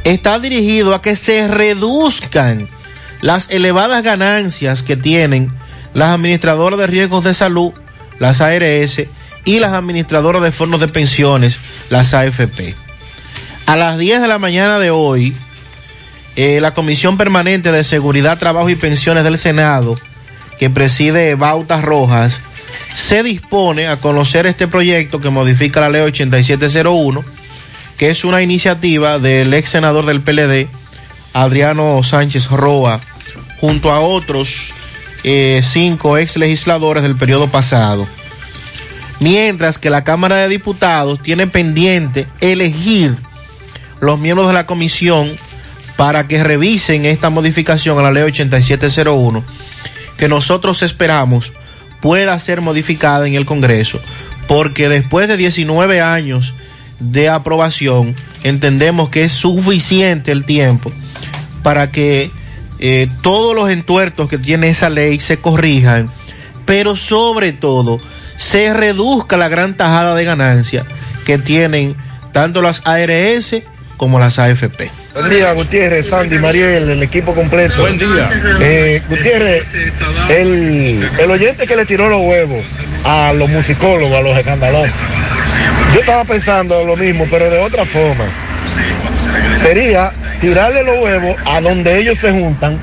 [0.04, 2.68] está dirigido a que se reduzcan
[3.22, 5.52] las elevadas ganancias que tienen
[5.94, 7.72] las administradoras de riesgos de salud,
[8.20, 9.04] las ARS,
[9.46, 11.60] y las administradoras de fondos de pensiones,
[11.90, 12.76] las AFP.
[13.66, 15.34] A las 10 de la mañana de hoy,
[16.36, 19.98] eh, la Comisión Permanente de Seguridad, Trabajo y Pensiones del Senado,
[20.60, 22.42] que preside Bautas Rojas,
[22.96, 27.24] se dispone a conocer este proyecto que modifica la ley 8701,
[27.98, 30.68] que es una iniciativa del ex senador del PLD,
[31.34, 33.00] Adriano Sánchez Roa,
[33.60, 34.74] junto a otros
[35.24, 38.08] eh, cinco ex legisladores del periodo pasado.
[39.22, 43.16] Mientras que la Cámara de Diputados tiene pendiente elegir
[44.00, 45.32] los miembros de la comisión
[45.96, 49.44] para que revisen esta modificación a la ley 8701,
[50.18, 51.54] que nosotros esperamos
[52.02, 54.02] pueda ser modificada en el Congreso,
[54.48, 56.56] porque después de 19 años
[57.00, 60.92] de aprobación, entendemos que es suficiente el tiempo
[61.62, 62.32] para que
[62.80, 66.10] eh, todos los entuertos que tiene esa ley se corrijan,
[66.66, 68.02] pero sobre todo
[68.42, 70.84] se reduzca la gran tajada de ganancia
[71.26, 71.96] que tienen
[72.32, 73.56] tanto las ARS
[73.98, 74.90] como las AFP.
[75.14, 77.82] Buen día, Gutiérrez, Sandy, Mariel, el equipo completo.
[77.82, 78.30] Buen día.
[78.60, 79.76] Eh, Gutiérrez,
[80.30, 82.66] el, el oyente que le tiró los huevos
[83.04, 84.96] a los musicólogos, a los escandalosos.
[85.94, 88.26] Yo estaba pensando lo mismo, pero de otra forma.
[89.54, 92.80] Sería tirarle los huevos a donde ellos se juntan,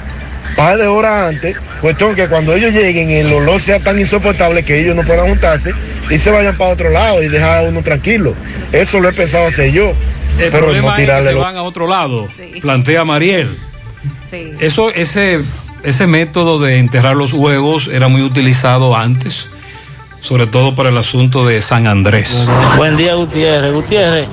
[0.57, 4.81] par de horas antes, cuestión que cuando ellos lleguen el olor sea tan insoportable que
[4.81, 5.73] ellos no puedan juntarse
[6.11, 8.35] y se vayan para otro lado y dejar a uno tranquilo.
[8.73, 9.93] Eso lo he pensado hacer yo.
[10.39, 12.29] El pero problema no es que tirarle se van a otro lado,
[12.61, 13.57] plantea Mariel.
[14.61, 15.41] Eso, ese,
[15.83, 19.49] ese método de enterrar los huevos era muy utilizado antes,
[20.21, 22.47] sobre todo para el asunto de San Andrés.
[22.77, 23.73] Buen día, Gutiérrez.
[23.73, 24.29] Gutiérrez,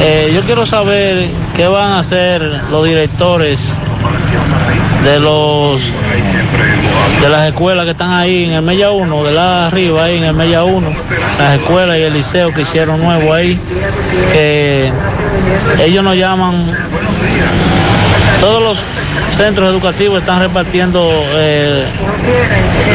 [0.00, 3.74] eh, yo quiero saber qué van a hacer los directores
[5.04, 5.92] de los
[7.20, 10.24] de las escuelas que están ahí en el Mella 1, de la arriba ahí en
[10.24, 10.86] el Mella 1,
[11.38, 13.58] las escuelas y el liceo que hicieron nuevo ahí,
[15.78, 16.72] ellos nos llaman,
[18.40, 18.82] todos los
[19.32, 21.86] centros educativos están repartiendo eh,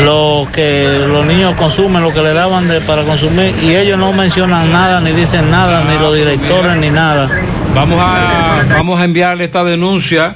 [0.05, 4.13] lo que los niños consumen, lo que le daban de, para consumir, y ellos no
[4.13, 7.29] mencionan nada, ni dicen nada, ni los directores, ni nada.
[7.75, 10.35] Vamos a, vamos a enviarle esta denuncia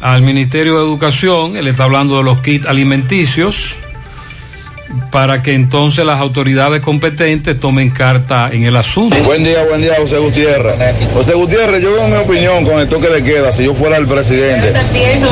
[0.00, 3.74] al Ministerio de Educación, él está hablando de los kits alimenticios,
[5.10, 9.16] para que entonces las autoridades competentes tomen carta en el asunto.
[9.24, 10.74] Buen día, buen día, José Gutiérrez.
[11.12, 14.06] José Gutiérrez, yo doy mi opinión con el toque de queda, si yo fuera el
[14.06, 14.72] presidente.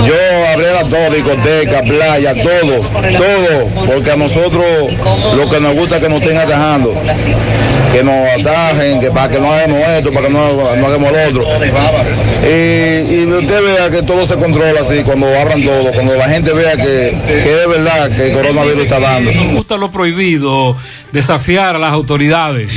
[0.06, 0.14] Yo
[0.52, 2.80] abriera todo, discoteca, playa, todo,
[3.16, 4.64] todo, porque a nosotros
[5.36, 6.94] lo que nos gusta es que nos estén atajando,
[7.92, 11.28] que nos atajen, que para que no hagamos esto, para que no, no hagamos lo
[11.28, 11.46] otro.
[12.44, 16.52] Y, y usted vea que todo se controla así, cuando abran todo, cuando la gente
[16.52, 19.30] vea que, que es verdad que el coronavirus está dando.
[19.52, 20.76] Gusta lo prohibido,
[21.12, 22.72] desafiar a las autoridades.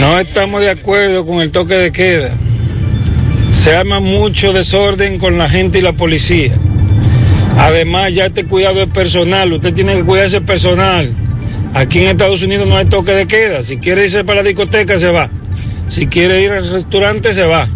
[0.00, 2.34] No estamos de acuerdo con el toque de queda.
[3.52, 6.54] se arma mucho desorden con la gente y la policía.
[7.58, 11.12] Además, ya este cuidado es personal, usted tiene que cuidar ese personal.
[11.74, 13.62] Aquí en Estados Unidos no hay toque de queda.
[13.64, 15.30] Si quiere irse para la discoteca, se va.
[15.88, 17.68] Si quiere ir al restaurante, se va.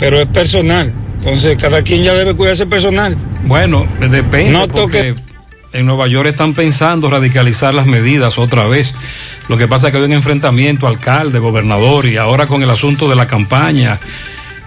[0.00, 0.92] Pero es personal.
[1.18, 3.16] Entonces, cada quien ya debe cuidarse personal.
[3.44, 4.50] Bueno, depende.
[4.50, 5.14] No porque
[5.76, 8.94] en Nueva York están pensando radicalizar las medidas otra vez.
[9.48, 13.08] Lo que pasa es que hay un enfrentamiento alcalde, gobernador y ahora con el asunto
[13.08, 14.00] de la campaña,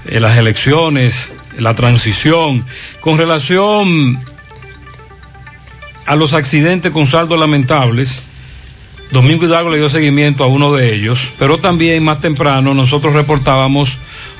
[0.05, 2.65] eh, las elecciones, la transición.
[3.01, 4.19] Con relación
[6.05, 8.23] a los accidentes con saldos lamentables,
[9.11, 13.97] Domingo Hidalgo le dio seguimiento a uno de ellos, pero también más temprano nosotros reportábamos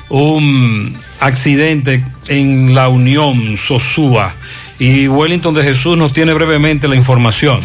[0.08, 4.34] un accidente en la Unión Sosúa
[4.80, 7.60] y Wellington de Jesús nos tiene brevemente la información.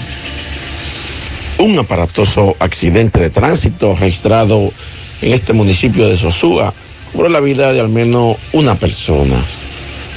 [1.58, 4.74] Un aparatoso accidente de tránsito registrado
[5.22, 6.74] en este municipio de Sosúa
[7.14, 9.42] cobró la vida de al menos una persona.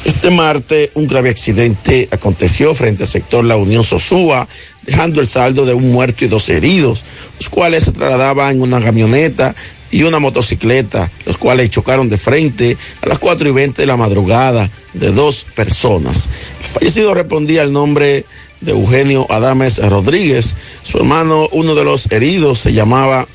[0.04, 4.48] Este martes, un grave accidente aconteció frente al sector La Unión Sosúa,
[4.82, 7.04] dejando el saldo de un muerto y dos heridos,
[7.38, 9.54] los cuales se trasladaban en una camioneta
[9.90, 13.96] y una motocicleta, los cuales chocaron de frente a las 4 y 20 de la
[13.96, 16.28] madrugada de dos personas.
[16.60, 18.24] El fallecido respondía al nombre
[18.60, 20.54] de Eugenio Adames Rodríguez.
[20.82, 23.26] Su hermano, uno de los heridos, se llamaba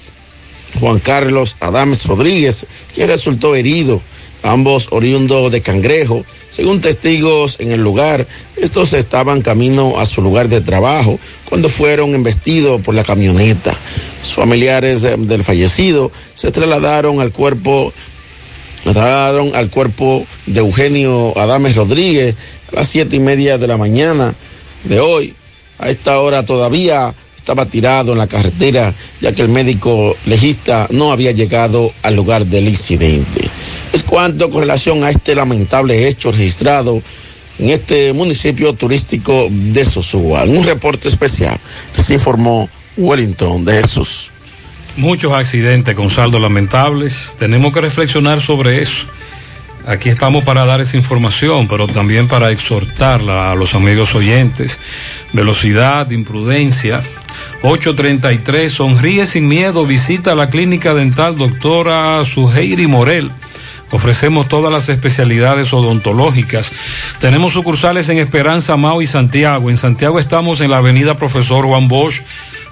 [0.80, 4.02] Juan Carlos Adames Rodríguez, quien resultó herido
[4.44, 6.24] ambos oriundos de Cangrejo.
[6.50, 12.14] Según testigos en el lugar, estos estaban camino a su lugar de trabajo cuando fueron
[12.14, 13.74] embestidos por la camioneta.
[14.20, 17.92] Los familiares del fallecido se trasladaron al cuerpo
[18.84, 22.36] trasladaron al cuerpo de Eugenio Adames Rodríguez
[22.72, 24.36] a las siete y media de la mañana
[24.84, 25.34] de hoy.
[25.80, 27.14] A esta hora todavía
[27.44, 32.46] estaba tirado en la carretera, ya que el médico legista no había llegado al lugar
[32.46, 33.50] del incidente.
[33.92, 37.02] Es cuanto con relación a este lamentable hecho registrado
[37.60, 40.44] en este municipio turístico de Sosúa.
[40.46, 41.60] En un reporte especial,
[41.98, 44.32] se informó Wellington de Jesús.
[44.96, 47.34] Muchos accidentes con saldos lamentables.
[47.40, 49.06] Tenemos que reflexionar sobre eso.
[49.86, 54.80] Aquí estamos para dar esa información, pero también para exhortarla a los amigos oyentes.
[55.34, 57.04] Velocidad, imprudencia.
[57.66, 63.32] 833, sonríe sin miedo, visita la clínica dental doctora Suheiri Morel.
[63.90, 66.74] Ofrecemos todas las especialidades odontológicas.
[67.22, 69.70] Tenemos sucursales en Esperanza, Mao y Santiago.
[69.70, 72.24] En Santiago estamos en la avenida Profesor Juan Bosch,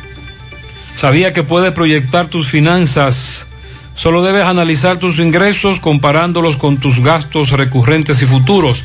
[0.94, 3.46] Sabía que puedes proyectar tus finanzas.
[3.94, 8.84] Solo debes analizar tus ingresos comparándolos con tus gastos recurrentes y futuros.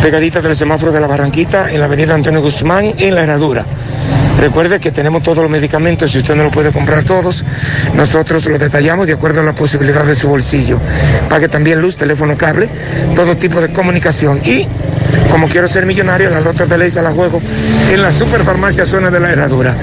[0.00, 3.66] pegadita del semáforo de la Barranquita, en la avenida Antonio Guzmán, en la Herradura.
[4.38, 7.42] Recuerde que tenemos todos los medicamentos, si usted no lo puede comprar todos,
[7.94, 10.78] nosotros los detallamos de acuerdo a la posibilidad de su bolsillo.
[11.28, 12.68] Pague también luz, teléfono, cable,
[13.14, 14.40] todo tipo de comunicación.
[14.44, 14.66] Y,
[15.30, 17.40] como quiero ser millonario, las lotas de ley se las juego
[17.90, 19.74] en la Superfarmacia Zona de la Herradura.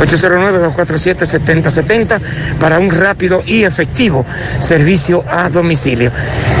[0.00, 2.18] 809-247-7070
[2.60, 4.24] para un rápido y efectivo
[4.58, 6.10] servicio a domicilio.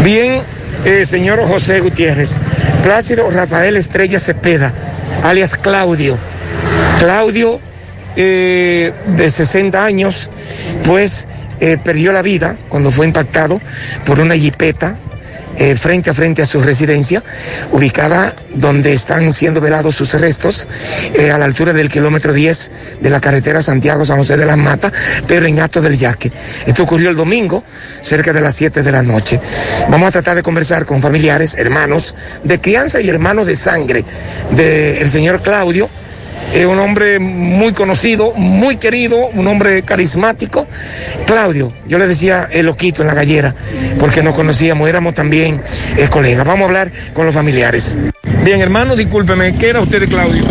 [0.04, 0.42] Bien,
[0.84, 2.36] eh, señor José Gutiérrez.
[2.82, 4.72] Plácido Rafael Estrella Cepeda,
[5.24, 6.18] alias Claudio.
[6.98, 7.60] Claudio,
[8.16, 10.28] eh, de 60 años,
[10.84, 11.28] pues
[11.60, 13.60] eh, perdió la vida cuando fue impactado
[14.04, 14.96] por una jipeta
[15.56, 17.22] eh, frente a frente a su residencia,
[17.70, 20.66] ubicada donde están siendo velados sus restos,
[21.32, 22.70] a la altura del kilómetro 10
[23.00, 24.92] de la carretera Santiago-San José de las Matas,
[25.28, 26.32] pero en Acto del Yaque.
[26.66, 27.62] Esto ocurrió el domingo,
[28.02, 29.40] cerca de las 7 de la noche.
[29.88, 34.04] Vamos a tratar de conversar con familiares, hermanos de crianza y hermanos de sangre
[34.50, 35.88] del señor Claudio.
[36.54, 40.66] Es un hombre muy conocido, muy querido, un hombre carismático.
[41.26, 43.54] Claudio, yo le decía el loquito en la gallera,
[44.00, 45.60] porque nos conocíamos, éramos también
[45.96, 46.46] eh, colegas.
[46.46, 48.00] Vamos a hablar con los familiares.
[48.44, 50.42] Bien, hermano, discúlpeme, ¿qué era usted de Claudio?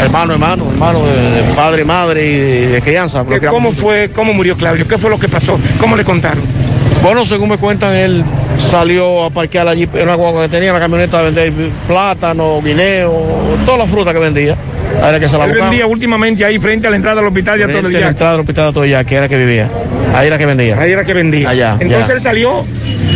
[0.00, 2.36] Hermano, hermano, hermano de padre, madre y
[2.72, 3.24] de crianza.
[3.28, 4.86] ¿Qué- ¿Cómo fue, cómo murió Claudio?
[4.86, 5.58] ¿Qué fue lo que pasó?
[5.80, 6.42] ¿Cómo le contaron?
[7.02, 8.22] Bueno, según me cuentan, él
[8.58, 11.52] salió a parquear allí en una guagua que tenía la camioneta a vender
[11.88, 13.12] plátano, guineo,
[13.64, 14.56] toda la fruta que vendía.
[15.00, 17.58] Ahí Era que se la Él vendía últimamente ahí frente a la entrada del hospital
[17.58, 18.08] de todo Frente el a la día.
[18.08, 19.68] entrada del hospital de Atoyac, que era que vivía.
[20.14, 20.78] Ahí era que vendía.
[20.78, 21.48] Ahí era que vendía.
[21.48, 21.76] Allá.
[21.80, 22.14] Entonces ya.
[22.14, 22.50] él salió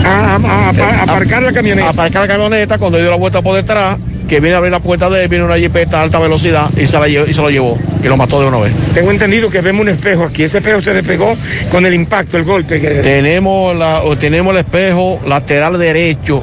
[0.05, 1.89] a, a- a- a- a aparcar la camioneta.
[1.89, 3.99] A aparcar la camioneta, cuando dio la vuelta por detrás,
[4.29, 6.87] que viene a abrir la puerta de él, vino una jipeta a alta velocidad y
[6.87, 7.79] se, la llevó, y se lo llevó.
[8.03, 8.73] Y lo mató de una vez.
[8.95, 10.43] Tengo entendido que vemos un espejo aquí.
[10.45, 11.35] Ese espejo se despegó
[11.71, 12.81] con el impacto, el golpe.
[12.81, 16.43] que- Tenemos, la, tenemos el espejo lateral derecho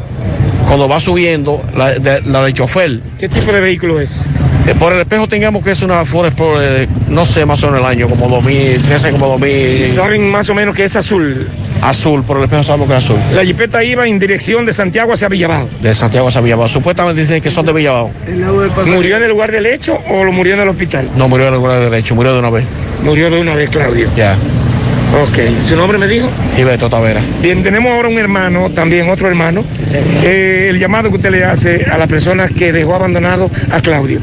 [0.67, 2.99] cuando va subiendo, la de, la de chofer.
[3.19, 4.21] ¿Qué tipo de vehículo es?
[4.67, 7.67] Eh, por el espejo tengamos que es una Ford Explorer, eh, no sé, más o
[7.67, 9.91] menos el año, como 2013, como 2000.
[9.91, 11.47] Saben más o menos que es azul.
[11.81, 13.17] Azul, por el espejo sabemos que es azul.
[13.33, 15.67] La jipeta iba en dirección de Santiago hacia Villabao.
[15.81, 16.69] De Santiago a Villabao.
[16.69, 18.09] Supuestamente dicen que son de Villabao.
[18.87, 21.09] ¿Murió en el lugar del hecho o lo murió en el hospital?
[21.17, 22.63] No murió en el lugar de derecho, murió de una vez.
[23.03, 24.07] Murió de una vez, Claudio.
[24.15, 24.37] Ya.
[25.13, 25.67] Ok.
[25.67, 26.27] ¿Su nombre me dijo?
[26.57, 27.21] Ibeto Tavera.
[27.41, 29.63] Bien, tenemos ahora un hermano, también otro hermano.
[30.23, 34.19] Eh, el llamado que usted le hace a la persona que dejó abandonado a Claudio.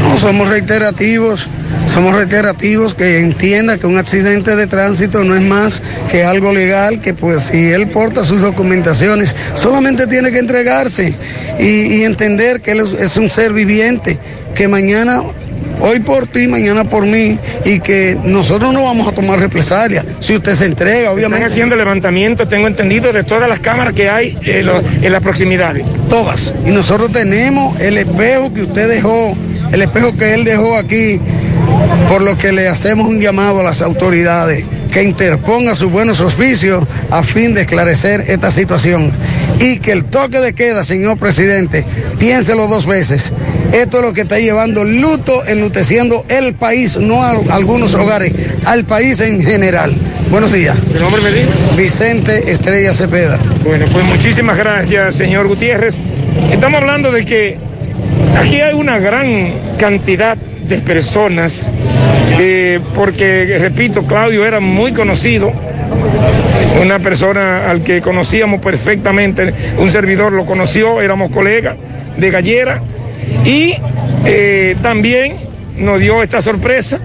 [0.00, 1.48] No, somos reiterativos,
[1.86, 7.00] somos reiterativos que entienda que un accidente de tránsito no es más que algo legal,
[7.00, 11.14] que pues si él porta sus documentaciones, solamente tiene que entregarse
[11.58, 14.18] y, y entender que él es- un ser viviente,
[14.54, 15.22] que mañana,
[15.80, 20.34] hoy por ti, mañana por mí, y que nosotros no vamos a tomar represalias si
[20.34, 21.36] usted se entrega, obviamente.
[21.36, 25.22] Están haciendo levantamiento, tengo entendido, de todas las cámaras que hay en, lo- en las
[25.22, 25.86] proximidades.
[26.08, 26.54] Todas.
[26.66, 29.36] Y nosotros tenemos el espejo que usted dejó,
[29.72, 31.20] el espejo que él dejó aquí,
[32.08, 36.84] por lo que le hacemos un llamado a las autoridades que interponga sus buenos auspicios
[37.10, 39.12] a fin de esclarecer esta situación.
[39.60, 41.84] Y que el toque de queda, señor presidente,
[42.18, 43.32] piénselo dos veces.
[43.72, 48.32] Esto es lo que está llevando luto, enluteciendo el país, no a algunos hogares,
[48.64, 49.94] al país en general.
[50.30, 50.76] Buenos días.
[50.94, 51.76] ¿El nombre me?
[51.76, 53.38] Vicente Estrella Cepeda.
[53.64, 56.00] Bueno, pues muchísimas gracias, señor Gutiérrez.
[56.50, 57.58] Estamos hablando de que
[58.38, 61.72] aquí hay una gran cantidad de personas,
[62.38, 65.52] eh, porque, repito, Claudio era muy conocido,
[66.80, 71.76] una persona al que conocíamos perfectamente, un servidor lo conoció, éramos colegas
[72.16, 72.80] de Gallera,
[73.44, 73.74] y
[74.24, 75.36] eh, también
[75.76, 77.00] nos dio esta sorpresa.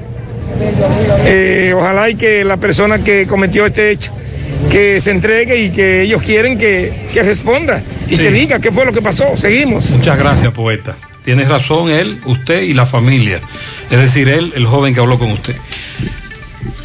[1.25, 4.11] Eh, ojalá y que la persona que cometió este hecho
[4.71, 8.21] que se entregue y que ellos quieren que, que responda y Sí.
[8.21, 9.35] que diga qué fue lo que pasó.
[9.35, 9.89] Seguimos.
[9.91, 10.95] Muchas gracias, poeta.
[11.26, 13.41] Tiene razón él, usted y la familia.
[13.89, 15.56] Es decir, él, el joven que habló con usted.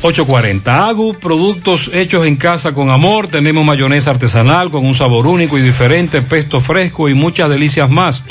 [0.03, 0.89] 840.
[0.89, 3.27] Agu, productos hechos en casa con amor.
[3.29, 8.25] Tenemos mayonesa artesanal con un sabor único y diferente, pesto fresco y muchas delicias más.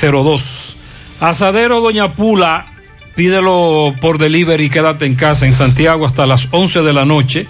[0.00, 0.76] 02.
[1.20, 2.73] Asadero Doña Pula,
[3.14, 7.46] pídelo por delivery, quédate en casa en Santiago hasta las 11 de la noche.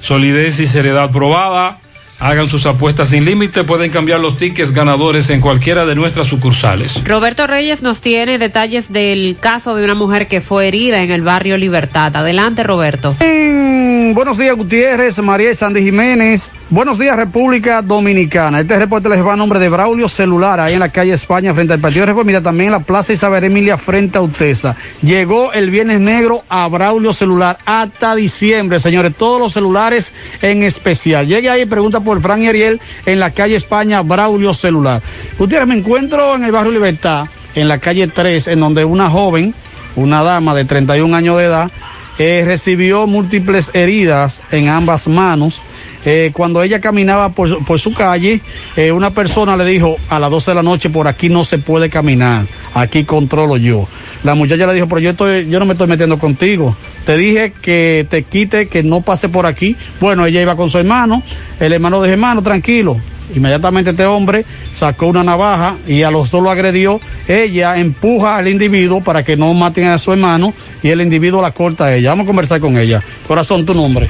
[0.00, 1.81] solidez y seriedad probada.
[2.22, 7.02] Hagan sus apuestas sin límite, pueden cambiar los tickets ganadores en cualquiera de nuestras sucursales.
[7.04, 11.22] Roberto Reyes nos tiene detalles del caso de una mujer que fue herida en el
[11.22, 12.14] barrio Libertad.
[12.14, 13.16] Adelante, Roberto.
[13.18, 16.52] Mm, buenos días, Gutiérrez, María y Sandy Jiménez.
[16.70, 18.60] Buenos días, República Dominicana.
[18.60, 21.72] Este reporte les va a nombre de Braulio Celular, ahí en la calle España, frente
[21.72, 24.76] al Partido de Reformista, también en la Plaza Isabel Emilia, frente a Utesa.
[25.02, 29.12] Llegó el Viernes Negro a Braulio Celular hasta diciembre, señores.
[29.18, 31.26] Todos los celulares en especial.
[31.26, 35.02] Llegue ahí y pregunta por Fran y en la calle España, Braulio Celular.
[35.38, 39.54] Gutiérrez, me encuentro en el barrio Libertad, en la calle 3, en donde una joven,
[39.96, 41.70] una dama de 31 años de edad,
[42.18, 45.62] eh, recibió múltiples heridas en ambas manos.
[46.04, 48.40] Eh, cuando ella caminaba por, por su calle,
[48.76, 51.58] eh, una persona le dijo a las 12 de la noche, por aquí no se
[51.58, 52.44] puede caminar,
[52.74, 53.86] aquí controlo yo.
[54.24, 56.76] La muchacha le dijo, pero yo, estoy, yo no me estoy metiendo contigo.
[57.06, 59.76] Te dije que te quite, que no pase por aquí.
[60.00, 61.22] Bueno, ella iba con su hermano,
[61.60, 63.00] el hermano dijo, hermano, tranquilo,
[63.34, 67.00] Inmediatamente este hombre sacó una navaja y a los dos lo agredió.
[67.28, 71.52] Ella empuja al individuo para que no maten a su hermano y el individuo la
[71.52, 72.10] corta a ella.
[72.10, 73.02] Vamos a conversar con ella.
[73.26, 74.08] Corazón, tu nombre.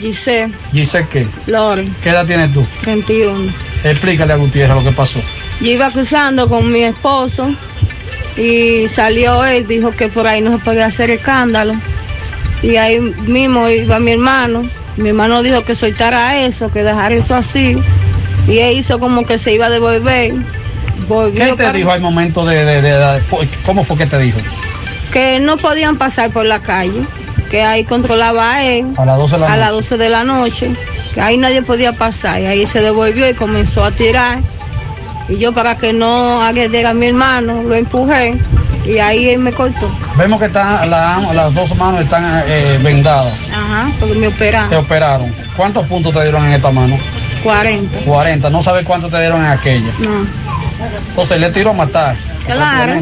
[0.00, 1.26] Giselle, Giselle, ¿qué?
[1.46, 2.64] Loren, ¿Qué edad tienes tú?
[2.86, 3.52] 21.
[3.84, 5.20] Explícale a Gutiérrez lo que pasó.
[5.60, 7.54] Yo iba cruzando con mi esposo
[8.36, 11.74] y salió él, dijo que por ahí no se podía hacer escándalo.
[12.62, 14.62] Y ahí mismo iba mi hermano.
[14.96, 17.78] Mi hermano dijo que soltara eso, que dejara eso así.
[18.48, 20.34] Y él hizo como que se iba a devolver.
[21.08, 23.20] Volvió ¿Qué te para- dijo al momento de, de- de- de-
[23.64, 24.38] ¿Cómo fue que te dijo?
[25.12, 27.02] Que no podían pasar por la calle,
[27.50, 28.86] que ahí controlaba a él.
[28.96, 29.76] A las 12 de la a las noche.
[29.76, 30.70] 12 de la noche,
[31.14, 32.40] que ahí nadie podía pasar.
[32.40, 34.38] Y ahí se devolvió y comenzó a tirar.
[35.28, 38.36] Y yo para que no agrediera a mi hermano, lo empujé
[38.84, 39.90] y ahí él me cortó.
[40.16, 43.34] Vemos que están, la- las dos manos están eh, vendadas.
[43.52, 44.74] Ajá, porque me Te operaron.
[44.74, 45.34] operaron.
[45.56, 46.96] ¿Cuántos puntos te dieron en esta mano?
[47.42, 47.98] 40.
[48.04, 48.50] 40.
[48.50, 49.92] No sabes cuántos te dieron en aquella.
[50.00, 50.26] No.
[51.10, 52.16] Entonces le tiró a matar.
[52.46, 52.94] Claro.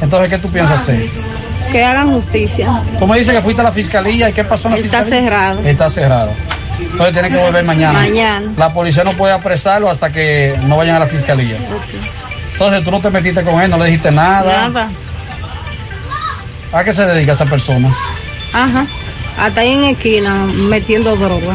[0.00, 1.08] Entonces, ¿qué tú piensas hacer?
[1.72, 2.80] Que hagan justicia.
[2.98, 5.24] Tú me dices que fuiste a la fiscalía y qué pasó en la Está fiscalía.
[5.30, 5.60] cerrado.
[5.64, 6.32] Está cerrado.
[6.78, 7.98] Entonces tiene que volver mañana.
[8.00, 8.52] Mañana.
[8.56, 11.56] La policía no puede apresarlo hasta que no vayan a la fiscalía.
[12.56, 14.68] Entonces tú no te metiste con él, no le dijiste nada.
[14.68, 14.88] Nada.
[16.72, 17.94] ¿A qué se dedica esa persona?
[18.52, 18.86] Ajá.
[19.38, 21.54] Hasta ahí en esquina metiendo droga.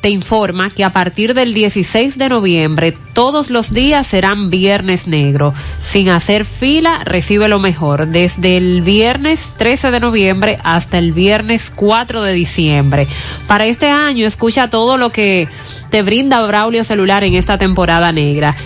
[0.00, 5.54] te informa que a partir del 16 de noviembre todos los días serán viernes negro.
[5.82, 8.06] Sin hacer fila, recibe lo mejor.
[8.06, 13.08] Desde el viernes 13 de noviembre hasta el viernes 4 de diciembre.
[13.46, 15.48] Para este año, escucha todo lo que
[15.90, 18.56] te brinda Braulio Celular en esta temporada negra.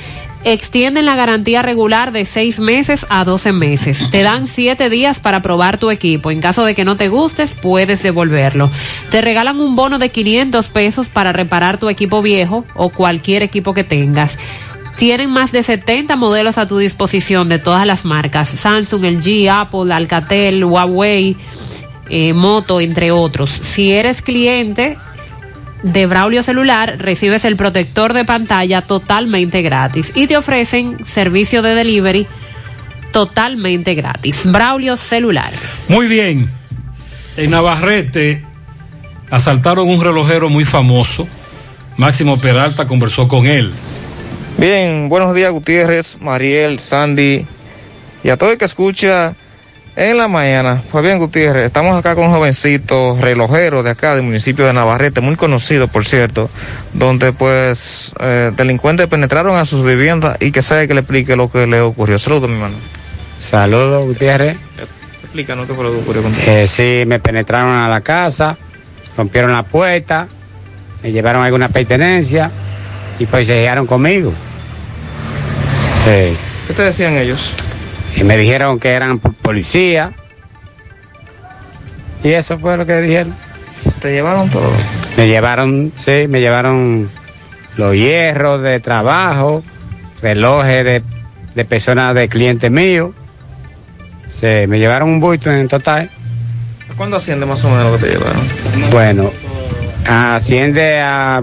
[0.45, 4.11] Extienden la garantía regular de 6 meses a 12 meses.
[4.11, 6.31] Te dan 7 días para probar tu equipo.
[6.31, 8.71] En caso de que no te gustes, puedes devolverlo.
[9.11, 13.75] Te regalan un bono de 500 pesos para reparar tu equipo viejo o cualquier equipo
[13.75, 14.39] que tengas.
[14.97, 18.49] Tienen más de 70 modelos a tu disposición de todas las marcas.
[18.49, 21.37] Samsung, LG, Apple, Alcatel, Huawei,
[22.11, 23.51] eh, Moto, entre otros.
[23.51, 24.99] Si eres cliente
[25.83, 31.75] de Braulio Celular, recibes el protector de pantalla totalmente gratis y te ofrecen servicio de
[31.75, 32.27] delivery
[33.13, 34.43] totalmente gratis.
[34.45, 35.53] Braulio Celular.
[35.89, 36.51] Muy bien.
[37.37, 38.45] En Navarrete
[39.31, 41.27] asaltaron un relojero muy famoso.
[41.97, 43.73] Máximo Peralta conversó con él.
[44.59, 47.47] Bien, buenos días Gutiérrez, Mariel, Sandy
[48.23, 49.35] y a todo el que escucha
[49.97, 50.83] en la mañana.
[51.03, 55.37] Bien Gutiérrez, estamos acá con un jovencito relojero de acá del municipio de Navarrete, muy
[55.37, 56.49] conocido por cierto,
[56.93, 61.51] donde pues eh, delincuentes penetraron a sus viviendas y que sabe que le explique lo
[61.51, 62.19] que le ocurrió.
[62.19, 62.77] Saludos mi hermano.
[63.39, 64.57] Saludos Gutiérrez.
[65.23, 66.45] Explícanos qué fue lo que ocurrió contigo.
[66.47, 68.57] Eh, sí, me penetraron a la casa,
[69.17, 70.29] rompieron la puerta,
[71.03, 72.51] me llevaron alguna pertenencia
[73.19, 74.33] y pues se llegaron conmigo.
[76.05, 76.37] Sí.
[76.67, 77.55] ¿Qué te decían ellos?
[78.17, 80.13] Y me dijeron que eran po- policía.
[82.23, 83.35] Y eso fue lo que dijeron.
[84.01, 84.71] ¿Te llevaron todo?
[85.17, 87.11] Me llevaron, sí, me llevaron
[87.77, 89.63] los hierros de trabajo,
[90.21, 91.03] relojes de,
[91.55, 93.11] de personas, de clientes míos.
[94.29, 96.11] Sí, me llevaron un bulto en total.
[96.97, 98.43] ¿Cuándo asciende más o menos lo que te llevaron?
[98.91, 99.31] Bueno,
[100.09, 101.39] asciende a,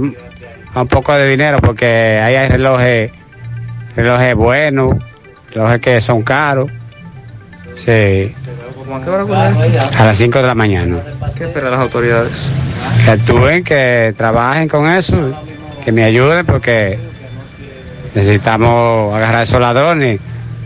[0.74, 1.86] a un poco de dinero porque
[2.24, 3.12] ahí hay relojes,
[3.96, 4.96] relojes buenos,
[5.52, 6.70] relojes que son caros.
[7.76, 8.34] Sí,
[8.76, 9.44] ¿Cómo a qué hora ocurrió
[9.76, 9.90] esto?
[10.00, 10.98] a las 5 de la mañana.
[11.38, 12.50] ¿Qué esperan las autoridades?
[13.06, 15.32] Que actúen, que trabajen con eso,
[15.86, 17.00] que me ayuden porque
[18.16, 20.20] necesitamos agarrar a esos ladrones,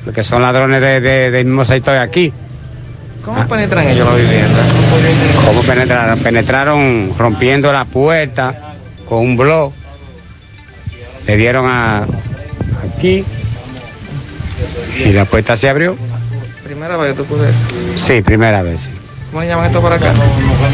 [0.06, 2.34] porque son ladrones de, de- del mismo sector de aquí.
[3.24, 4.60] ¿Cómo penetran ellos la vivienda?
[5.46, 6.20] ¿Cómo penetraron?
[6.20, 8.74] Penetraron rompiendo la puerta
[9.08, 9.72] con un blog.
[11.28, 12.06] Le dieron a
[12.90, 13.24] aquí
[15.06, 15.96] y la puerta se abrió.
[16.64, 17.76] Primera vez que te ocurre esto.
[17.96, 18.82] Sí, primera vez.
[18.84, 18.90] sí.
[19.32, 20.14] ¿Cómo le llaman esto para acá?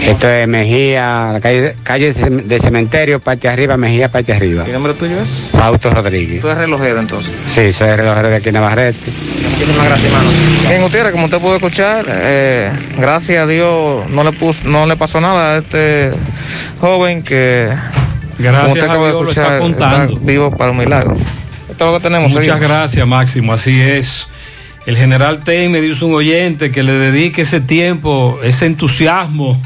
[0.05, 4.65] Esto es Mejía, la calle, calle de Cem- de Cementerio, parte arriba, Mejía, parte arriba.
[4.65, 5.49] ¿Qué nombre tuyo es?
[5.53, 6.41] Fausto Rodríguez.
[6.41, 7.31] Tú eres relojero entonces.
[7.45, 9.11] Sí, soy relojero de aquí en Navarrete.
[9.49, 10.29] Muchísimas gracias, hermano.
[10.67, 14.97] Bien, Gutiérrez, como usted pudo escuchar, eh, gracias a Dios no le, puso, no le
[14.97, 16.11] pasó nada a este
[16.81, 17.69] joven que,
[18.37, 20.17] Gracias como usted acaba de escuchar, está contando.
[20.19, 21.15] vivo para un milagro.
[21.79, 22.31] Lo que tenemos.
[22.31, 22.59] Muchas seguimos.
[22.69, 23.53] gracias, Máximo.
[23.53, 24.27] Así es.
[24.85, 29.61] El general Ten me dice un oyente que le dedique ese tiempo, ese entusiasmo,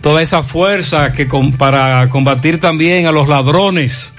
[0.00, 4.12] toda esa fuerza que con- para combatir también a los ladrones,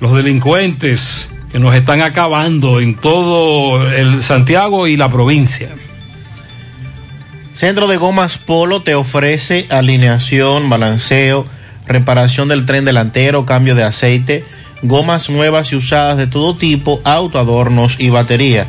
[0.00, 5.70] los delincuentes que nos están acabando en todo el Santiago y la provincia.
[7.54, 11.46] Centro de Gomas Polo te ofrece alineación, balanceo,
[11.86, 14.44] reparación del tren delantero, cambio de aceite,
[14.82, 18.66] gomas nuevas y usadas de todo tipo, autoadornos y batería.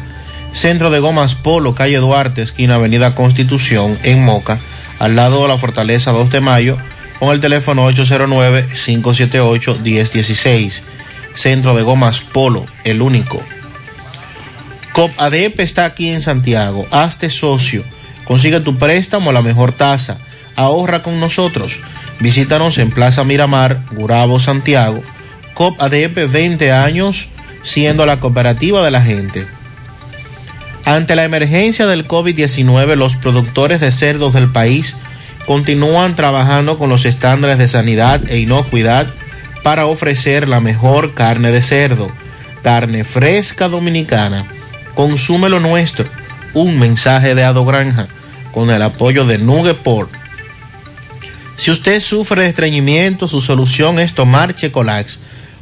[0.53, 4.59] Centro de Gomas Polo, calle Duarte, esquina Avenida Constitución, en Moca,
[4.97, 6.77] al lado de la Fortaleza 2 de Mayo,
[7.19, 10.81] con el teléfono 809-578-1016.
[11.35, 13.41] Centro de Gomas Polo, el único.
[14.93, 16.87] COP ADEP está aquí en Santiago.
[16.91, 17.83] Hazte socio.
[18.25, 20.17] Consigue tu préstamo a la mejor tasa.
[20.55, 21.79] Ahorra con nosotros.
[22.19, 25.01] Visítanos en Plaza Miramar, Gurabo, Santiago.
[25.59, 27.27] COP ADEP 20 años
[27.63, 29.45] siendo la cooperativa de la gente.
[30.85, 34.95] Ante la emergencia del COVID-19, los productores de cerdos del país
[35.45, 39.07] continúan trabajando con los estándares de sanidad e inocuidad
[39.61, 42.09] para ofrecer la mejor carne de cerdo,
[42.63, 44.45] carne fresca dominicana.
[44.95, 46.05] Consume lo nuestro.
[46.53, 48.07] Un mensaje de Ado Granja
[48.53, 50.09] con el apoyo de Nugeport.
[51.57, 55.19] Si usted sufre de estreñimiento, su solución es tomar Checolax,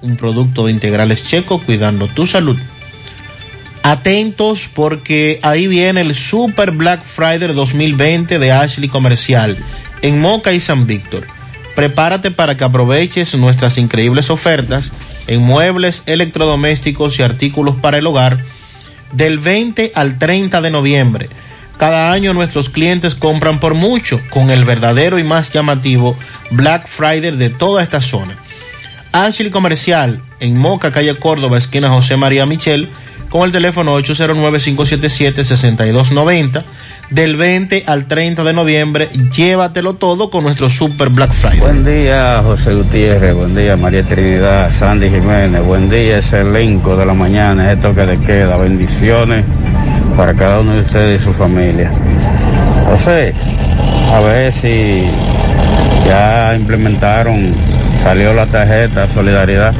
[0.00, 2.58] Un producto de integrales checo cuidando tu salud.
[3.82, 9.56] Atentos porque ahí viene el Super Black Friday 2020 de Ashley Comercial
[10.02, 11.26] en Moca y San Víctor.
[11.74, 14.92] Prepárate para que aproveches nuestras increíbles ofertas
[15.26, 18.38] en muebles, electrodomésticos y artículos para el hogar
[19.12, 21.28] del 20 al 30 de noviembre.
[21.78, 26.18] Cada año nuestros clientes compran por mucho con el verdadero y más llamativo
[26.50, 28.36] Black Friday de toda esta zona.
[29.24, 32.88] Ashley Comercial en Moca, calle Córdoba, esquina José María Michel,
[33.30, 36.62] con el teléfono 809-577-6290.
[37.10, 41.58] Del 20 al 30 de noviembre, llévatelo todo con nuestro Super Black Friday.
[41.58, 43.34] Buen día, José Gutiérrez.
[43.34, 45.64] Buen día, María Trinidad, Sandy Jiménez.
[45.64, 48.58] Buen día, ese elenco de la mañana, esto que le queda.
[48.58, 49.42] Bendiciones
[50.18, 51.90] para cada uno de ustedes y su familia.
[52.90, 53.32] José,
[54.12, 55.04] a ver si
[56.06, 57.54] ya implementaron,
[58.02, 59.74] salió la tarjeta Solidaridad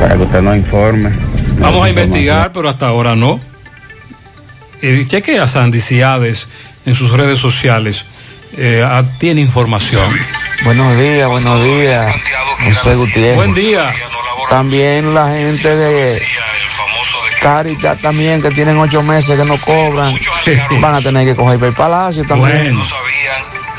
[0.00, 1.10] para que usted nos informe.
[1.58, 3.40] Vamos a investigar, pero hasta ahora no.
[4.82, 6.48] Eh, cheque a Sandy Ciades
[6.84, 8.04] en sus redes sociales.
[8.56, 10.12] Eh, ah, tiene información.
[10.64, 12.14] Buenos días, buenos días.
[12.64, 13.36] José Gutiérrez.
[13.36, 13.92] Buen día.
[14.50, 16.18] También la gente de
[17.40, 20.14] Caritas también que tienen ocho meses que no cobran,
[20.80, 22.76] van a tener que coger para el palacio también.
[22.76, 22.84] Bueno.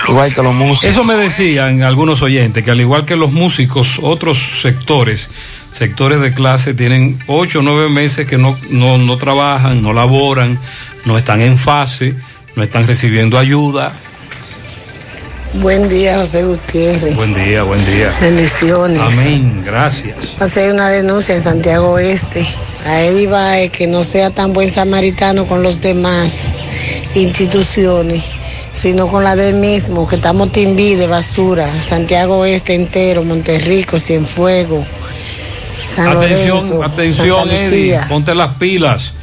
[0.07, 0.89] Igual que los músicos.
[0.89, 5.29] Eso me decían algunos oyentes, que al igual que los músicos, otros sectores,
[5.71, 10.59] sectores de clase, tienen ocho o nueve meses que no, no, no trabajan, no laboran,
[11.05, 12.15] no están en fase,
[12.55, 13.93] no están recibiendo ayuda.
[15.53, 17.15] Buen día, José Gutiérrez.
[17.15, 18.15] Buen día, buen día.
[18.21, 18.99] Bendiciones.
[18.99, 20.15] Amén, gracias.
[20.39, 22.45] Hacer una denuncia en Santiago Oeste
[22.85, 26.53] a Eddie Baez que no sea tan buen samaritano con los demás
[27.15, 28.23] instituciones,
[28.77, 31.67] sino con la de él mismo, que estamos timbi de basura.
[31.81, 34.85] Santiago Oeste entero, Monterrico, Cienfuegos,
[35.85, 39.13] San atención, Lorenzo, atención, Eddie, ponte las pilas.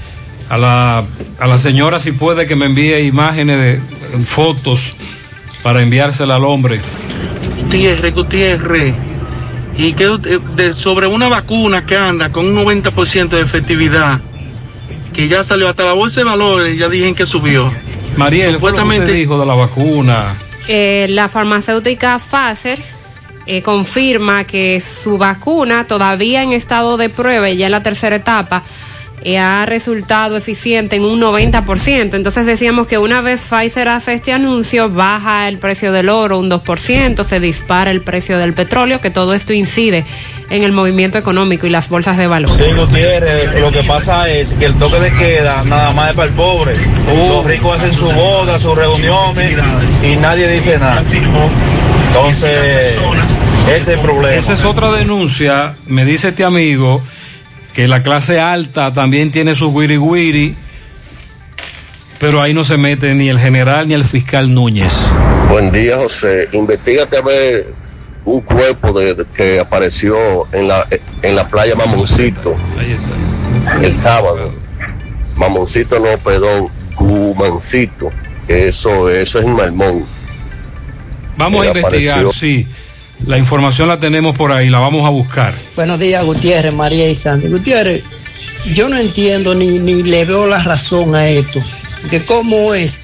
[0.50, 1.04] A la,
[1.38, 4.94] a la señora si puede que me envíe imágenes de fotos
[5.62, 6.80] para enviársela al hombre.
[7.62, 8.94] Gutiérrez, Gutiérrez.
[9.78, 14.20] Y que eh, de- sobre una vacuna que anda con un 90% de efectividad,
[15.14, 17.72] que ya salió hasta la bolsa de valores, ya dijeron que subió.
[18.16, 20.34] Mariel, ¿qué fue lo que usted dijo de la vacuna?
[20.68, 22.82] Eh, la farmacéutica Pfizer
[23.46, 28.16] eh, confirma que su vacuna todavía en estado de prueba y ya en la tercera
[28.16, 28.62] etapa
[29.24, 32.14] eh, ha resultado eficiente en un 90%.
[32.14, 36.50] Entonces decíamos que una vez Pfizer hace este anuncio, baja el precio del oro un
[36.50, 40.04] 2%, se dispara el precio del petróleo, que todo esto incide
[40.50, 42.56] en el movimiento económico y las bolsas de valores.
[42.56, 46.28] Sí, Gutiérrez, lo que pasa es que el toque de queda nada más es para
[46.28, 46.74] el pobre.
[47.06, 49.58] Los ricos hacen su boda, sus reuniones
[50.02, 51.02] y nadie dice nada.
[52.08, 52.96] Entonces,
[53.68, 54.34] ese es el problema.
[54.36, 57.02] Esa es otra denuncia, me dice este amigo,
[57.74, 60.56] que la clase alta también tiene su wiri wiri,
[62.20, 64.92] pero ahí no se mete ni el general ni el fiscal Núñez.
[65.50, 66.48] Buen día, José.
[66.52, 67.66] Investígate a ver
[68.24, 70.16] un cuerpo de, de- que apareció
[70.52, 70.86] en la,
[71.22, 72.56] en la playa Mamoncito.
[72.78, 73.80] Ahí está.
[73.84, 74.54] El sábado.
[75.36, 78.10] Mamoncito no, perdón, Cumancito.
[78.46, 80.04] que Eso, eso es en Malmón.
[81.36, 82.32] Vamos a investigar, apareció.
[82.40, 82.68] sí.
[83.26, 85.54] La información la tenemos por ahí, la vamos a buscar.
[85.76, 87.48] Buenos días, Gutiérrez, María y Sandy.
[87.48, 88.04] Gutiérrez,
[88.74, 91.60] yo no entiendo ni, ni le veo la razón a esto.
[92.02, 93.00] Porque cómo es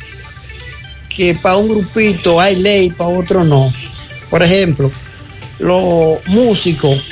[1.09, 3.73] que para un grupito hay ley, para otro no.
[4.28, 4.93] Por ejemplo,
[5.59, 7.03] los músicos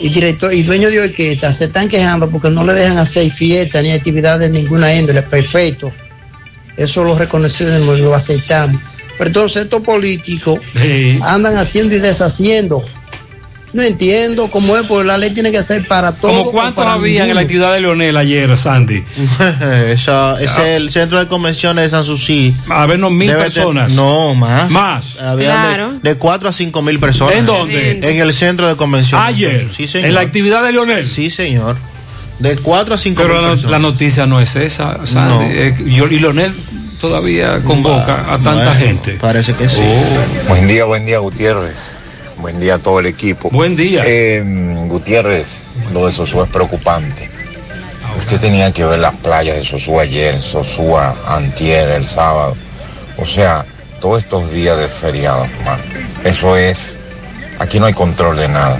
[0.00, 3.82] y director y dueños de orquesta se están quejando porque no le dejan hacer fiestas
[3.82, 5.22] ni actividades de ninguna índole.
[5.22, 5.92] Perfecto.
[6.76, 8.80] Eso lo reconocemos y lo aceptamos.
[9.18, 10.60] Pero entonces estos políticos
[11.22, 12.84] andan haciendo y deshaciendo.
[13.70, 16.34] No entiendo cómo es, porque la ley tiene que ser para todos.
[16.38, 19.04] ¿Cómo cuántos para había en la actividad de Leonel ayer, Sandy?
[19.88, 22.54] Esa- ese es el centro de convenciones de San Susi.
[22.70, 23.92] A ver, no, mil personas.
[23.92, 24.70] no, más.
[24.70, 25.18] Más.
[25.20, 25.92] Había Claro.
[26.02, 27.34] de, de 4 a 5 mil personas.
[27.36, 28.00] ¿En dónde?
[28.02, 29.26] En el centro de convenciones.
[29.28, 29.68] Ayer.
[29.70, 30.08] Sí, señor.
[30.08, 31.04] ¿En la actividad de Leonel?
[31.06, 31.76] Sí, señor.
[32.38, 33.70] De 4 a 5 Pero mil la, personas.
[33.70, 35.34] la noticia no es esa, Sandy.
[35.34, 35.42] No.
[35.52, 36.54] Eh, yo- y Leonel
[36.98, 39.12] todavía convoca a tanta Bueno, gente.
[39.14, 39.80] Parece que sí.
[40.48, 41.92] Buen día, buen día, Gutiérrez.
[42.38, 43.50] Buen día a todo el equipo.
[43.50, 44.04] Buen día.
[44.06, 44.42] Eh,
[44.86, 45.62] Gutiérrez,
[45.92, 47.30] lo de Sosúa es preocupante.
[48.18, 52.56] Usted tenía que ver las playas de Sosúa ayer, Sosúa antier, el sábado.
[53.16, 53.64] O sea,
[54.00, 55.82] todos estos días de feriado, hermano.
[56.24, 56.98] Eso es,
[57.58, 58.78] aquí no hay control de nada.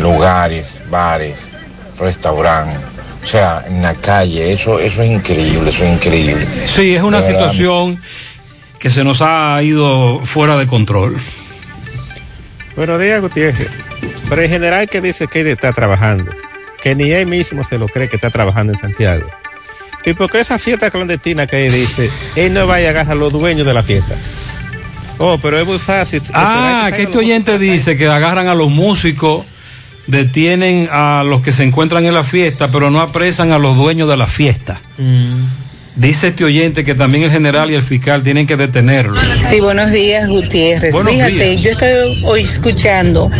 [0.00, 1.50] Lugares, bares,
[1.98, 2.93] restaurantes.
[3.24, 6.46] O sea, en la calle, eso, eso es increíble, eso es increíble.
[6.66, 7.30] Sí, es una verdad.
[7.30, 8.00] situación
[8.78, 11.16] que se nos ha ido fuera de control.
[12.76, 13.70] Buenos días, Gutiérrez.
[14.28, 16.30] Pero en general, que dice que él está trabajando?
[16.82, 19.26] Que ni él mismo se lo cree que está trabajando en Santiago.
[20.04, 23.14] ¿Y por qué esa fiesta clandestina que él dice, él no vaya a agarrar a
[23.14, 24.16] los dueños de la fiesta?
[25.16, 26.20] Oh, pero es muy fácil.
[26.34, 29.46] Ah, que que este oyente dice que agarran a los músicos
[30.06, 34.08] detienen a los que se encuentran en la fiesta, pero no apresan a los dueños
[34.08, 34.80] de la fiesta.
[35.96, 39.16] Dice este oyente que también el general y el fiscal tienen que detenerlos.
[39.48, 40.92] Sí, buenos días, Gutiérrez.
[40.92, 41.62] Buenos Fíjate, días.
[41.62, 43.30] yo estoy hoy escuchando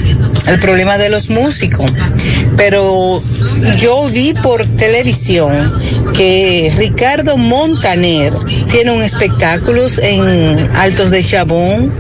[0.47, 1.91] el problema de los músicos,
[2.57, 3.20] pero
[3.77, 5.73] yo vi por televisión
[6.16, 8.32] que Ricardo Montaner
[8.70, 11.93] tiene un espectáculo en Altos de Chabón.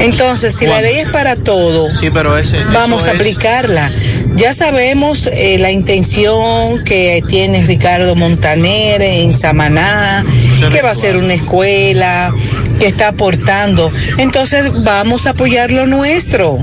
[0.00, 2.62] Entonces, si la ley es para todo, Sí, pero ese.
[2.72, 3.92] vamos a es- aplicarla.
[4.36, 10.24] Ya sabemos eh, la intención que tiene Ricardo Montaner en Samaná,
[10.72, 12.32] que va a ser una escuela,
[12.78, 13.90] que está aportando.
[14.18, 16.58] Entonces vamos a apoyar lo nuestro.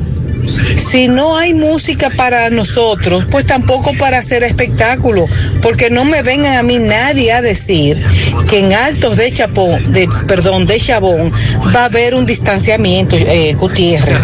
[0.77, 5.26] Si no hay música para nosotros, pues tampoco para hacer espectáculo,
[5.61, 8.01] porque no me vengan a mí nadie a decir
[8.49, 11.31] que en Altos de Chapón, de, perdón, de Chabón,
[11.76, 14.17] va a haber un distanciamiento, eh, Gutiérrez.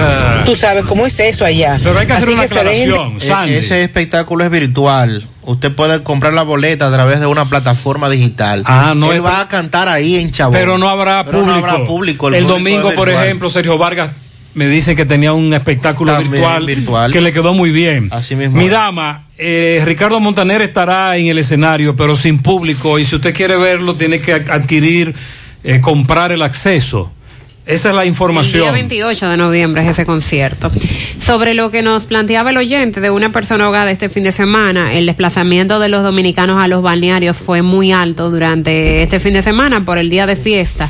[0.45, 1.80] Tú sabes cómo es eso allá.
[1.84, 5.26] Pero hay que hacer Así una se dejen de- aclaración, E- Ese espectáculo es virtual.
[5.43, 8.64] Usted puede comprar la boleta a través de una plataforma digital.
[8.65, 10.53] Ah, no Él es- va a cantar ahí en Chabón.
[10.53, 11.60] Pero no habrá Pero público.
[11.60, 12.27] no habrá público.
[12.27, 14.11] El, público domingo, por ejemplo, Sergio Vargas
[14.53, 17.11] me dice que tenía un espectáculo virtual, virtual.
[17.11, 18.10] que le quedó muy bien.
[18.11, 22.99] Así mismo Mi dama, eh, Ricardo Montaner estará en el escenario, pero sin público.
[22.99, 25.15] Y si usted quiere verlo, tiene que adquirir,
[25.64, 27.11] eh, comprar el acceso.
[27.65, 28.73] Esa es la El día información.
[28.73, 30.72] 28 de noviembre es ese concierto.
[31.19, 34.95] Sobre lo que nos planteaba el oyente de una persona ahogada este fin de semana,
[34.95, 39.44] el desplazamiento de los dominicanos a los balnearios fue muy alto durante este fin de
[39.44, 40.90] semana por el día de fiesta.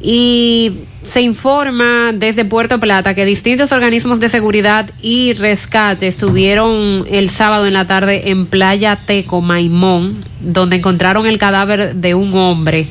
[0.00, 0.72] Y
[1.04, 7.66] se informa desde Puerto Plata que distintos organismos de seguridad y rescate estuvieron el sábado
[7.66, 12.88] en la tarde en Playa Teco, Maimón, donde encontraron el cadáver de un hombre.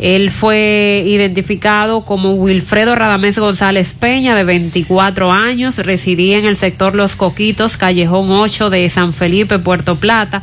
[0.00, 6.94] Él fue identificado como Wilfredo Radamés González Peña, de 24 años, residía en el sector
[6.94, 10.42] Los Coquitos, Callejón 8 de San Felipe, Puerto Plata.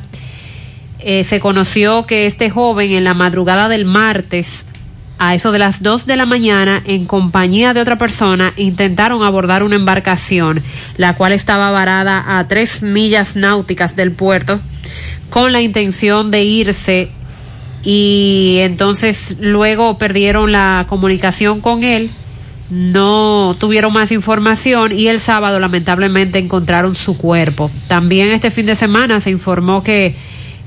[0.99, 4.65] Eh, se conoció que este joven en la madrugada del martes,
[5.19, 9.63] a eso de las 2 de la mañana, en compañía de otra persona, intentaron abordar
[9.63, 10.63] una embarcación,
[10.97, 14.59] la cual estaba varada a tres millas náuticas del puerto,
[15.29, 17.09] con la intención de irse
[17.83, 22.11] y entonces luego perdieron la comunicación con él,
[22.69, 27.71] no tuvieron más información y el sábado lamentablemente encontraron su cuerpo.
[27.87, 30.15] También este fin de semana se informó que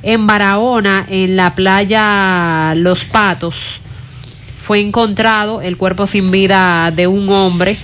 [0.03, 3.55] en Barahona, en la playa Los Patos,
[4.63, 7.77] fue encontrado el cuerpo sin vida de un hombre.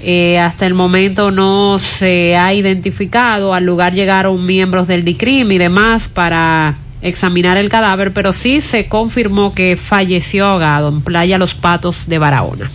[0.00, 3.52] Eh, hasta el momento no se ha identificado.
[3.52, 8.88] Al lugar llegaron miembros del DICRIM y demás para examinar el cadáver, pero sí se
[8.88, 12.70] confirmó que falleció ahogado en Playa Los Patos de Barahona.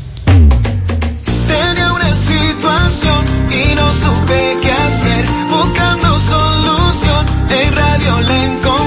[1.48, 5.26] Tenía una situación y no supe qué hacer.
[5.50, 8.79] Buscando solución, en radio la.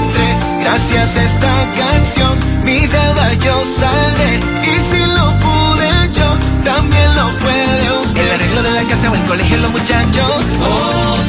[0.75, 4.39] Gracias a esta canción, mi deuda yo saldré.
[4.63, 6.27] Y si lo pude yo,
[6.63, 8.21] también lo puede usted.
[8.21, 10.31] El arreglo de la casa o el colegio, los muchachos.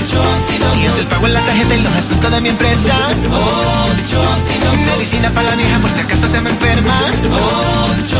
[0.00, 0.22] Ocho
[0.80, 2.96] Y es el pago en la tarjeta y los asuntos de mi empresa.
[3.28, 4.22] Ocho
[4.96, 7.00] Medicina para la vieja por si acaso se me enferma.
[8.00, 8.16] Ocho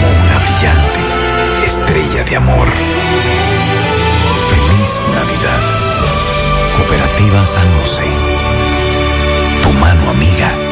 [0.00, 1.00] como una brillante
[1.66, 2.68] estrella de amor.
[4.50, 5.60] Feliz Navidad.
[6.76, 8.04] Cooperativa San José.
[9.62, 10.69] Tu mano amiga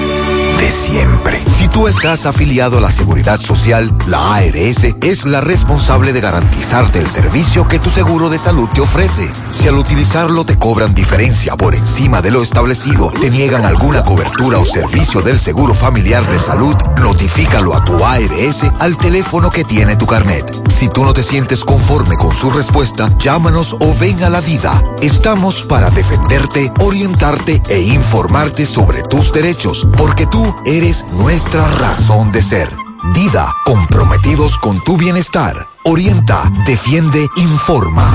[0.59, 1.43] de siempre.
[1.47, 6.99] Si tú estás afiliado a la Seguridad Social, la ARS es la responsable de garantizarte
[6.99, 9.31] el servicio que tu seguro de salud te ofrece.
[9.51, 14.59] Si al utilizarlo te cobran diferencia por encima de lo establecido, te niegan alguna cobertura
[14.59, 19.97] o servicio del seguro familiar de salud, notifícalo a tu ARS al teléfono que tiene
[19.97, 20.68] tu carnet.
[20.79, 24.81] Si tú no te sientes conforme con su respuesta, llámanos o ven a la vida.
[25.03, 32.45] Estamos para defenderte, orientarte e informarte sobre tus derechos, porque tú eres nuestra razón de
[32.45, 32.69] ser.
[33.13, 35.69] Dida, comprometidos con tu bienestar.
[35.83, 38.15] Orienta, defiende, informa.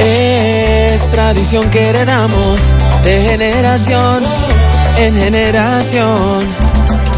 [0.00, 2.60] Es tradición que heredamos
[3.04, 4.24] de generación
[4.96, 6.48] en generación.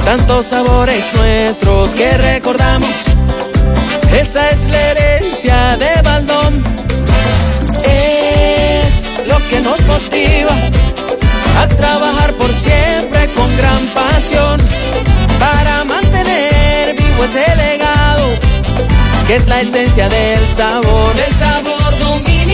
[0.05, 3.09] Tantos sabores nuestros que recordamos.
[4.12, 6.62] Esa es la herencia de Baldón.
[7.84, 10.54] Es lo que nos motiva
[11.58, 14.60] a trabajar por siempre con gran pasión
[15.38, 18.26] para mantener vivo ese legado
[19.26, 21.98] que es la esencia del sabor, del sabor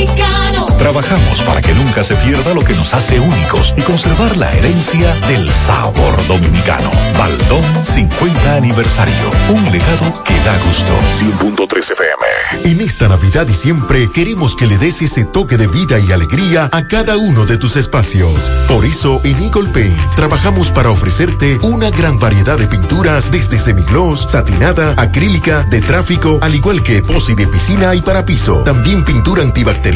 [0.06, 0.66] dominicano.
[0.78, 5.14] Trabajamos para que nunca se pierda lo que nos hace únicos y conservar la herencia
[5.28, 6.90] del sabor dominicano.
[7.18, 9.30] Baldón 50 aniversario.
[9.48, 10.92] Un legado que da gusto.
[11.18, 12.70] 100.3 FM.
[12.70, 16.68] En esta Navidad y siempre queremos que le des ese toque de vida y alegría
[16.70, 18.50] a cada uno de tus espacios.
[18.68, 24.30] Por eso en Eagle Paint trabajamos para ofrecerte una gran variedad de pinturas desde semigloss,
[24.30, 28.62] satinada, acrílica, de tráfico, al igual que epoxi de piscina y para piso.
[28.62, 29.95] También pintura antibacterial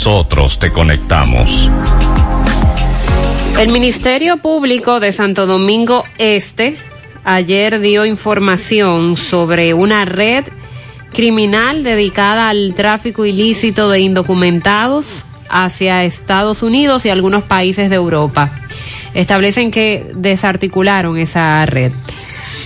[0.00, 1.70] nosotros te conectamos.
[3.58, 6.78] El Ministerio Público de Santo Domingo Este
[7.22, 10.46] ayer dio información sobre una red
[11.12, 18.50] criminal dedicada al tráfico ilícito de indocumentados hacia Estados Unidos y algunos países de Europa.
[19.12, 21.92] Establecen que desarticularon esa red.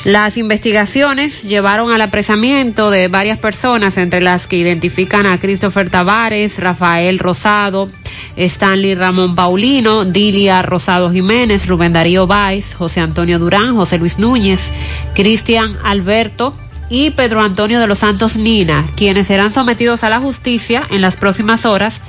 [0.04, 6.58] Las investigaciones llevaron al apresamiento de varias personas, entre las que identifican a Christopher Tavares,
[6.58, 7.88] Rafael Rosado,
[8.36, 14.72] Stanley Ramón Paulino, Dilia Rosado Jiménez, Rubén Darío Báez, José Antonio Durán, José Luis Núñez,
[15.14, 16.54] Cristian Alberto
[16.90, 21.16] y Pedro Antonio de los Santos Nina, quienes serán sometidos a la justicia en las
[21.16, 22.02] próximas horas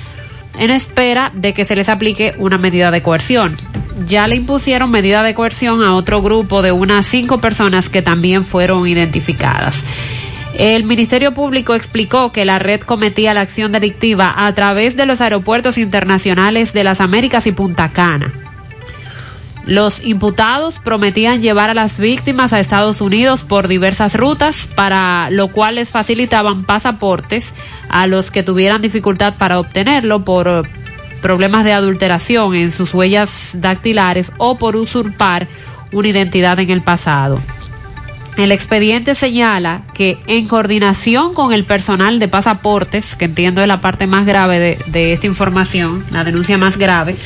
[0.58, 3.56] en espera de que se les aplique una medida de coerción.
[4.04, 8.44] Ya le impusieron medida de coerción a otro grupo de unas cinco personas que también
[8.44, 9.82] fueron identificadas.
[10.58, 15.20] El Ministerio Público explicó que la red cometía la acción delictiva a través de los
[15.20, 18.32] aeropuertos internacionales de las Américas y Punta Cana.
[19.66, 25.48] Los imputados prometían llevar a las víctimas a Estados Unidos por diversas rutas, para lo
[25.48, 27.52] cual les facilitaban pasaportes
[27.88, 30.66] a los que tuvieran dificultad para obtenerlo por
[31.22, 35.48] problemas de adulteración en sus huellas dactilares o por usurpar
[35.92, 37.40] una identidad en el pasado.
[38.36, 43.80] El expediente señala que en coordinación con el personal de pasaportes, que entiendo es la
[43.80, 47.16] parte más grave de, de esta información, la denuncia más grave,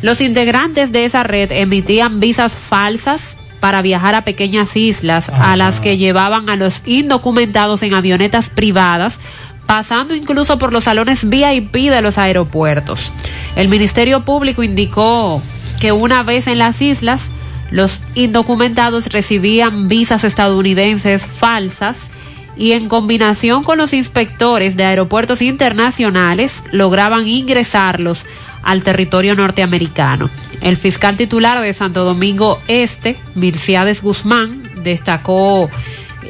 [0.00, 5.80] los integrantes de esa red emitían visas falsas para viajar a pequeñas islas a las
[5.80, 9.18] que llevaban a los indocumentados en avionetas privadas,
[9.66, 13.12] pasando incluso por los salones VIP de los aeropuertos.
[13.56, 15.42] El Ministerio Público indicó
[15.80, 17.30] que una vez en las islas,
[17.70, 22.10] los indocumentados recibían visas estadounidenses falsas
[22.56, 28.26] y en combinación con los inspectores de aeropuertos internacionales lograban ingresarlos
[28.62, 30.30] al territorio norteamericano.
[30.60, 35.68] El fiscal titular de Santo Domingo Este, Mirciades Guzmán, destacó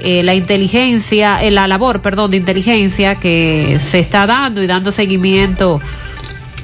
[0.02, 4.92] eh, la inteligencia, eh, la labor, perdón, de inteligencia que se está dando y dando
[4.92, 5.80] seguimiento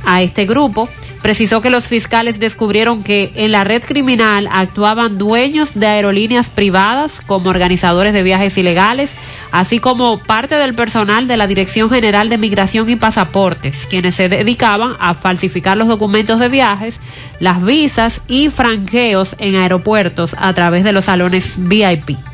[0.04, 0.88] a este grupo.
[1.22, 7.20] Precisó que los fiscales descubrieron que en la red criminal actuaban dueños de aerolíneas privadas
[7.26, 9.14] como organizadores de viajes ilegales,
[9.52, 14.30] así como parte del personal de la Dirección General de Migración y Pasaportes, quienes se
[14.30, 17.00] dedicaban a falsificar los documentos de viajes,
[17.38, 22.29] las visas y franqueos en aeropuertos a través de los salones VIP.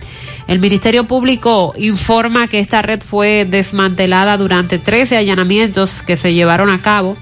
[0.49, 6.71] El Ministerio Público informa que esta red fue desmantelada durante 13 allanamientos que se llevaron
[6.71, 7.17] a cabo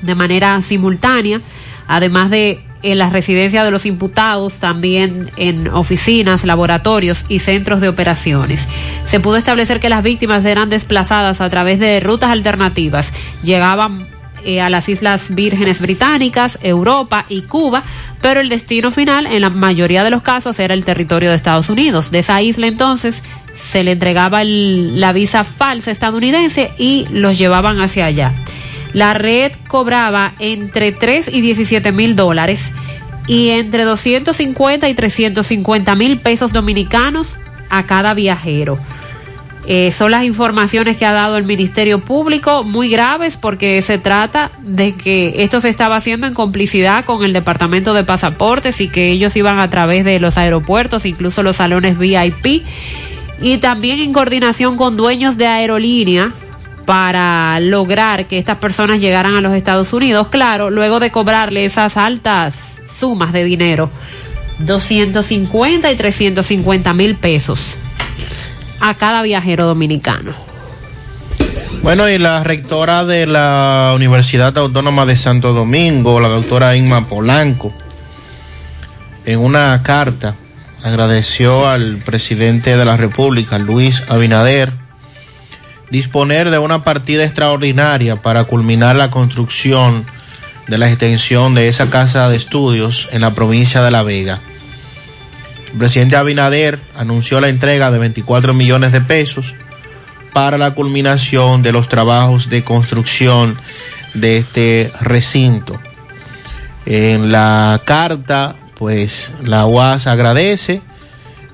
[0.00, 1.40] de manera simultánea,
[1.86, 7.88] además de en las residencias de los imputados, también en oficinas, laboratorios y centros de
[7.88, 8.66] operaciones.
[9.04, 13.12] Se pudo establecer que las víctimas eran desplazadas a través de rutas alternativas.
[13.42, 14.06] Llegaban
[14.44, 17.82] eh, a las Islas Vírgenes Británicas, Europa y Cuba,
[18.20, 21.68] pero el destino final en la mayoría de los casos era el territorio de Estados
[21.70, 22.10] Unidos.
[22.10, 23.22] De esa isla entonces
[23.54, 28.32] se le entregaba la visa falsa estadounidense y los llevaban hacia allá.
[28.92, 32.72] La red cobraba entre 3 y 17 mil dólares
[33.26, 37.36] y entre 250 y 350 mil pesos dominicanos
[37.68, 38.78] a cada viajero.
[39.66, 44.50] Eh, son las informaciones que ha dado el Ministerio Público, muy graves porque se trata
[44.62, 49.10] de que esto se estaba haciendo en complicidad con el Departamento de Pasaportes y que
[49.10, 52.64] ellos iban a través de los aeropuertos, incluso los salones VIP,
[53.42, 56.32] y también en coordinación con dueños de aerolínea
[56.86, 61.98] para lograr que estas personas llegaran a los Estados Unidos, claro, luego de cobrarle esas
[61.98, 63.90] altas sumas de dinero,
[64.60, 67.76] 250 y 350 mil pesos
[68.80, 70.34] a cada viajero dominicano.
[71.82, 77.72] Bueno, y la rectora de la Universidad Autónoma de Santo Domingo, la doctora Inma Polanco,
[79.24, 80.34] en una carta
[80.82, 84.72] agradeció al presidente de la República, Luis Abinader,
[85.90, 90.04] disponer de una partida extraordinaria para culminar la construcción
[90.68, 94.38] de la extensión de esa casa de estudios en la provincia de La Vega.
[95.72, 99.54] El presidente Abinader anunció la entrega de 24 millones de pesos
[100.32, 103.56] para la culminación de los trabajos de construcción
[104.14, 105.80] de este recinto.
[106.86, 110.82] En la carta, pues la UAS agradece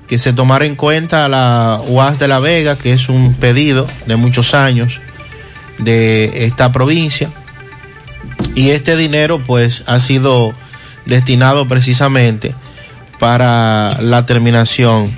[0.07, 4.15] que se tomara en cuenta la UAS de La Vega, que es un pedido de
[4.15, 4.99] muchos años
[5.77, 7.29] de esta provincia.
[8.55, 10.53] Y este dinero pues ha sido
[11.05, 12.55] destinado precisamente
[13.19, 15.11] para la terminación.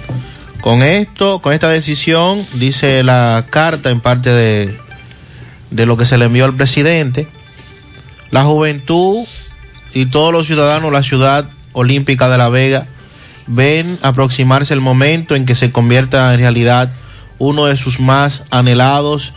[0.61, 4.77] Con esto, con esta decisión, dice la carta en parte de,
[5.71, 7.27] de lo que se le envió al presidente,
[8.31, 9.25] la juventud
[9.93, 12.87] y todos los ciudadanos de la ciudad olímpica de La Vega
[13.47, 16.91] ven aproximarse el momento en que se convierta en realidad
[17.39, 19.33] uno de sus más anhelados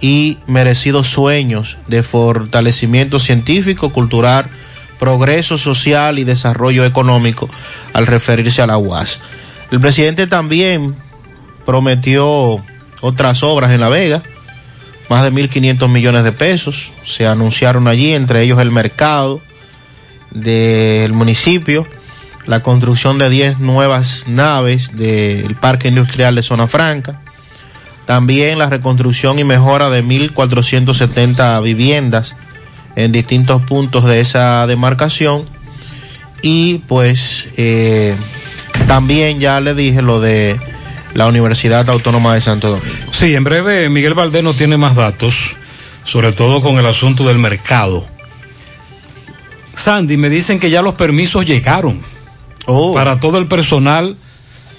[0.00, 4.46] y merecidos sueños de fortalecimiento científico, cultural,
[5.00, 7.48] progreso social y desarrollo económico
[7.92, 9.18] al referirse a la UAS.
[9.72, 10.94] El presidente también
[11.64, 12.62] prometió
[13.00, 14.22] otras obras en La Vega,
[15.08, 19.40] más de 1.500 millones de pesos, se anunciaron allí, entre ellos el mercado
[20.30, 21.86] del municipio,
[22.46, 27.20] la construcción de 10 nuevas naves del Parque Industrial de Zona Franca,
[28.06, 32.36] también la reconstrucción y mejora de 1.470 viviendas
[32.96, 35.44] en distintos puntos de esa demarcación
[36.42, 38.14] y pues eh,
[38.86, 40.58] también ya le dije lo de
[41.14, 43.12] la Universidad Autónoma de Santo Domingo.
[43.12, 45.56] Sí, en breve Miguel Valdés no tiene más datos,
[46.04, 48.06] sobre todo con el asunto del mercado.
[49.74, 52.02] Sandy, me dicen que ya los permisos llegaron
[52.94, 54.16] para todo el personal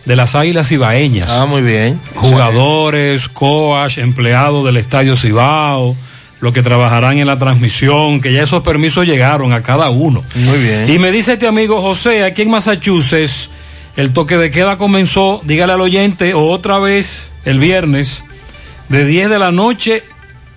[0.05, 1.29] de las Águilas Ibaeñas.
[1.29, 1.99] Ah, muy bien.
[2.15, 5.95] Jugadores, coach, empleados del Estadio Cibao,
[6.41, 10.21] los que trabajarán en la transmisión, que ya esos permisos llegaron a cada uno.
[10.35, 10.91] Muy bien.
[10.91, 13.49] Y me dice este amigo José, aquí en Massachusetts,
[13.95, 18.23] el toque de queda comenzó, dígale al oyente, otra vez el viernes,
[18.89, 20.03] de 10 de la noche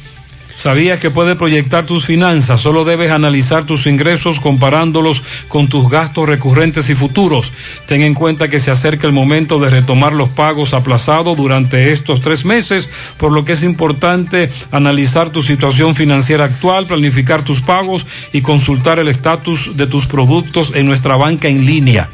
[0.56, 2.62] ¿Sabías que puedes proyectar tus finanzas?
[2.62, 7.52] Solo debes analizar tus ingresos comparándolos con tus gastos recurrentes y futuros.
[7.86, 12.22] Ten en cuenta que se acerca el momento de retomar los pagos aplazados durante estos
[12.22, 12.88] tres meses,
[13.18, 18.98] por lo que es importante analizar tu situación financiera actual, planificar tus pagos y consultar
[18.98, 22.08] el estatus de tus productos en nuestra banca en línea,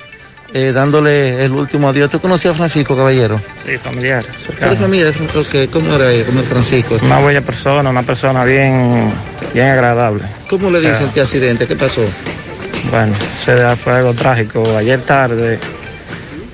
[0.53, 2.11] eh, dándole el último adiós.
[2.11, 3.41] ¿Tú conocías a Francisco, caballero?
[3.65, 4.25] Sí, familiar.
[4.29, 4.75] ¿Eres cercano.
[4.75, 5.13] familia?
[5.37, 6.25] Ok, ¿Cómo era él?
[6.25, 6.97] ¿Cómo es Francisco?
[7.01, 9.13] Una bella persona, una persona bien,
[9.55, 10.25] bien agradable.
[10.49, 11.67] ¿Cómo le O sea, dicen este accidente?
[11.69, 12.03] ¿Qué pasó?
[12.91, 14.77] Bueno, se fue algo trágico.
[14.77, 15.61] Ayer tarde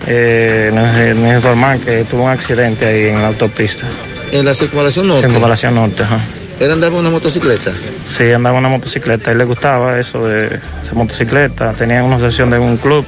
[0.07, 3.87] eh, nos, nos informaron que tuvo un accidente ahí en la autopista.
[4.33, 5.27] En la circunvalación norte.
[5.27, 6.19] Circunvalación norte, ajá.
[6.59, 7.71] ¿Él andaba en una motocicleta?
[8.07, 9.31] Sí, andaba en una motocicleta.
[9.31, 11.73] A él le gustaba eso de esa motocicleta.
[11.73, 13.05] Tenía una sesión de un club.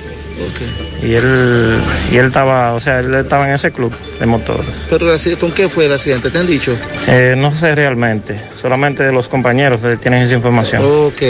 [1.03, 1.81] Y él,
[2.13, 4.67] y él estaba, o sea, él estaba en ese club de motores.
[4.89, 5.07] ¿Pero
[5.41, 6.31] con qué fue el accidente?
[6.31, 6.77] ¿Te han dicho?
[7.09, 10.83] Eh, no sé realmente, solamente los compañeros eh, tienen esa información.
[10.85, 11.23] Ok.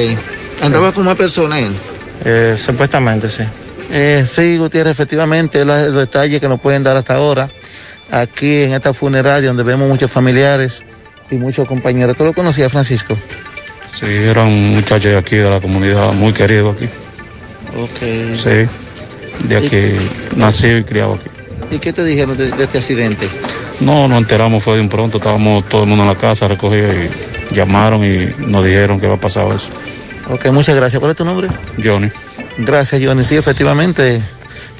[0.60, 1.72] ¿Andaba con más personas él?
[2.24, 3.44] Eh, supuestamente, sí.
[3.90, 7.48] Eh, sí, Gutiérrez, efectivamente, es el detalle que nos pueden dar hasta ahora,
[8.10, 10.82] aquí en esta funeraria donde vemos muchos familiares
[11.30, 12.16] y muchos compañeros.
[12.16, 13.16] ¿Tú lo conocías, Francisco?
[13.98, 16.84] Sí, era un muchacho de aquí, de la comunidad, muy querido aquí.
[17.76, 18.36] Ok.
[18.36, 18.68] Sí,
[19.46, 21.30] de aquí, nacido y criado aquí.
[21.74, 23.28] ¿Y qué te dijeron de, de este accidente?
[23.80, 26.88] No, nos enteramos, fue de un pronto, estábamos todo el mundo en la casa, recogido
[26.92, 29.70] y llamaron y nos dijeron que había pasado eso.
[30.30, 30.98] Ok, muchas gracias.
[31.00, 31.48] ¿Cuál es tu nombre?
[31.82, 32.10] Johnny.
[32.58, 33.24] Gracias, Johnny.
[33.24, 34.20] Sí, efectivamente,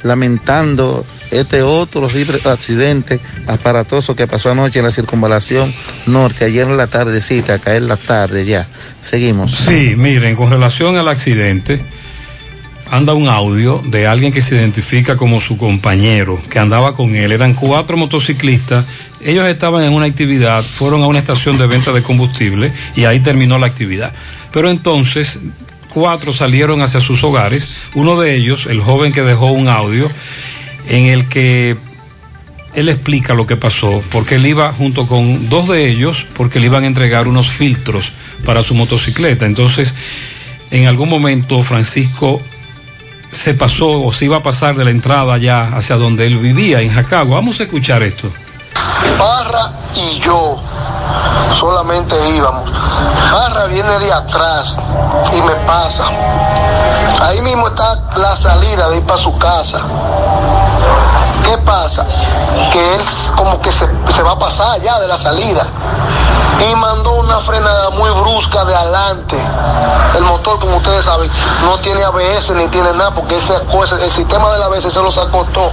[0.03, 2.09] lamentando este otro
[2.45, 5.73] accidente aparatoso que pasó anoche en la circunvalación
[6.07, 8.67] norte, ayer en la tardecita, caer la tarde ya.
[9.01, 9.53] Seguimos.
[9.53, 11.81] Sí, miren, con relación al accidente,
[12.91, 17.33] anda un audio de alguien que se identifica como su compañero, que andaba con él.
[17.33, 18.87] Eran cuatro motociclistas.
[19.21, 23.21] Ellos estaban en una actividad, fueron a una estación de venta de combustible y ahí
[23.21, 24.13] terminó la actividad.
[24.53, 25.41] Pero entonces,
[25.89, 27.69] cuatro salieron hacia sus hogares.
[27.95, 30.11] Uno de ellos, el joven que dejó un audio,
[30.89, 31.77] en el que
[32.75, 36.67] él explica lo que pasó, porque él iba junto con dos de ellos, porque le
[36.67, 38.13] iban a entregar unos filtros
[38.45, 39.47] para su motocicleta.
[39.47, 39.95] Entonces,
[40.71, 42.41] en algún momento Francisco
[43.31, 46.81] se pasó o se iba a pasar de la entrada allá hacia donde él vivía,
[46.81, 47.37] en Jacagua.
[47.37, 48.31] Vamos a escuchar esto.
[49.19, 50.57] Parra y yo
[51.59, 52.71] solamente íbamos.
[53.31, 54.77] Parra viene de atrás
[55.33, 56.05] y me pasa.
[57.21, 59.81] Ahí mismo está la salida de ir para su casa.
[61.45, 62.07] ¿Qué pasa?
[62.73, 63.03] Que él
[63.37, 65.67] como que se, se va a pasar ya de la salida.
[66.61, 69.37] Y mandó una frenada muy brusca de adelante.
[70.15, 71.31] El motor, como ustedes saben,
[71.63, 75.45] no tiene ABS ni tiene nada, porque ese, el sistema del ABS se lo sacó
[75.47, 75.73] todo.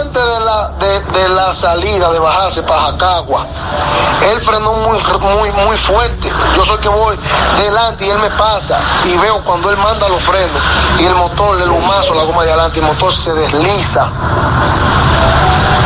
[0.00, 3.46] Antes de la, de, de la salida, de bajarse para Jacagua,
[4.30, 6.30] él frenó muy, muy, muy fuerte.
[6.56, 7.18] Yo soy que voy
[7.58, 10.60] delante y él me pasa y veo cuando él manda los frenos
[10.98, 14.08] y el motor, el humazo, la goma de adelante, el motor se desliza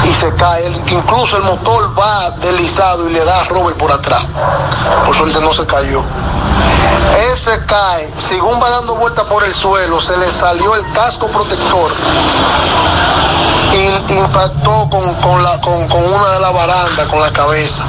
[0.05, 0.67] y se cae.
[0.89, 4.25] Incluso el motor va deslizado y le da a Robert por atrás.
[5.07, 6.03] Por suerte no se cayó.
[7.31, 11.29] Él se cae, según va dando vuelta por el suelo, se le salió el casco
[11.29, 11.93] protector
[14.15, 17.85] impactó con, con la, con, con una de las barandas, con la cabeza.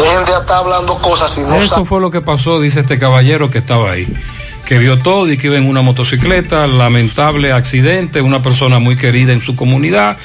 [0.00, 3.50] Dejen de estar hablando cosas y no Eso fue lo que pasó, dice este caballero
[3.50, 4.06] que estaba ahí,
[4.64, 9.32] que vio todo y que iba en una motocicleta, lamentable accidente, una persona muy querida
[9.32, 10.16] en su comunidad,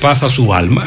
[0.00, 0.86] pasa su alma.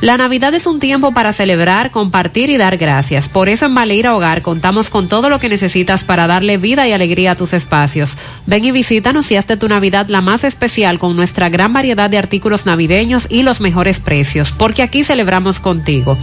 [0.00, 3.28] La Navidad es un tiempo para celebrar, compartir y dar gracias.
[3.28, 6.92] Por eso en Baleira Hogar contamos con todo lo que necesitas para darle vida y
[6.92, 8.16] alegría a tus espacios.
[8.46, 12.16] Ven y visítanos y hazte tu Navidad la más especial con nuestra gran variedad de
[12.16, 16.16] artículos navideños y los mejores precios, porque aquí celebramos contigo.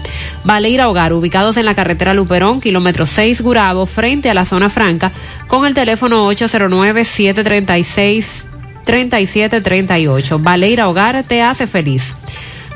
[0.43, 5.11] Baleira Hogar, ubicados en la carretera Luperón, kilómetro 6 Gurabo, frente a la zona franca,
[5.47, 8.47] con el teléfono 809 736
[8.85, 10.39] 3738.
[10.39, 12.15] Baleira Hogar te hace feliz.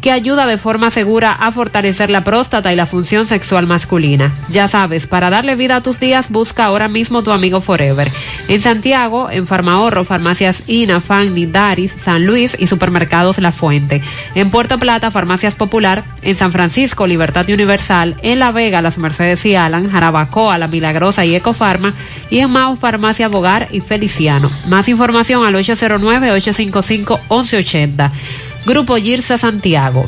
[0.00, 4.32] que ayuda de forma segura a fortalecer la próstata y la función sexual masculina.
[4.50, 8.10] Ya sabes, para darle vida a tus días, busca ahora mismo tu amigo Forever.
[8.48, 14.02] En Santiago, en Farmahorro, farmacias INA, Fanny, Daris, San Luis y supermercados La Fuente.
[14.34, 16.04] En Puerto Plata, farmacias Popular.
[16.22, 18.16] En San Francisco, Libertad Universal.
[18.22, 21.94] En La Vega, Las Mercedes y Alan, Jarabacoa, La Milagrosa y Ecofarma.
[22.30, 24.50] Y en Mao, farmacia Bogar y Feliciano.
[24.68, 28.10] Más información al 809-855-1180.
[28.66, 30.04] Grupo Girsa Santiago.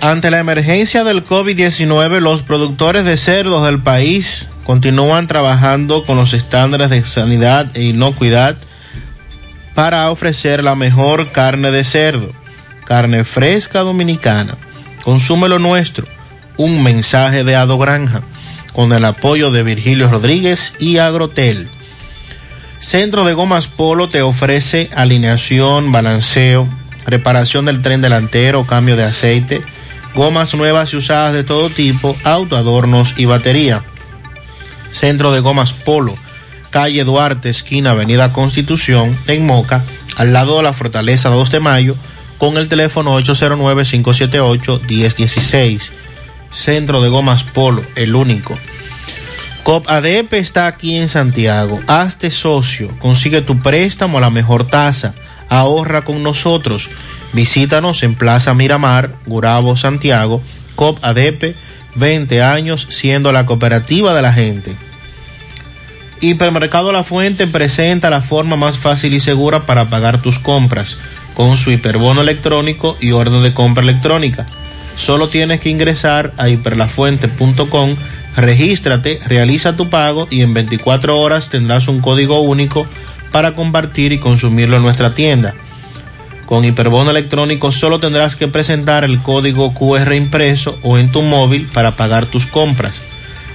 [0.00, 6.34] Ante la emergencia del COVID-19, los productores de cerdos del país continúan trabajando con los
[6.34, 8.56] estándares de sanidad e inocuidad
[9.74, 12.32] para ofrecer la mejor carne de cerdo,
[12.84, 14.56] carne fresca dominicana.
[15.02, 16.06] Consume lo nuestro.
[16.58, 18.22] Un mensaje de Ado Granja
[18.72, 21.68] con el apoyo de Virgilio Rodríguez y Agrotel.
[22.80, 26.68] Centro de Gomas Polo te ofrece alineación, balanceo,
[27.06, 29.62] reparación del tren delantero, cambio de aceite,
[30.16, 33.84] gomas nuevas y usadas de todo tipo, autoadornos y batería.
[34.90, 36.14] Centro de Gomas Polo,
[36.70, 39.84] calle Duarte, esquina Avenida Constitución, en Moca,
[40.16, 41.96] al lado de la Fortaleza 2 de Mayo,
[42.38, 45.90] con el teléfono 809-578-1016.
[46.50, 48.58] Centro de Gomas Polo, el único.
[49.64, 51.78] COP ADP está aquí en Santiago.
[51.88, 55.14] Hazte socio, consigue tu préstamo a la mejor tasa,
[55.50, 56.88] ahorra con nosotros.
[57.32, 60.42] Visítanos en Plaza Miramar, Gurabo, Santiago.
[60.76, 61.56] COP ADP,
[61.96, 64.76] 20 años siendo la cooperativa de la gente.
[66.20, 70.98] Hipermercado La Fuente presenta la forma más fácil y segura para pagar tus compras
[71.34, 74.46] con su hiperbono electrónico y orden de compra electrónica.
[74.96, 77.96] Solo tienes que ingresar a hiperlafuente.com,
[78.36, 82.86] regístrate, realiza tu pago y en 24 horas tendrás un código único
[83.30, 85.54] para compartir y consumirlo en nuestra tienda.
[86.46, 91.68] Con Hiperbono electrónico solo tendrás que presentar el código QR impreso o en tu móvil
[91.74, 93.00] para pagar tus compras.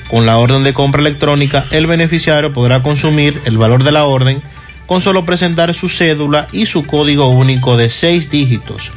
[0.09, 4.41] Con la orden de compra electrónica, el beneficiario podrá consumir el valor de la orden
[4.87, 8.91] con solo presentar su cédula y su código único de seis dígitos.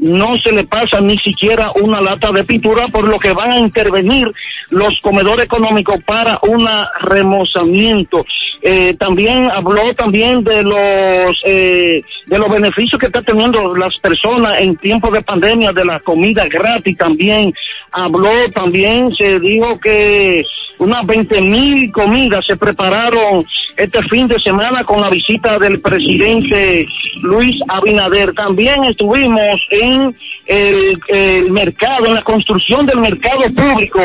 [0.00, 3.58] no se le pasa ni siquiera una lata de pintura, por lo que van a
[3.58, 4.32] intervenir
[4.70, 6.66] los comedores económicos para un
[7.02, 8.24] remozamiento.
[8.62, 14.60] Eh, también habló también de los eh, de los beneficios que están teniendo las personas
[14.60, 17.52] en tiempos de pandemia, de la comida gratis también.
[17.92, 20.44] Habló también, se dijo que
[20.80, 23.44] unas 20 mil comidas se prepararon
[23.76, 26.86] este fin de semana con la visita del presidente
[27.22, 28.32] Luis Abinader.
[28.34, 30.14] También estuvimos en
[30.46, 34.00] el, mercado, en la construcción del mercado público,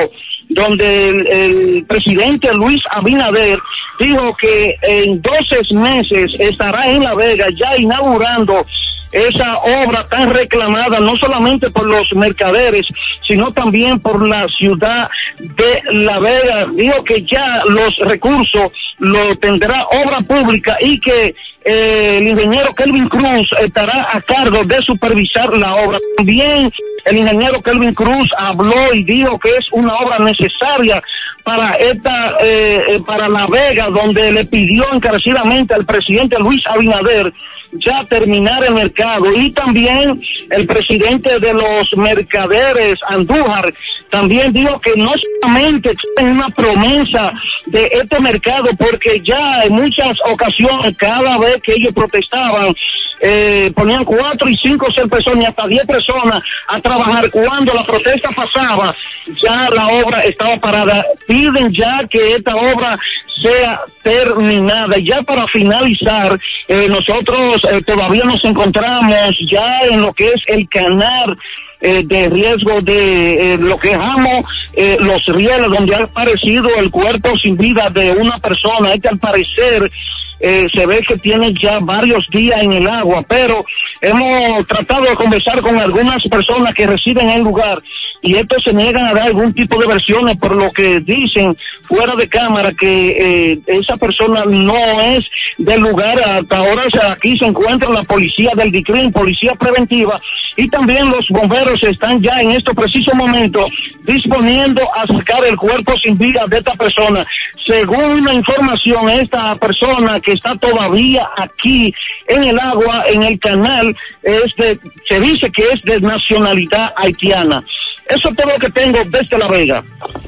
[0.49, 3.57] donde el, el presidente Luis Abinader
[3.97, 8.65] dijo que en 12 meses estará en La Vega ya inaugurando
[9.11, 12.87] esa obra tan reclamada no solamente por los mercaderes,
[13.27, 15.09] sino también por la ciudad
[15.39, 16.67] de La Vega.
[16.75, 21.35] Dijo que ya los recursos lo tendrá obra pública y que
[21.67, 25.97] eh, el ingeniero Kelvin Cruz estará a cargo de supervisar la obra.
[26.17, 26.71] También
[27.05, 31.01] el ingeniero Kelvin Cruz habló y dijo que es una obra necesaria
[31.43, 37.33] para esta eh, eh, para La Vega, donde le pidió encarecidamente al presidente Luis Abinader
[37.79, 39.25] ya terminar el mercado.
[39.35, 43.73] Y también el presidente de los mercaderes Andújar
[44.15, 45.11] también dijo que no
[45.41, 47.33] solamente es una promesa
[47.65, 52.73] de este mercado porque ya en muchas ocasiones cada vez que ellos protestaban
[53.19, 57.83] eh, ponían cuatro y cinco seis personas y hasta diez personas a trabajar cuando la
[57.83, 58.95] protesta pasaba
[59.43, 62.97] ya la obra estaba parada piden ya que esta obra
[63.41, 64.95] sea terminada.
[64.97, 70.69] Ya para finalizar, eh, nosotros eh, todavía nos encontramos ya en lo que es el
[70.69, 71.37] canal
[71.81, 76.89] eh, de riesgo de eh, lo que llamamos eh, los rieles, donde ha aparecido el
[76.89, 78.93] cuerpo sin vida de una persona.
[78.93, 79.91] Este al parecer
[80.39, 83.65] eh, se ve que tiene ya varios días en el agua, pero
[84.01, 87.81] hemos tratado de conversar con algunas personas que residen en el lugar
[88.25, 92.15] y estos se niegan a dar algún tipo de versiones por lo que dicen fuera
[92.15, 95.23] de cámara que eh, esa persona no es
[95.59, 96.19] del lugar.
[96.19, 96.81] Hasta ahora
[97.11, 100.19] aquí se encuentra la policía del DICRIM, policía preventiva,
[100.57, 103.65] y también los bomberos están ya en estos precisos momentos
[104.03, 107.25] disponiendo a sacar el cuerpo sin vida de esta persona.
[107.67, 111.93] Según la información, esta persona que está todavía aquí
[112.27, 117.63] en el agua, en el canal, es de, se dice que es de nacionalidad haitiana.
[118.07, 119.83] Eso es todo lo que tengo desde La Vega.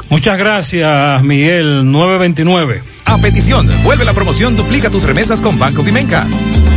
[0.10, 2.82] Muchas gracias, Miguel 929.
[3.06, 6.26] A petición, vuelve la promoción Duplica tus remesas con Banco Vimenca.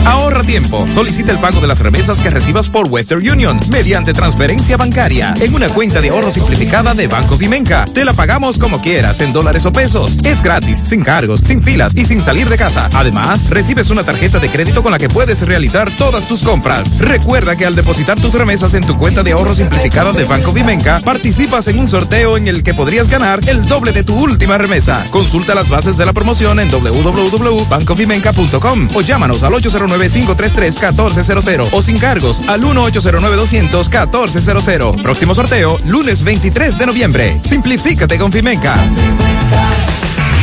[0.05, 0.87] Ahorra tiempo.
[0.93, 5.55] Solicita el pago de las remesas que recibas por Western Union mediante transferencia bancaria en
[5.55, 7.85] una cuenta de ahorro simplificada de Banco Vimenca.
[7.85, 10.19] Te la pagamos como quieras, en dólares o pesos.
[10.25, 12.89] Es gratis, sin cargos, sin filas y sin salir de casa.
[12.95, 16.99] Además, recibes una tarjeta de crédito con la que puedes realizar todas tus compras.
[16.99, 21.01] Recuerda que al depositar tus remesas en tu cuenta de ahorro simplificada de Banco Vimenca,
[21.05, 25.05] participas en un sorteo en el que podrías ganar el doble de tu última remesa.
[25.11, 29.55] Consulta las bases de la promoción en www.bancovimenca.com o llámanos al
[29.91, 35.02] 809-533-1400 o sin cargos al 1-809-200-1400.
[35.02, 37.39] Próximo sorteo, lunes 23 de noviembre.
[37.41, 38.77] Simplifícate con Fimenca.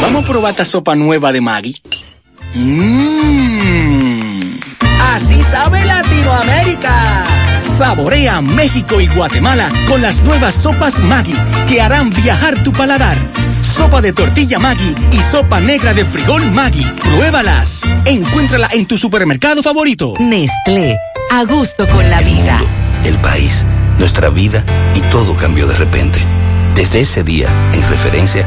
[0.00, 1.80] Vamos a probar esta sopa nueva de Maggi.
[2.54, 4.58] Mmm.
[5.14, 7.24] Así sabe Latinoamérica.
[7.62, 11.34] Saborea México y Guatemala con las nuevas sopas Maggi
[11.68, 13.16] que harán viajar tu paladar.
[13.62, 16.84] sopa de tortilla Maggi y sopa negra de frijol Maggi.
[16.84, 17.82] Pruébalas.
[18.04, 20.14] Encuéntrala en tu supermercado favorito.
[20.20, 20.96] Nestlé,
[21.30, 22.58] a gusto con la vida.
[23.04, 23.66] el país,
[23.98, 24.64] nuestra vida
[24.94, 26.18] y todo cambió de repente.
[26.74, 28.46] Desde ese día, en referencia,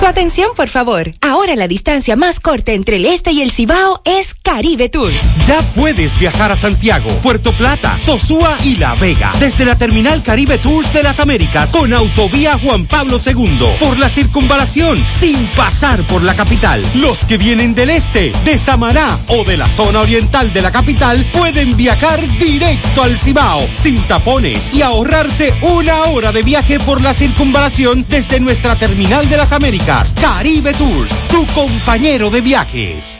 [0.00, 1.12] Su atención, por favor.
[1.20, 5.14] Ahora la distancia más corta entre el este y el Cibao es Caribe Tours.
[5.46, 10.56] Ya puedes viajar a Santiago, Puerto Plata, Sosúa y La Vega desde la terminal Caribe
[10.56, 16.22] Tours de las Américas con autovía Juan Pablo II por la circunvalación sin pasar por
[16.22, 16.82] la capital.
[16.94, 21.28] Los que vienen del este, de Samaná o de la zona oriental de la capital
[21.30, 27.12] pueden viajar directo al Cibao sin tapones y ahorrarse una hora de viaje por la
[27.12, 29.89] circunvalación desde nuestra terminal de las Américas.
[30.20, 33.19] Caribe Tours, tu compañero de viajes.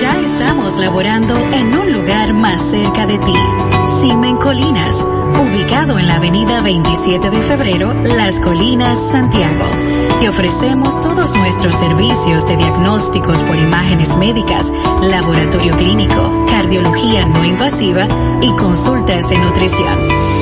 [0.00, 3.34] Ya estamos laborando en un lugar más cerca de ti.
[4.00, 9.64] Simen Colinas, ubicado en la avenida 27 de febrero, Las Colinas, Santiago.
[10.18, 18.08] Te ofrecemos todos nuestros servicios de diagnósticos por imágenes médicas, laboratorio clínico, cardiología no invasiva
[18.42, 20.31] y consultas de nutrición.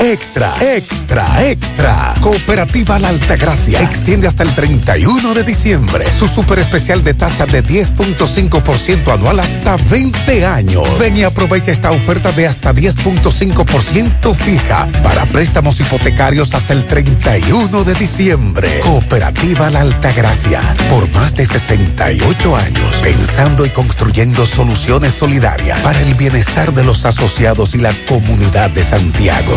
[0.00, 2.14] Extra, extra, extra.
[2.20, 7.62] Cooperativa La Altagracia extiende hasta el 31 de diciembre su super especial de tasa de
[7.62, 10.98] 10.5% anual hasta 20 años.
[10.98, 17.84] Ven y aprovecha esta oferta de hasta 10.5% fija para préstamos hipotecarios hasta el 31
[17.84, 18.80] de diciembre.
[18.80, 26.14] Cooperativa La Altagracia, por más de 68 años, pensando y construyendo soluciones solidarias para el
[26.14, 29.56] bienestar de los asociados y la comunidad de Santiago.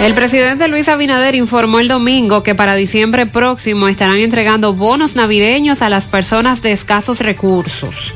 [0.00, 5.82] El presidente Luis Abinader informó el domingo que para diciembre próximo estarán entregando bonos navideños
[5.82, 8.14] a las personas de escasos recursos.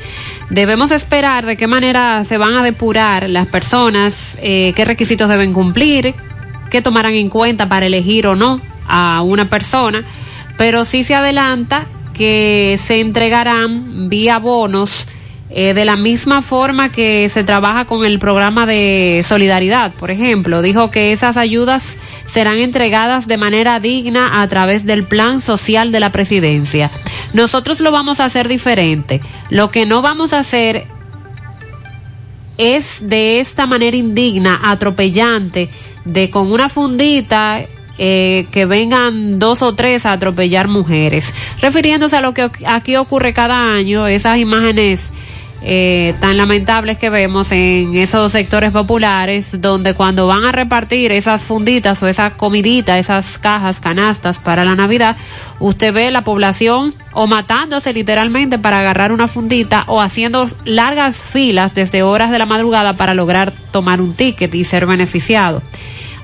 [0.49, 5.53] Debemos esperar de qué manera se van a depurar las personas, eh, qué requisitos deben
[5.53, 6.15] cumplir,
[6.71, 10.05] qué tomarán en cuenta para elegir o no a una persona,
[10.57, 15.07] pero sí se adelanta que se entregarán vía bonos
[15.57, 20.63] eh, de la misma forma que se trabaja con el programa de solidaridad, por ejemplo,
[20.63, 26.01] dijo que esas ayudas serán entregadas de manera digna a través del plan social de
[26.01, 26.91] la presidencia.
[27.35, 29.21] Nosotros lo vamos a hacer diferente.
[29.49, 30.89] Lo que no vamos a hacer
[32.59, 35.71] es de esta manera indigna, atropellante,
[36.05, 37.61] de con una fundita
[37.97, 41.33] eh, que vengan dos o tres a atropellar mujeres.
[41.61, 45.13] Refiriéndose a lo que aquí ocurre cada año, esas imágenes
[45.67, 51.41] eh, tan lamentables que vemos en esos sectores populares, donde cuando van a repartir esas
[51.41, 55.17] funditas o esa comidita, esas cajas, canastas para la Navidad,
[55.61, 61.75] usted ve la población o matándose literalmente para agarrar una fundita o haciendo largas filas
[61.75, 65.63] desde horas de la madrugada para lograr tomar un ticket y ser beneficiado.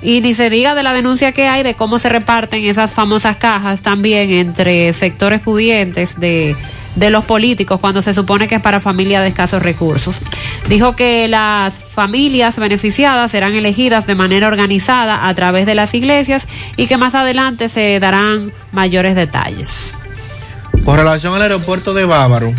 [0.02, 3.36] Y ni se diga de la denuncia que hay de cómo se reparten esas famosas
[3.36, 6.56] cajas también entre sectores pudientes de,
[6.96, 10.20] de los políticos cuando se supone que es para familias de escasos recursos.
[10.68, 16.48] Dijo que las familias beneficiadas serán elegidas de manera organizada a través de las iglesias
[16.76, 19.94] y que más adelante se darán mayores detalles.
[20.84, 22.52] Con relación al aeropuerto de Bávaro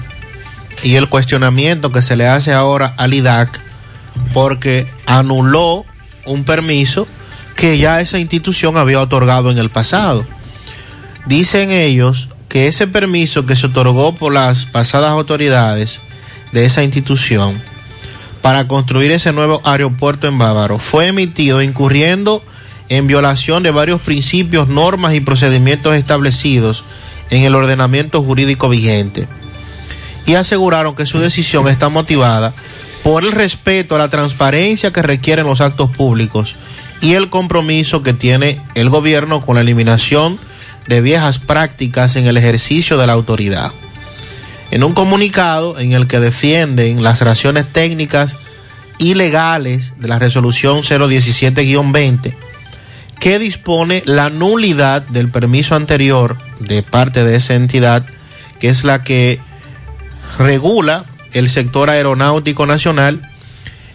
[0.84, 3.60] y el cuestionamiento que se le hace ahora al IDAC
[4.34, 5.86] porque anuló
[6.26, 7.08] un permiso
[7.56, 10.26] que ya esa institución había otorgado en el pasado.
[11.26, 16.02] Dicen ellos que ese permiso que se otorgó por las pasadas autoridades
[16.52, 17.64] de esa institución
[18.42, 22.44] para construir ese nuevo aeropuerto en Bávaro fue emitido incurriendo
[22.90, 26.84] en violación de varios principios, normas y procedimientos establecidos
[27.30, 29.30] en el ordenamiento jurídico vigente.
[30.26, 32.54] Y aseguraron que su decisión está motivada
[33.02, 36.58] por el respeto a la transparencia que requieren los actos públicos
[37.00, 40.38] y el compromiso que tiene el gobierno con la eliminación
[40.88, 43.72] de viejas prácticas en el ejercicio de la autoridad.
[44.72, 48.38] En un comunicado en el que defienden las razones técnicas
[48.98, 52.36] y legales de la resolución 017-20,
[53.20, 58.06] que dispone la nulidad del permiso anterior de parte de esa entidad,
[58.60, 59.40] que es la que
[60.38, 63.30] regula el sector aeronáutico nacional,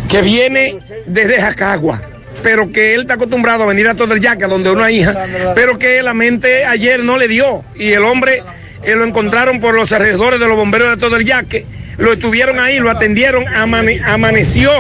[0.09, 2.01] que viene desde Jacagua,
[2.43, 5.15] pero que él está acostumbrado a venir a todo el yaque, donde una hija,
[5.55, 8.43] pero que la mente ayer no le dio y el hombre
[8.83, 11.67] eh, lo encontraron por los alrededores de los bomberos de todo el yaque,
[11.99, 14.71] lo estuvieron ahí, lo atendieron, amane- amaneció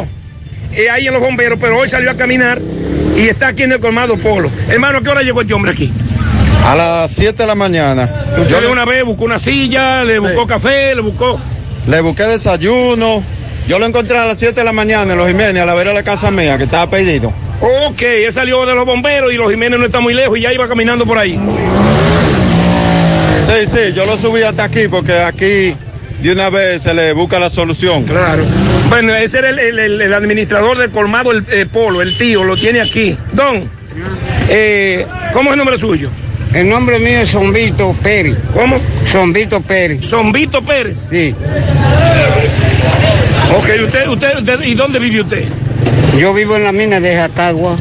[0.72, 2.58] eh, ahí en los bomberos, pero hoy salió a caminar
[3.16, 4.50] y está aquí en el colmado Polo.
[4.68, 5.92] Hermano, ¿a qué hora llegó este hombre aquí?
[6.64, 8.08] A las 7 de la mañana.
[8.38, 11.38] Usted de una vez buscó una silla, le buscó café, le buscó...
[11.88, 13.22] Le busqué desayuno.
[13.68, 15.91] Yo lo encontré a las 7 de la mañana en Los Jiménez, a la vera
[15.91, 17.32] de la casa mía, que estaba perdido.
[17.60, 20.52] Ok, él salió de los bomberos y los Jiménez no está muy lejos y ya
[20.52, 21.39] iba caminando por ahí.
[23.47, 25.74] Sí, sí, yo lo subí hasta aquí porque aquí
[26.23, 28.02] de una vez se le busca la solución.
[28.05, 28.42] Claro.
[28.89, 32.44] Bueno, ese era el, el- el- el administrador del colmado, el eh, Polo, el tío,
[32.44, 33.16] lo tiene aquí.
[33.32, 33.68] Don,
[34.49, 36.10] eh, ¿cómo es el nombre suyo?
[36.52, 38.36] El nombre mío es Zombito Pérez.
[38.55, 38.78] ¿Cómo?
[39.10, 40.05] Zombito Pérez.
[40.07, 40.99] ¿Zombito Pérez?
[41.10, 41.34] Sí.
[43.55, 45.44] Ok, usted, usted, usted, ¿y dónde vive usted?
[46.18, 47.76] Yo vivo en la mina de Jacagua.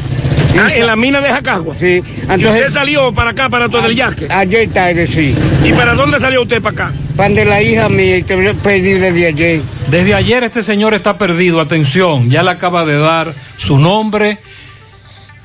[0.58, 1.74] Ah, en la mina de Jacagua.
[1.78, 2.02] Sí.
[2.28, 4.26] ¿Y usted salió para acá, para todo el yaque?
[4.30, 5.34] Ayer tarde, sí.
[5.64, 6.94] ¿Y para dónde salió usted para acá?
[7.16, 9.60] Pan de la hija mía y te lo perdí desde ayer.
[9.88, 14.38] Desde ayer este señor está perdido, atención, ya le acaba de dar su nombre,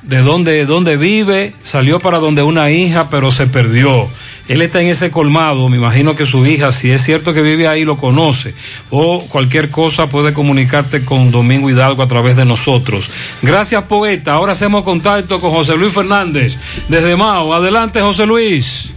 [0.02, 4.08] de dónde, dónde vive, salió para donde una hija, pero se perdió.
[4.48, 7.68] Él está en ese colmado, me imagino que su hija, si es cierto que vive
[7.68, 8.54] ahí, lo conoce.
[8.90, 13.10] O cualquier cosa puede comunicarte con Domingo Hidalgo a través de nosotros.
[13.42, 14.32] Gracias, poeta.
[14.32, 16.56] Ahora hacemos contacto con José Luis Fernández
[16.88, 17.52] desde Mao.
[17.52, 18.90] Adelante, José Luis.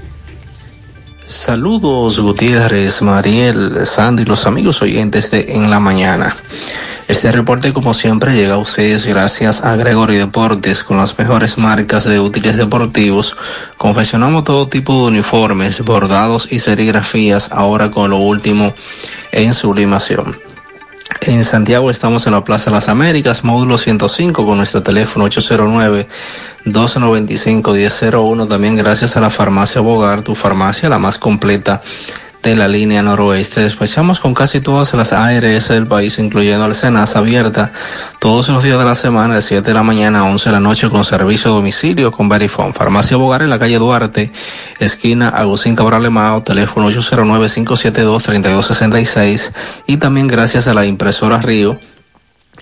[1.26, 6.36] Saludos Gutiérrez, Mariel, Sandy, los amigos oyentes de En la Mañana.
[7.12, 12.06] Este reporte como siempre llega a ustedes gracias a Gregory Deportes con las mejores marcas
[12.06, 13.36] de útiles deportivos.
[13.76, 18.74] Confeccionamos todo tipo de uniformes, bordados y serigrafías ahora con lo último
[19.34, 20.40] en sublimación.
[21.20, 26.08] En Santiago estamos en la Plaza Las Américas, módulo 105 con nuestro teléfono 809
[26.64, 28.48] 295 1001.
[28.48, 31.82] También gracias a la farmacia Bogar, tu farmacia la más completa
[32.44, 33.62] de la línea noroeste.
[33.62, 37.72] Despachamos con casi todas las ARS del país, incluyendo la Senasa abierta
[38.20, 40.60] todos los días de la semana, de 7 de la mañana a 11 de la
[40.60, 42.74] noche, con servicio a domicilio con Verifone.
[42.74, 44.32] Farmacia Bogar en la calle Duarte,
[44.80, 49.52] esquina Agustín Cabral Mao, teléfono 809-572-3266.
[49.88, 51.80] Y también gracias a la impresora Río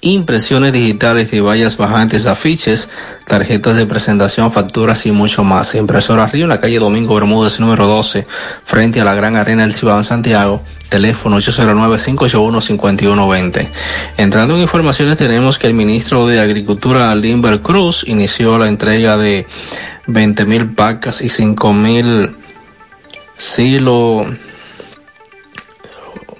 [0.01, 2.89] impresiones digitales de vallas bajantes, afiches,
[3.25, 5.75] tarjetas de presentación, facturas y mucho más.
[5.75, 8.25] Impresora Río en la calle Domingo Bermúdez número 12,
[8.63, 13.67] frente a la Gran Arena del en Santiago, teléfono 809-581-5120.
[14.17, 19.45] Entrando en informaciones tenemos que el ministro de Agricultura, Limber Cruz, inició la entrega de
[20.07, 22.35] 20 mil vacas y 5 mil
[23.37, 24.27] silos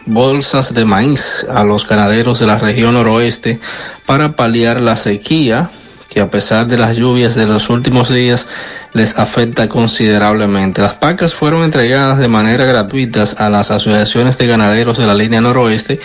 [0.10, 3.60] bolsas de maíz a los ganaderos de la región noroeste
[4.06, 5.70] para paliar la sequía
[6.10, 8.48] que a pesar de las lluvias de los últimos días
[8.94, 10.82] les afecta considerablemente.
[10.82, 15.42] Las pacas fueron entregadas de manera gratuita a las asociaciones de ganaderos de la línea
[15.42, 16.00] noroeste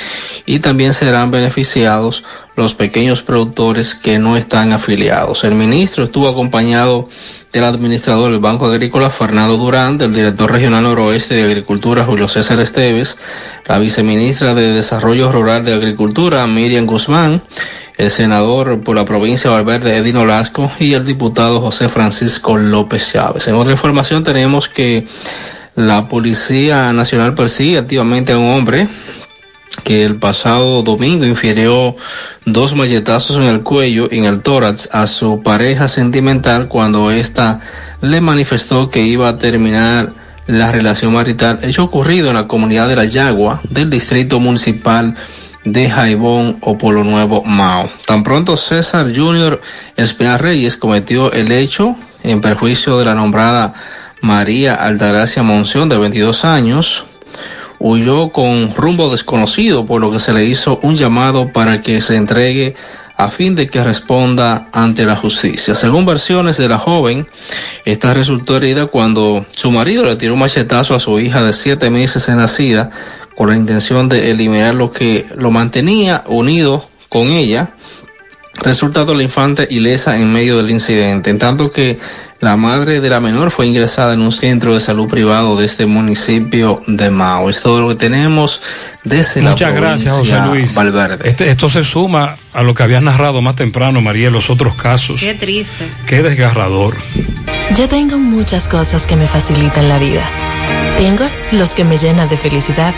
[0.45, 2.25] y también serán beneficiados
[2.57, 5.43] los pequeños productores que no están afiliados.
[5.45, 7.09] El ministro estuvo acompañado
[7.53, 12.61] del administrador del Banco Agrícola Fernando Durán, del director regional noroeste de Agricultura Julio César
[12.61, 13.17] Esteves,
[13.67, 17.43] la viceministra de Desarrollo Rural de Agricultura Miriam Guzmán,
[17.97, 23.13] el senador por la provincia de Valverde Edino Lasco y el diputado José Francisco López
[23.13, 23.47] Chávez.
[23.49, 25.07] En otra información tenemos que
[25.77, 28.89] la Policía Nacional persigue activamente a un hombre
[29.83, 31.97] que el pasado domingo infirió
[32.45, 37.61] dos malletazos en el cuello y en el tórax a su pareja sentimental cuando ésta
[38.01, 40.13] le manifestó que iba a terminar
[40.47, 45.44] la relación marital, hecho ocurrido en la comunidad de La Yagua del distrito municipal de
[45.65, 47.89] Jaibón o Polo Nuevo Mao.
[48.07, 49.61] Tan pronto César Junior
[49.97, 53.73] Espina Reyes cometió el hecho en perjuicio de la nombrada
[54.21, 57.05] María Altagracia Monción de 22 años,
[57.79, 62.17] huyó con rumbo desconocido, por lo que se le hizo un llamado para que se
[62.17, 62.75] entregue
[63.17, 65.75] a fin de que responda ante la justicia.
[65.75, 67.29] Según versiones de la joven,
[67.85, 71.91] esta resultó herida cuando su marido le tiró un machetazo a su hija de siete
[71.91, 72.91] meses de nacida
[73.37, 77.71] con la intención de eliminar lo que lo mantenía unido con ella,
[78.63, 81.99] resultado la infante ilesa en medio del incidente, en tanto que
[82.41, 85.87] la madre de la menor fue ingresada en un centro de salud privado de este
[85.87, 87.49] municipio de Mao.
[87.49, 88.61] Es todo lo que tenemos
[89.03, 90.75] desde Muchas la gracias, provincia José Luis.
[90.75, 91.29] Valverde.
[91.29, 94.75] Este- esto se suma a lo que habías narrado más temprano, María, en los otros
[94.75, 95.21] casos.
[95.21, 95.87] Qué triste.
[96.07, 96.95] Qué desgarrador.
[97.79, 100.23] Yo tengo muchas cosas que me facilitan la vida.
[100.99, 102.95] Tengo los que me llenan de felicidad.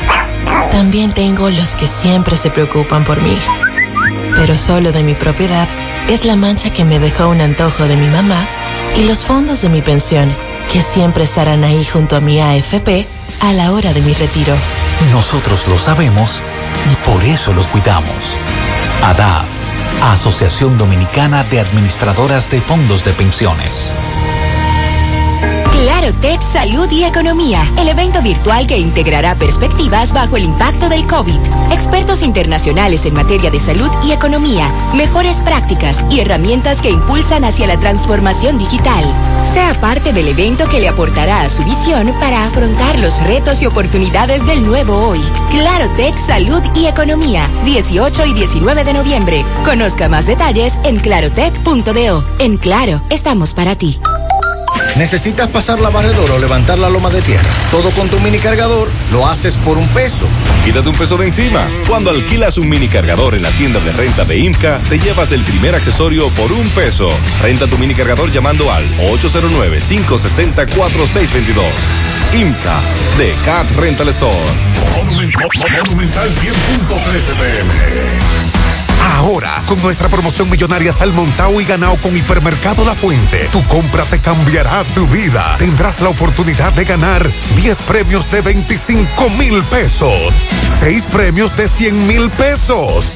[0.70, 3.38] También tengo los que siempre se preocupan por mí.
[4.36, 5.68] Pero solo de mi propiedad
[6.08, 8.46] es la mancha que me dejó un antojo de mi mamá
[8.96, 10.32] y los fondos de mi pensión,
[10.72, 13.06] que siempre estarán ahí junto a mi AFP
[13.40, 14.54] a la hora de mi retiro.
[15.12, 16.42] Nosotros lo sabemos
[16.90, 18.36] y por eso los cuidamos.
[19.02, 19.46] ADAF,
[20.02, 23.92] Asociación Dominicana de Administradoras de Fondos de Pensiones.
[25.86, 31.06] Claro Tech Salud y Economía, el evento virtual que integrará perspectivas bajo el impacto del
[31.06, 31.38] COVID,
[31.70, 37.68] expertos internacionales en materia de salud y economía, mejores prácticas y herramientas que impulsan hacia
[37.68, 39.04] la transformación digital.
[39.54, 43.66] Sea parte del evento que le aportará a su visión para afrontar los retos y
[43.66, 45.20] oportunidades del nuevo hoy.
[45.52, 49.44] Claro Tech Salud y Economía, 18 y 19 de noviembre.
[49.64, 52.24] Conozca más detalles en clarotech.do.
[52.40, 54.00] En Claro, estamos para ti.
[54.96, 57.50] ¿Necesitas pasar la barredora o levantar la loma de tierra?
[57.70, 60.26] Todo con tu mini cargador lo haces por un peso.
[60.64, 61.68] Quítate un peso de encima.
[61.86, 65.42] Cuando alquilas un mini cargador en la tienda de renta de IMCA, te llevas el
[65.42, 67.10] primer accesorio por un peso.
[67.42, 71.62] Renta tu mini cargador llamando al 809-560-4622.
[72.32, 72.80] IMCA
[73.18, 74.34] de Cat Rental Store.
[74.96, 78.55] Monumental 100.13 pm.
[79.00, 84.18] Ahora, con nuestra promoción millonaria Salmontao y ganado con Hipermercado La Fuente, tu compra te
[84.20, 85.56] cambiará tu vida.
[85.58, 90.34] Tendrás la oportunidad de ganar 10 premios de 25 mil pesos,
[90.80, 93.15] 6 premios de 100 mil pesos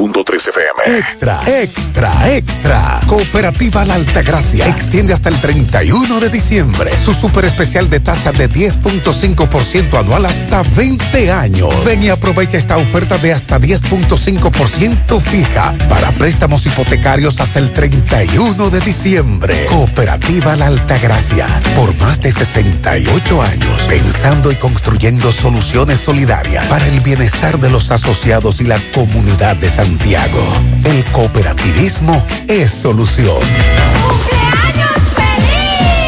[0.00, 0.98] 100.3 FM.
[0.98, 3.00] Extra, extra, extra.
[3.06, 8.48] Cooperativa La Altagracia extiende hasta el 31 de diciembre su super especial de tasa de
[8.48, 11.84] 10.5% anual hasta 20 años.
[11.84, 18.70] Ven y aprovecha esta oferta de hasta 10.5% fija para préstamos hipotecarios hasta el 31
[18.70, 19.66] de diciembre.
[19.66, 21.46] Cooperativa La Altagracia,
[21.76, 27.90] por más de 68 años, pensando y construyendo soluciones solidarias para el bienestar de los
[27.90, 30.46] asociados y la comunidad de Santiago.
[30.84, 33.40] El cooperativismo es solución.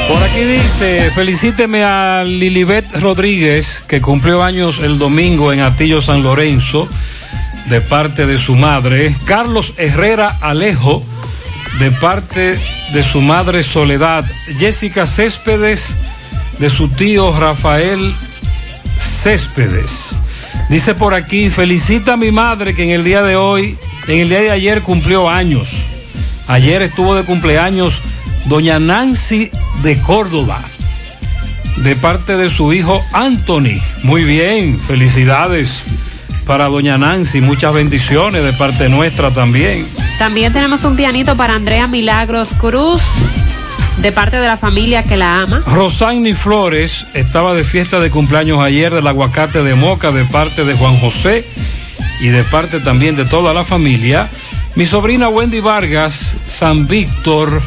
[0.08, 6.22] Por aquí dice, felicíteme a Lilibet Rodríguez, que cumplió años el domingo en Atillo San
[6.22, 6.88] Lorenzo,
[7.66, 9.16] de parte de su madre.
[9.24, 11.02] Carlos Herrera Alejo,
[11.80, 12.56] de parte
[12.92, 14.24] de su madre Soledad.
[14.58, 15.96] Jessica Céspedes,
[16.60, 18.14] de su tío Rafael
[19.00, 20.20] Céspedes.
[20.72, 23.76] Dice por aquí, felicita a mi madre que en el día de hoy,
[24.08, 25.68] en el día de ayer cumplió años.
[26.48, 28.00] Ayer estuvo de cumpleaños
[28.46, 29.50] doña Nancy
[29.82, 30.58] de Córdoba,
[31.76, 33.82] de parte de su hijo Anthony.
[34.02, 35.82] Muy bien, felicidades
[36.46, 39.86] para doña Nancy, muchas bendiciones de parte nuestra también.
[40.18, 43.02] También tenemos un pianito para Andrea Milagros Cruz,
[43.98, 45.62] de parte de la familia que la ama.
[45.66, 50.74] Rosani Flores estaba de fiesta de cumpleaños ayer del aguacate de Moca de parte de
[50.74, 51.44] Juan José
[52.20, 54.28] y de parte también de toda la familia.
[54.74, 57.62] Mi sobrina Wendy Vargas, San Víctor,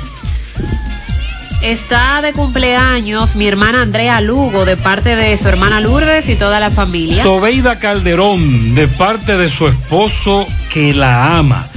[1.66, 6.60] Está de cumpleaños mi hermana Andrea Lugo, de parte de su hermana Lourdes y toda
[6.60, 7.24] la familia.
[7.24, 11.68] Sobeida Calderón, de parte de su esposo que la ama.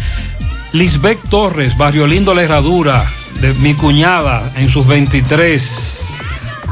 [0.73, 3.11] Lisbeth Torres, Barrio Lindo La Herradura,
[3.41, 6.09] de mi cuñada en sus 23.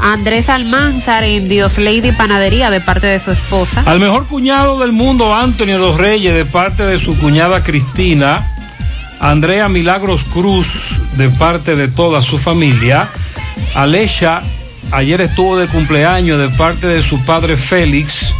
[0.01, 3.83] Andrés Almanzar en Dios Lady Panadería, de parte de su esposa.
[3.85, 8.53] Al mejor cuñado del mundo, Antonio Los Reyes, de parte de su cuñada Cristina.
[9.19, 13.09] Andrea Milagros Cruz, de parte de toda su familia.
[13.73, 14.41] Alecha,
[14.91, 18.35] ayer estuvo de cumpleaños, de parte de su padre Félix.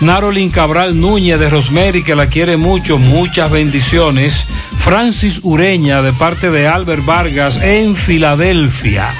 [0.00, 4.46] Narolin Cabral Núñez de Rosemary, que la quiere mucho, muchas bendiciones.
[4.88, 9.10] Francis Ureña, de parte de Albert Vargas, en Filadelfia.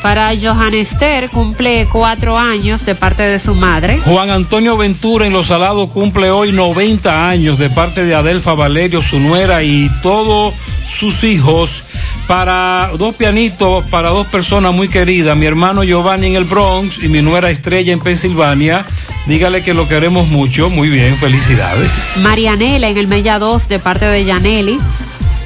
[0.00, 3.98] Para Johan Esther cumple cuatro años de parte de su madre.
[4.04, 9.02] Juan Antonio Ventura en Los Salados cumple hoy 90 años de parte de Adelfa Valerio,
[9.02, 10.54] su nuera y todos
[10.86, 11.82] sus hijos.
[12.28, 17.08] Para dos pianitos, para dos personas muy queridas, mi hermano Giovanni en el Bronx y
[17.08, 18.86] mi nuera Estrella en Pensilvania.
[19.26, 20.70] Dígale que lo queremos mucho.
[20.70, 22.18] Muy bien, felicidades.
[22.22, 24.78] Marianela en el Mella 2 de parte de Yaneli.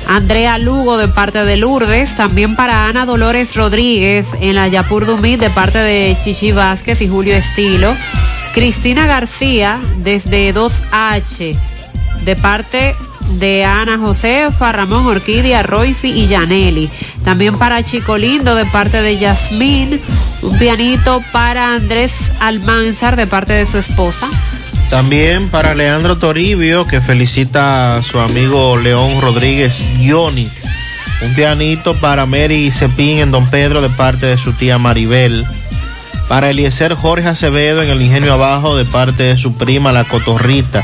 [0.07, 5.39] Andrea Lugo de parte de Lourdes, también para Ana Dolores Rodríguez en la Yapur Dumit
[5.39, 7.94] de parte de Chichi Vázquez y Julio Estilo.
[8.52, 11.57] Cristina García desde 2H
[12.25, 12.97] de parte
[13.39, 16.91] de Ana Josefa, Ramón Orquídea, Royfi y Yaneli.
[17.25, 20.00] También para Chico Lindo de parte de Yasmín.
[20.43, 24.28] Un pianito para Andrés Almanzar de parte de su esposa.
[24.89, 30.49] También para Leandro Toribio, que felicita a su amigo León Rodríguez Gioni.
[31.23, 35.44] Un pianito para Mary Cepín en Don Pedro de parte de su tía Maribel.
[36.27, 40.83] Para Eliezer Jorge Acevedo en el Ingenio Abajo de parte de su prima La Cotorrita.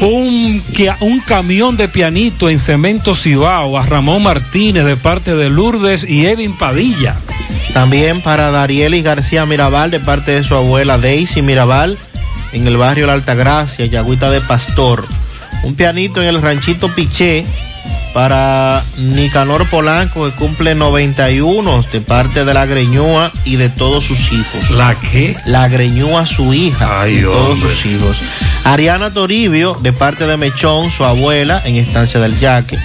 [0.00, 0.62] Un,
[1.00, 6.26] un camión de pianito en Cemento Cibao a Ramón Martínez de parte de Lourdes y
[6.26, 7.16] Evin Padilla.
[7.74, 11.96] También para Darielis García Mirabal de parte de su abuela Daisy Mirabal
[12.52, 15.06] en el barrio La Altagracia, Yagüita de Pastor.
[15.62, 17.44] Un pianito en el ranchito Piché
[18.12, 24.32] para Nicanor Polanco que cumple 91 de parte de la Greñúa y de todos sus
[24.32, 24.70] hijos.
[24.70, 25.36] ¿La qué?
[25.46, 27.68] La Greñúa, su hija Ay, y todos hombre.
[27.68, 28.16] sus hijos.
[28.64, 32.78] Ariana Toribio de parte de Mechón, su abuela en Estancia del Yaque.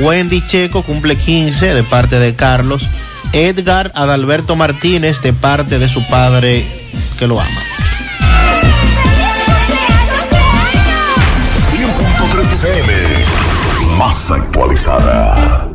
[0.00, 2.88] Wendy Checo cumple 15 de parte de Carlos.
[3.32, 6.64] Edgar Adalberto Martínez de parte de su padre
[7.18, 7.62] que lo ama.
[11.72, 13.96] 100.3 FM.
[13.96, 15.68] Más actualizada.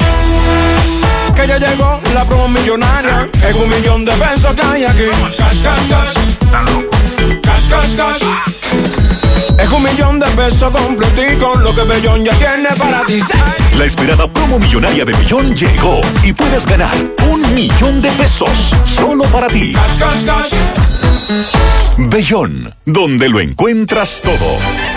[1.35, 3.29] Que ya llegó la promo millonaria.
[3.47, 5.03] Es un millón de pesos que hay aquí.
[5.37, 6.13] Cash, cash, cash.
[7.41, 8.66] Cash, cash, cash.
[9.59, 11.55] Es un millón de pesos completico.
[11.57, 13.19] Lo que Bellón ya tiene para ti.
[13.77, 16.95] La esperada promo millonaria de Millón llegó y puedes ganar
[17.31, 18.49] un millón de pesos
[18.85, 19.73] solo para ti.
[19.73, 20.53] Cash, cash, cash.
[21.97, 24.96] Bellón, donde lo encuentras todo.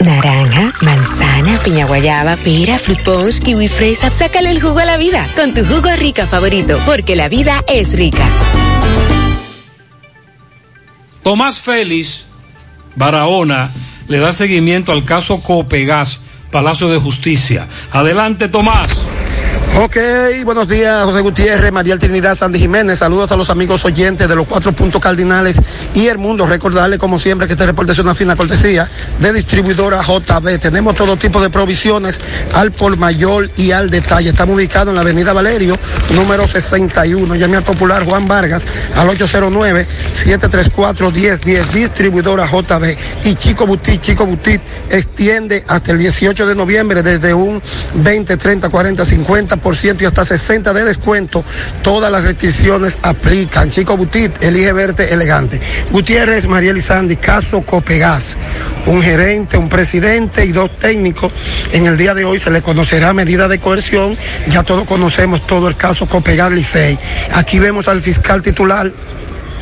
[0.00, 4.10] Naranja, manzana, piña guayaba, pera, fruit punch, kiwi fresa.
[4.10, 7.92] Sácale el jugo a la vida con tu jugo rica favorito, porque la vida es
[7.92, 8.26] rica.
[11.22, 12.24] Tomás Félix
[12.96, 13.72] Barahona
[14.08, 16.20] le da seguimiento al caso Copegas,
[16.50, 17.68] Palacio de Justicia.
[17.92, 18.90] Adelante, Tomás.
[19.76, 19.96] Ok,
[20.44, 22.98] buenos días, José Gutiérrez, María Trinidad, Sandy Jiménez.
[22.98, 25.56] Saludos a los amigos oyentes de los cuatro puntos cardinales
[25.94, 26.44] y el mundo.
[26.44, 28.88] Recordarle, como siempre, que este reporte es una fina cortesía
[29.20, 30.58] de distribuidora JB.
[30.58, 32.18] Tenemos todo tipo de provisiones
[32.52, 34.30] al por mayor y al detalle.
[34.30, 35.78] Estamos ubicados en la avenida Valerio,
[36.10, 37.36] número 61.
[37.36, 38.66] Llame al popular Juan Vargas
[38.96, 41.70] al 809-734-1010.
[41.70, 42.96] Distribuidora JB.
[43.24, 47.62] Y Chico Butit, Chico Butit extiende hasta el 18 de noviembre desde un
[47.94, 49.59] 20, 30, 40, 50
[50.00, 51.44] y hasta 60 de descuento.
[51.82, 53.70] Todas las restricciones aplican.
[53.70, 55.60] Chico Butit, elige verte elegante.
[55.90, 58.38] Gutiérrez, María Sandy, caso Copegas.
[58.86, 61.32] Un gerente, un presidente y dos técnicos.
[61.72, 64.16] En el día de hoy se le conocerá medida de coerción.
[64.48, 66.98] Ya todos conocemos todo el caso Copegas Licey.
[67.32, 68.90] Aquí vemos al fiscal titular.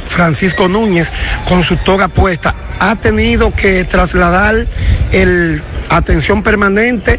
[0.08, 1.10] Francisco Núñez
[1.46, 4.66] con su toga puesta ha tenido que trasladar
[5.12, 7.18] el atención permanente,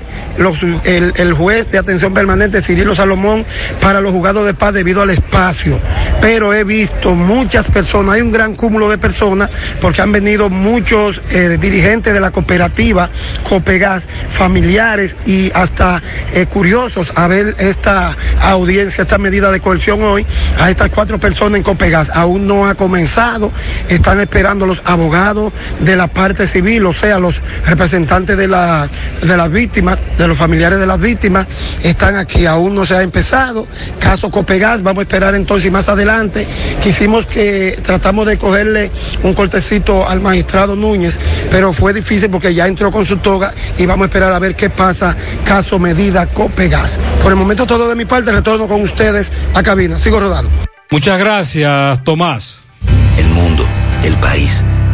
[0.85, 3.45] el, juez de atención permanente, Cirilo Salomón,
[3.81, 5.79] para los juzgados de paz debido al espacio.
[6.21, 9.49] Pero he visto muchas personas, hay un gran cúmulo de personas,
[9.81, 13.09] porque han venido muchos eh, dirigentes de la cooperativa
[13.47, 16.01] Copegas, familiares y hasta
[16.33, 20.25] eh, curiosos a ver esta audiencia, esta medida de coerción hoy
[20.59, 22.11] a estas cuatro personas en Copegas.
[22.13, 23.51] Aún no ha comenzado,
[23.87, 25.48] están esperando los abogados
[25.79, 28.89] de la parte civil, o sea, los representantes de la
[29.21, 31.47] de las víctimas, de los familiares de las víctimas,
[31.83, 33.67] están aquí, aún no se ha empezado.
[33.99, 36.47] Caso Copegas, vamos a esperar entonces más adelante.
[36.81, 38.91] Quisimos que tratamos de cogerle
[39.23, 41.19] un cortecito al magistrado Núñez,
[41.49, 44.55] pero fue difícil porque ya entró con su toga y vamos a esperar a ver
[44.55, 45.15] qué pasa.
[45.43, 46.99] Caso Medida Copegas.
[47.21, 49.97] Por el momento todo de mi parte, retorno con ustedes a cabina.
[49.97, 50.49] Sigo rodando.
[50.91, 52.61] Muchas gracias, Tomás.
[53.17, 53.67] El mundo,
[54.03, 54.63] el país,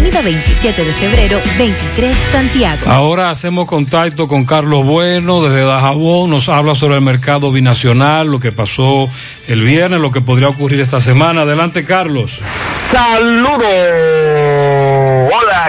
[0.01, 2.89] Avenida 27 de febrero, 23, Santiago.
[2.89, 6.31] Ahora hacemos contacto con Carlos Bueno desde Dajabón.
[6.31, 9.07] Nos habla sobre el mercado binacional, lo que pasó
[9.47, 11.41] el viernes, lo que podría ocurrir esta semana.
[11.41, 12.39] Adelante, Carlos.
[12.89, 14.60] Saludos.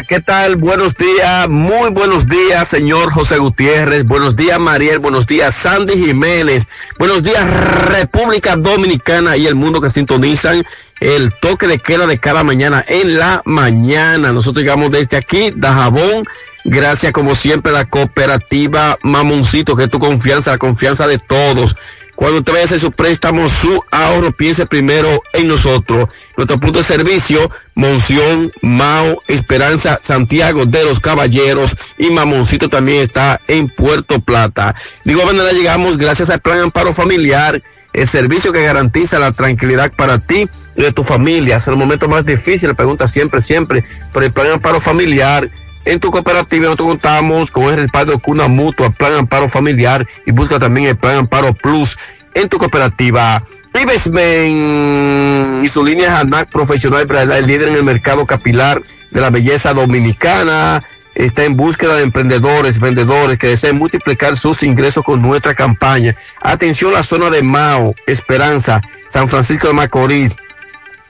[0.01, 0.57] ¿Qué tal?
[0.57, 4.05] Buenos días, muy buenos días, señor José Gutiérrez.
[4.05, 4.99] Buenos días, Mariel.
[4.99, 6.67] Buenos días, Sandy Jiménez.
[6.99, 7.45] Buenos días,
[7.89, 10.65] República Dominicana y el mundo que sintonizan
[11.01, 14.33] el toque de queda de cada mañana en la mañana.
[14.33, 16.25] Nosotros llegamos desde aquí, Dajabón.
[16.65, 21.77] Gracias como siempre a la cooperativa Mamoncito, que es tu confianza, la confianza de todos.
[22.23, 26.09] Cuando usted vaya a hacer su préstamo, su ahorro, piense primero en nosotros.
[26.37, 33.41] Nuestro punto de servicio, Monción, Mao, Esperanza, Santiago de los Caballeros y Mamoncito también está
[33.49, 34.77] en Puerto Plata.
[35.05, 37.61] De igual manera llegamos gracias al Plan Amparo Familiar,
[37.93, 41.57] el servicio que garantiza la tranquilidad para ti y de tu familia.
[41.57, 45.51] Es el momento más difícil, pregunta siempre, siempre, por el Plan Amparo Familiar.
[45.85, 50.31] En tu cooperativa nosotros contamos con el respaldo de Cuna Mutua, Plan Amparo Familiar y
[50.31, 51.99] busca también el Plan Amparo Plus
[52.35, 53.43] en tu cooperativa.
[53.75, 59.31] Ibesmen y su línea Hanac Profesional para el líder en el mercado capilar de la
[59.31, 60.83] belleza dominicana.
[61.15, 66.15] Está en búsqueda de emprendedores, vendedores que deseen multiplicar sus ingresos con nuestra campaña.
[66.41, 70.37] Atención a la zona de Mao, Esperanza, San Francisco de Macorís,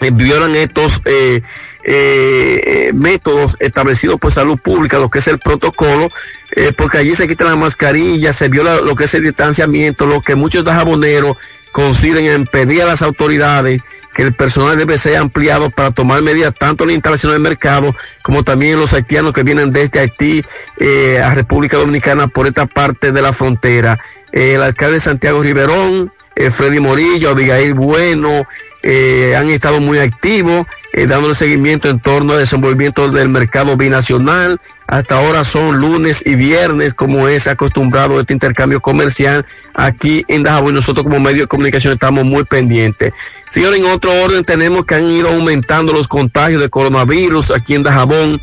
[0.00, 1.42] eh, violan estos eh,
[1.84, 6.08] eh, métodos establecidos por salud pública, lo que es el protocolo,
[6.54, 10.20] eh, porque allí se quitan las mascarillas, se viola lo que es el distanciamiento, lo
[10.20, 11.36] que muchos dajaboneros
[11.72, 13.80] consiguen en pedir a las autoridades
[14.14, 17.96] que el personal debe ser ampliado para tomar medidas tanto en la instalación del mercado
[18.22, 20.44] como también los haitianos que vienen desde Haití
[20.76, 23.98] eh, a República Dominicana por esta parte de la frontera.
[24.30, 28.46] El alcalde Santiago Riverón, eh, Freddy Morillo, Abigail Bueno,
[28.82, 34.60] eh, han estado muy activos, eh, dándole seguimiento en torno al desenvolvimiento del mercado binacional.
[34.86, 40.74] Hasta ahora son lunes y viernes, como es acostumbrado este intercambio comercial aquí en Dajabón.
[40.74, 43.12] Nosotros como medio de comunicación estamos muy pendientes.
[43.50, 47.82] Señor, en otro orden tenemos que han ido aumentando los contagios de coronavirus aquí en
[47.82, 48.40] Dajabón.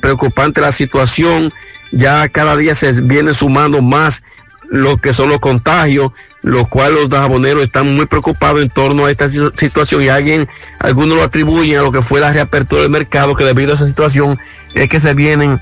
[0.00, 1.52] Preocupante la situación.
[1.92, 4.22] Ya cada día se viene sumando más
[4.68, 6.12] lo que son los contagios,
[6.42, 10.48] lo cual los dajaboneros están muy preocupados en torno a esta si- situación y alguien,
[10.80, 13.86] algunos lo atribuyen a lo que fue la reapertura del mercado, que debido a esa
[13.86, 14.38] situación
[14.74, 15.60] es que se vienen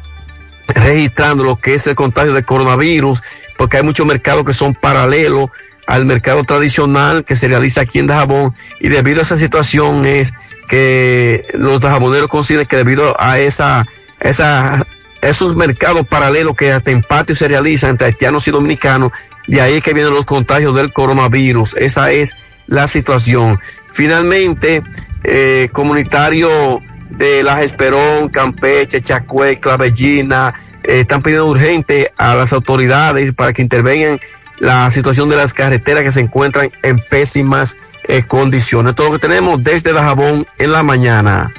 [0.69, 3.23] registrando lo que es el contagio de coronavirus,
[3.57, 5.51] porque hay muchos mercados que son paralelos
[5.87, 10.33] al mercado tradicional que se realiza aquí en Dajabón y debido a esa situación es
[10.69, 13.87] que los dajaboneros consideran que debido a esa,
[14.21, 14.87] esa
[15.29, 19.13] esos mercados paralelos que hasta en patio se realizan entre haitianos y dominicanos,
[19.47, 21.75] de ahí que vienen los contagios del coronavirus.
[21.77, 22.37] Esa es
[22.67, 23.59] la situación.
[23.93, 24.83] Finalmente,
[25.23, 33.33] eh, comunitario de Las Esperón, Campeche, Chacue, Clavellina, eh, están pidiendo urgente a las autoridades
[33.35, 34.21] para que intervengan
[34.59, 38.95] la situación de las carreteras que se encuentran en pésimas eh, condiciones.
[38.95, 41.53] Todo lo que tenemos desde Dajabón en la mañana.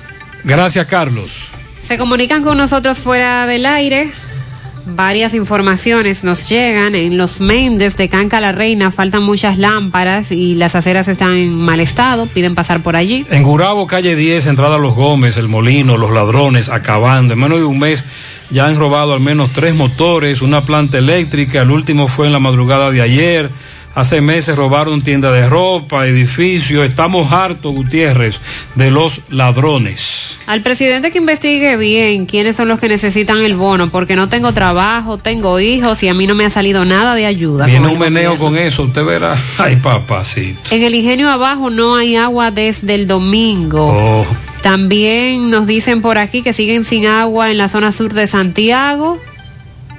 [0.43, 1.49] Gracias, Carlos.
[1.85, 4.11] Se comunican con nosotros fuera del aire.
[4.87, 6.95] Varias informaciones nos llegan.
[6.95, 11.53] En los Méndez de Canca la Reina faltan muchas lámparas y las aceras están en
[11.53, 12.25] mal estado.
[12.25, 13.23] Piden pasar por allí.
[13.29, 17.35] En Gurabo, calle 10, entrada Los Gómez, El Molino, Los Ladrones, acabando.
[17.35, 18.03] En menos de un mes
[18.49, 21.61] ya han robado al menos tres motores, una planta eléctrica.
[21.61, 23.51] El último fue en la madrugada de ayer.
[23.95, 26.85] Hace meses robaron tienda de ropa, edificios.
[26.85, 28.41] Estamos hartos, Gutiérrez,
[28.75, 30.37] de los ladrones.
[30.47, 34.51] Al presidente que investigue bien quiénes son los que necesitan el bono, porque no tengo
[34.51, 37.67] trabajo, tengo hijos y a mí no me ha salido nada de ayuda.
[37.67, 38.45] Viene un meneo gobierno.
[38.45, 39.37] con eso, usted verá.
[39.57, 40.75] Ay, papacito.
[40.75, 43.87] En el ingenio abajo no hay agua desde el domingo.
[43.95, 44.25] Oh.
[44.61, 49.21] También nos dicen por aquí que siguen sin agua en la zona sur de Santiago,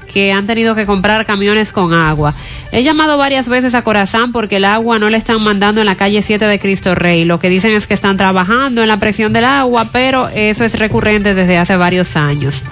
[0.07, 2.35] que han tenido que comprar camiones con agua.
[2.73, 5.97] He llamado varias veces a Corazán porque el agua no le están mandando en la
[5.97, 7.25] calle 7 de Cristo Rey.
[7.25, 10.79] Lo que dicen es que están trabajando en la presión del agua, pero eso es
[10.79, 12.63] recurrente desde hace varios años.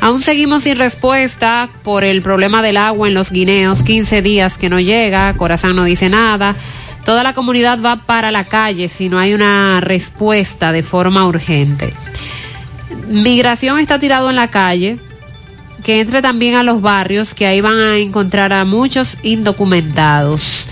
[0.00, 4.68] Aún seguimos sin respuesta por el problema del agua en los guineos, 15 días que
[4.68, 6.54] no llega, Corazán no dice nada.
[7.04, 11.94] Toda la comunidad va para la calle si no hay una respuesta de forma urgente.
[13.08, 14.98] Migración está tirado en la calle,
[15.84, 20.66] que entre también a los barrios, que ahí van a encontrar a muchos indocumentados.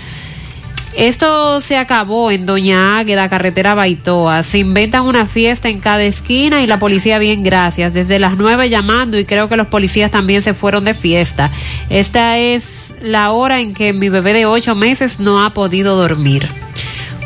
[0.95, 4.43] Esto se acabó en Doña Águeda, carretera Baitoa.
[4.43, 7.93] Se inventan una fiesta en cada esquina y la policía bien gracias.
[7.93, 11.49] Desde las nueve llamando y creo que los policías también se fueron de fiesta.
[11.89, 16.47] Esta es la hora en que mi bebé de ocho meses no ha podido dormir.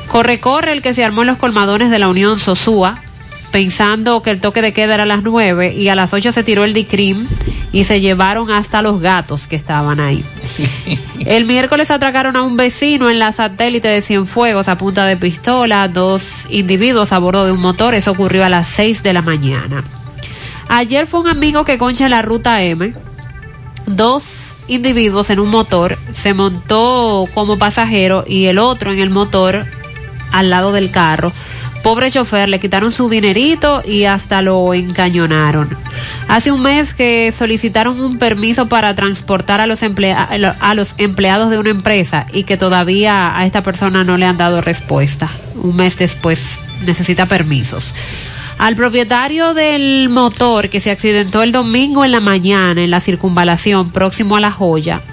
[0.07, 3.01] Corre, corre el que se armó en los colmadones de la Unión Sosúa,
[3.51, 6.43] pensando que el toque de queda era a las nueve y a las ocho se
[6.43, 7.27] tiró el DICRIM
[7.71, 10.23] y se llevaron hasta los gatos que estaban ahí.
[11.25, 15.89] El miércoles atracaron a un vecino en la satélite de Cienfuegos a punta de pistola,
[15.89, 19.83] dos individuos a bordo de un motor, eso ocurrió a las seis de la mañana.
[20.69, 22.93] Ayer fue un amigo que concha en la ruta M,
[23.87, 24.23] dos
[24.67, 29.65] individuos en un motor, se montó como pasajero y el otro en el motor
[30.31, 31.33] al lado del carro.
[31.87, 35.69] Pobre chofer, le quitaron su dinerito y hasta lo encañonaron.
[36.27, 41.57] Hace un mes que solicitaron un permiso para transportar a los, a los empleados de
[41.57, 45.29] una empresa y que todavía a esta persona no le han dado respuesta.
[45.55, 47.93] Un mes después necesita permisos.
[48.57, 53.91] Al propietario del motor que se accidentó el domingo en la mañana en la circunvalación
[53.91, 55.03] próximo a La Joya,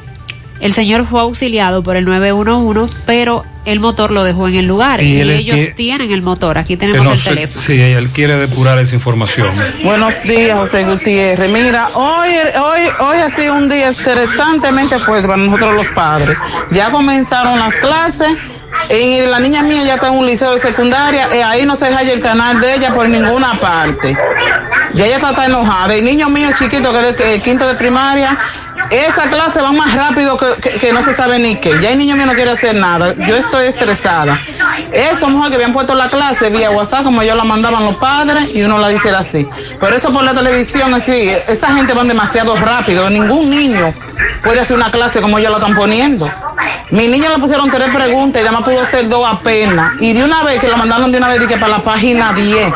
[0.65, 5.03] el señor fue auxiliado por el 911, pero el motor lo dejó en el lugar
[5.03, 6.59] Y y, ellos que- tienen el motor.
[6.59, 7.63] Aquí tenemos no el teléfono.
[7.63, 9.47] sí, él quiere depurar esa información.
[9.85, 11.51] Buenos días, José Gutiérrez.
[11.51, 12.29] Mira, hoy,
[12.61, 16.37] hoy, hoy ha sido un día interesantemente fuerte para nosotros los padres.
[16.71, 18.51] Ya comenzaron las clases
[18.91, 21.87] y la niña mía ya está en un liceo de secundaria y ahí no se
[21.87, 24.17] halla el canal de ella por ninguna parte.
[24.95, 25.95] Ya ella está, está enojada.
[25.95, 28.37] El niño mío chiquito que es de- que quinto de primaria,
[28.91, 31.73] esa clase va más rápido que, que- que no se sabe ni qué.
[31.81, 33.15] Ya el niño mío no quiere hacer nada.
[33.27, 34.39] Yo estoy estresada.
[34.93, 38.55] Eso mejor que habían puesto la clase vía WhatsApp como ellos la mandaban los padres
[38.55, 39.47] y uno la dice así.
[39.81, 43.09] Pero eso por la televisión así, esa gente van demasiado rápido.
[43.11, 43.95] Ningún niño
[44.43, 46.31] puede hacer una clase como ellos la están poniendo.
[46.91, 49.93] Mi niño le pusieron tres preguntas y además pudo hacer dos apenas.
[50.01, 52.73] Y de una vez que lo mandaron de una vez dije, para la página 10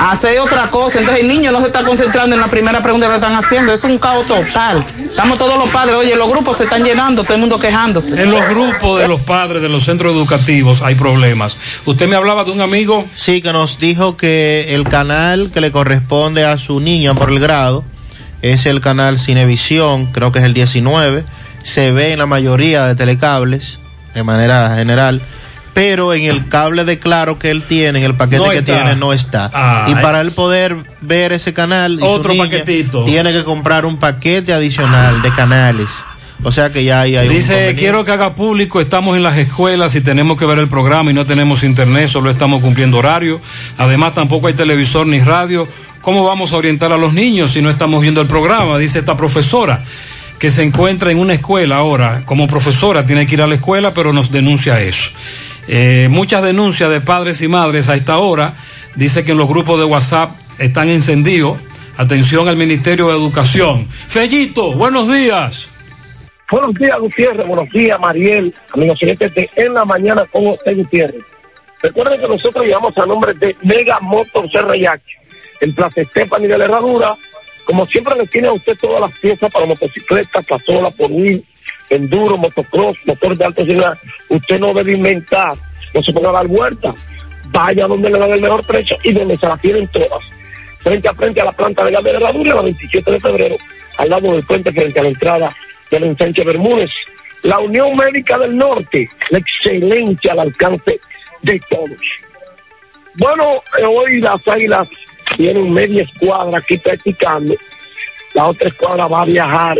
[0.00, 0.98] a hacer otra cosa.
[1.00, 3.72] Entonces el niño no se está concentrando en la primera pregunta que están haciendo.
[3.72, 4.84] Es un caos total.
[5.06, 8.22] Estamos todos los padres, oye, los grupos se están llenando, todo el mundo quejándose.
[8.22, 11.56] En los grupos de los padres de los centros educativos hay problemas.
[11.84, 13.04] Usted me hablaba de un amigo.
[13.14, 17.40] Sí, que nos dijo que el canal que le corresponde a su niña por el
[17.40, 17.84] grado
[18.42, 21.24] es el canal Cinevisión, creo que es el 19.
[21.62, 23.78] Se ve en la mayoría de telecables,
[24.14, 25.22] de manera general.
[25.74, 28.74] Pero en el cable de claro que él tiene, en el paquete No que está.
[28.74, 29.50] tiene, no está.
[29.52, 33.04] Ah, y para él poder ver ese canal, y su Otro niña, paquetito.
[33.04, 36.04] tiene que comprar un paquete adicional de canales.
[36.42, 40.00] O sea que ya hay Dice, quiero que haga público, estamos en las escuelas y
[40.00, 43.40] tenemos que ver el programa y no tenemos internet, solo estamos cumpliendo horario.
[43.78, 45.66] Además, tampoco hay televisor ni radio.
[46.02, 48.76] ¿Cómo vamos a orientar a los niños si no estamos viendo el programa?
[48.78, 49.84] Dice esta profesora
[50.38, 52.22] que se encuentra en una escuela ahora.
[52.26, 55.10] Como profesora tiene que ir a la escuela, pero nos denuncia eso.
[55.68, 58.54] Eh, muchas denuncias de padres y madres a esta hora.
[58.94, 61.58] Dice que en los grupos de WhatsApp están encendidos.
[61.96, 63.88] Atención al Ministerio de Educación.
[63.88, 65.70] Fellito, buenos días.
[66.50, 67.46] Buenos días, Gutiérrez.
[67.46, 68.54] Buenos días, Mariel.
[68.72, 71.22] Amigos oyentes de En la Mañana con usted, Gutiérrez.
[71.82, 75.02] Recuerden que nosotros llevamos a nombre de Mega Motors RH,
[75.60, 77.14] en Plaza Estefani de la Herradura.
[77.64, 81.44] Como siempre, le tiene a usted todas las piezas para motocicletas, pasola, por wheel,
[81.90, 83.98] enduro, motocross, motor de alta velocidad.
[84.28, 85.54] Usted no debe inventar,
[85.92, 86.94] no se ponga a dar vuelta.
[87.46, 90.22] Vaya donde le dan el mejor precio y donde se la tienen todas.
[90.78, 93.56] Frente a frente a la planta de gas de Herradura, la 27 de febrero,
[93.98, 95.56] al lado del puente frente a la entrada
[95.90, 96.90] del ensanche Bermúdez.
[97.42, 100.98] La Unión Médica del Norte, la excelencia al alcance
[101.42, 102.00] de todos.
[103.16, 104.88] Bueno, eh, hoy las águilas
[105.36, 107.54] tienen media escuadra aquí practicando.
[108.34, 109.78] La otra escuadra va a viajar.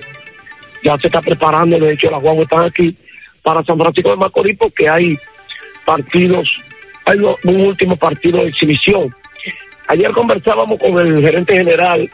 [0.84, 2.94] Ya se está preparando, de hecho, las guaguas están aquí
[3.42, 5.18] para San Francisco de Macorís porque hay
[5.84, 6.48] partidos,
[7.06, 9.14] hay un último partido de exhibición.
[9.88, 12.10] Ayer conversábamos con el gerente general,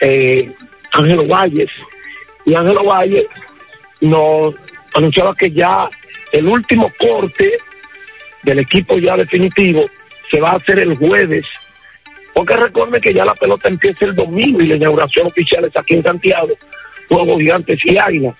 [0.00, 0.52] eh,
[0.92, 1.70] Ángelo Valles,
[2.44, 3.26] y Ángelo Valles
[4.00, 4.54] nos
[4.94, 5.88] anunciaba que ya
[6.32, 7.58] el último corte
[8.42, 9.84] del equipo ya definitivo
[10.30, 11.46] se va a hacer el jueves.
[12.32, 15.94] Porque recuerden que ya la pelota empieza el domingo y la inauguración oficial es aquí
[15.94, 16.54] en Santiago,
[17.08, 18.34] Juegos Gigantes y Águilas.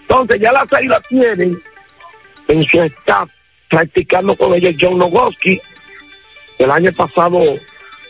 [0.00, 1.58] Entonces ya las Águilas tienen
[2.48, 3.28] en su staff
[3.68, 5.60] practicando con ellos John Nogoski.
[6.58, 7.40] El año pasado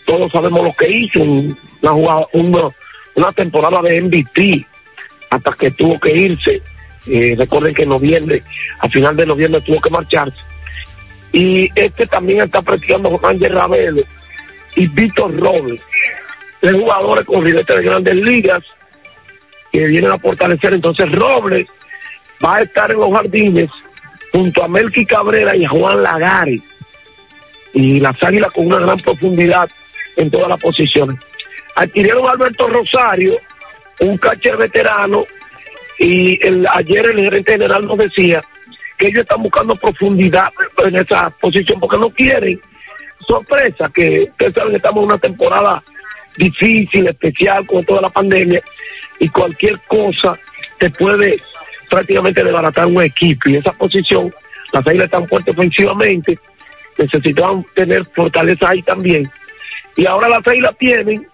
[0.07, 2.69] todos sabemos lo que hizo, un- una, jugada- una,
[3.15, 4.67] una temporada de MVP
[5.31, 6.61] hasta que tuvo que irse.
[7.07, 8.43] Eh, recuerden que en noviembre,
[8.81, 10.37] a final de noviembre tuvo que marcharse.
[11.33, 14.03] Y este también está practicando Ángel Ravelo
[14.77, 15.81] y Víctor Robles,
[16.61, 18.63] tres jugadores con ribetes de grandes ligas
[19.75, 20.73] que vienen a fortalecer.
[20.73, 21.67] Entonces Robles
[22.43, 23.69] va a estar en los jardines
[24.31, 26.63] junto a Melqui Cabrera y a Juan Lagares.
[27.73, 29.69] Y las águilas con una gran profundidad
[30.17, 31.19] en todas las posiciones.
[31.75, 33.35] Adquirieron a Alberto Rosario,
[33.99, 35.25] un catcher veterano,
[35.99, 38.41] y el, ayer el gerente general nos decía
[38.97, 40.53] que ellos están buscando profundidad
[40.85, 42.61] en esa posición porque no quieren
[43.27, 45.83] sorpresa, que ustedes saben que estamos en una temporada
[46.37, 48.63] difícil, especial con toda la pandemia
[49.19, 50.39] y cualquier cosa
[50.79, 51.41] te puede
[51.89, 54.33] prácticamente desbaratar un equipo y esa posición,
[54.73, 56.39] las águilas están fuertes ofensivamente,
[56.99, 59.31] necesitaban tener fortaleza ahí también
[59.97, 61.27] y ahora las águilas tienen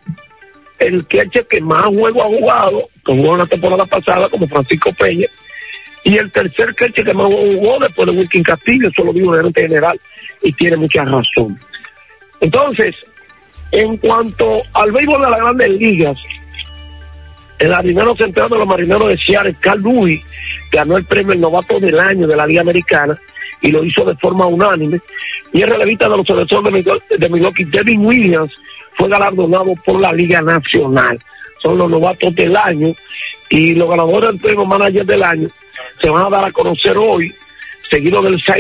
[0.79, 4.93] el catcher que más juego ha jugado, que jugó en la temporada pasada como Francisco
[4.93, 5.27] Peña,
[6.05, 9.53] y el tercer catcher que más jugó después de Wilkin Castillo, eso lo dijo el
[9.55, 10.01] general,
[10.43, 11.59] y tiene mucha razón.
[12.41, 12.97] Entonces,
[13.73, 16.19] en cuanto al béisbol de las grandes ligas,
[17.61, 20.23] el marinero central de los marineros de Seattle, Carl Lewis,
[20.73, 23.17] ganó el premio el novato del año de la Liga Americana
[23.61, 24.99] y lo hizo de forma unánime.
[25.53, 28.53] Y el relevista de los selecciones de Milwaukee, de Milwaukee, Devin Williams,
[28.97, 31.19] fue galardonado por la Liga Nacional.
[31.63, 32.89] Son los novatos del año
[33.51, 35.49] y los ganadores del premio manager del año
[36.01, 37.33] se van a dar a conocer hoy,
[37.91, 38.57] seguido del 6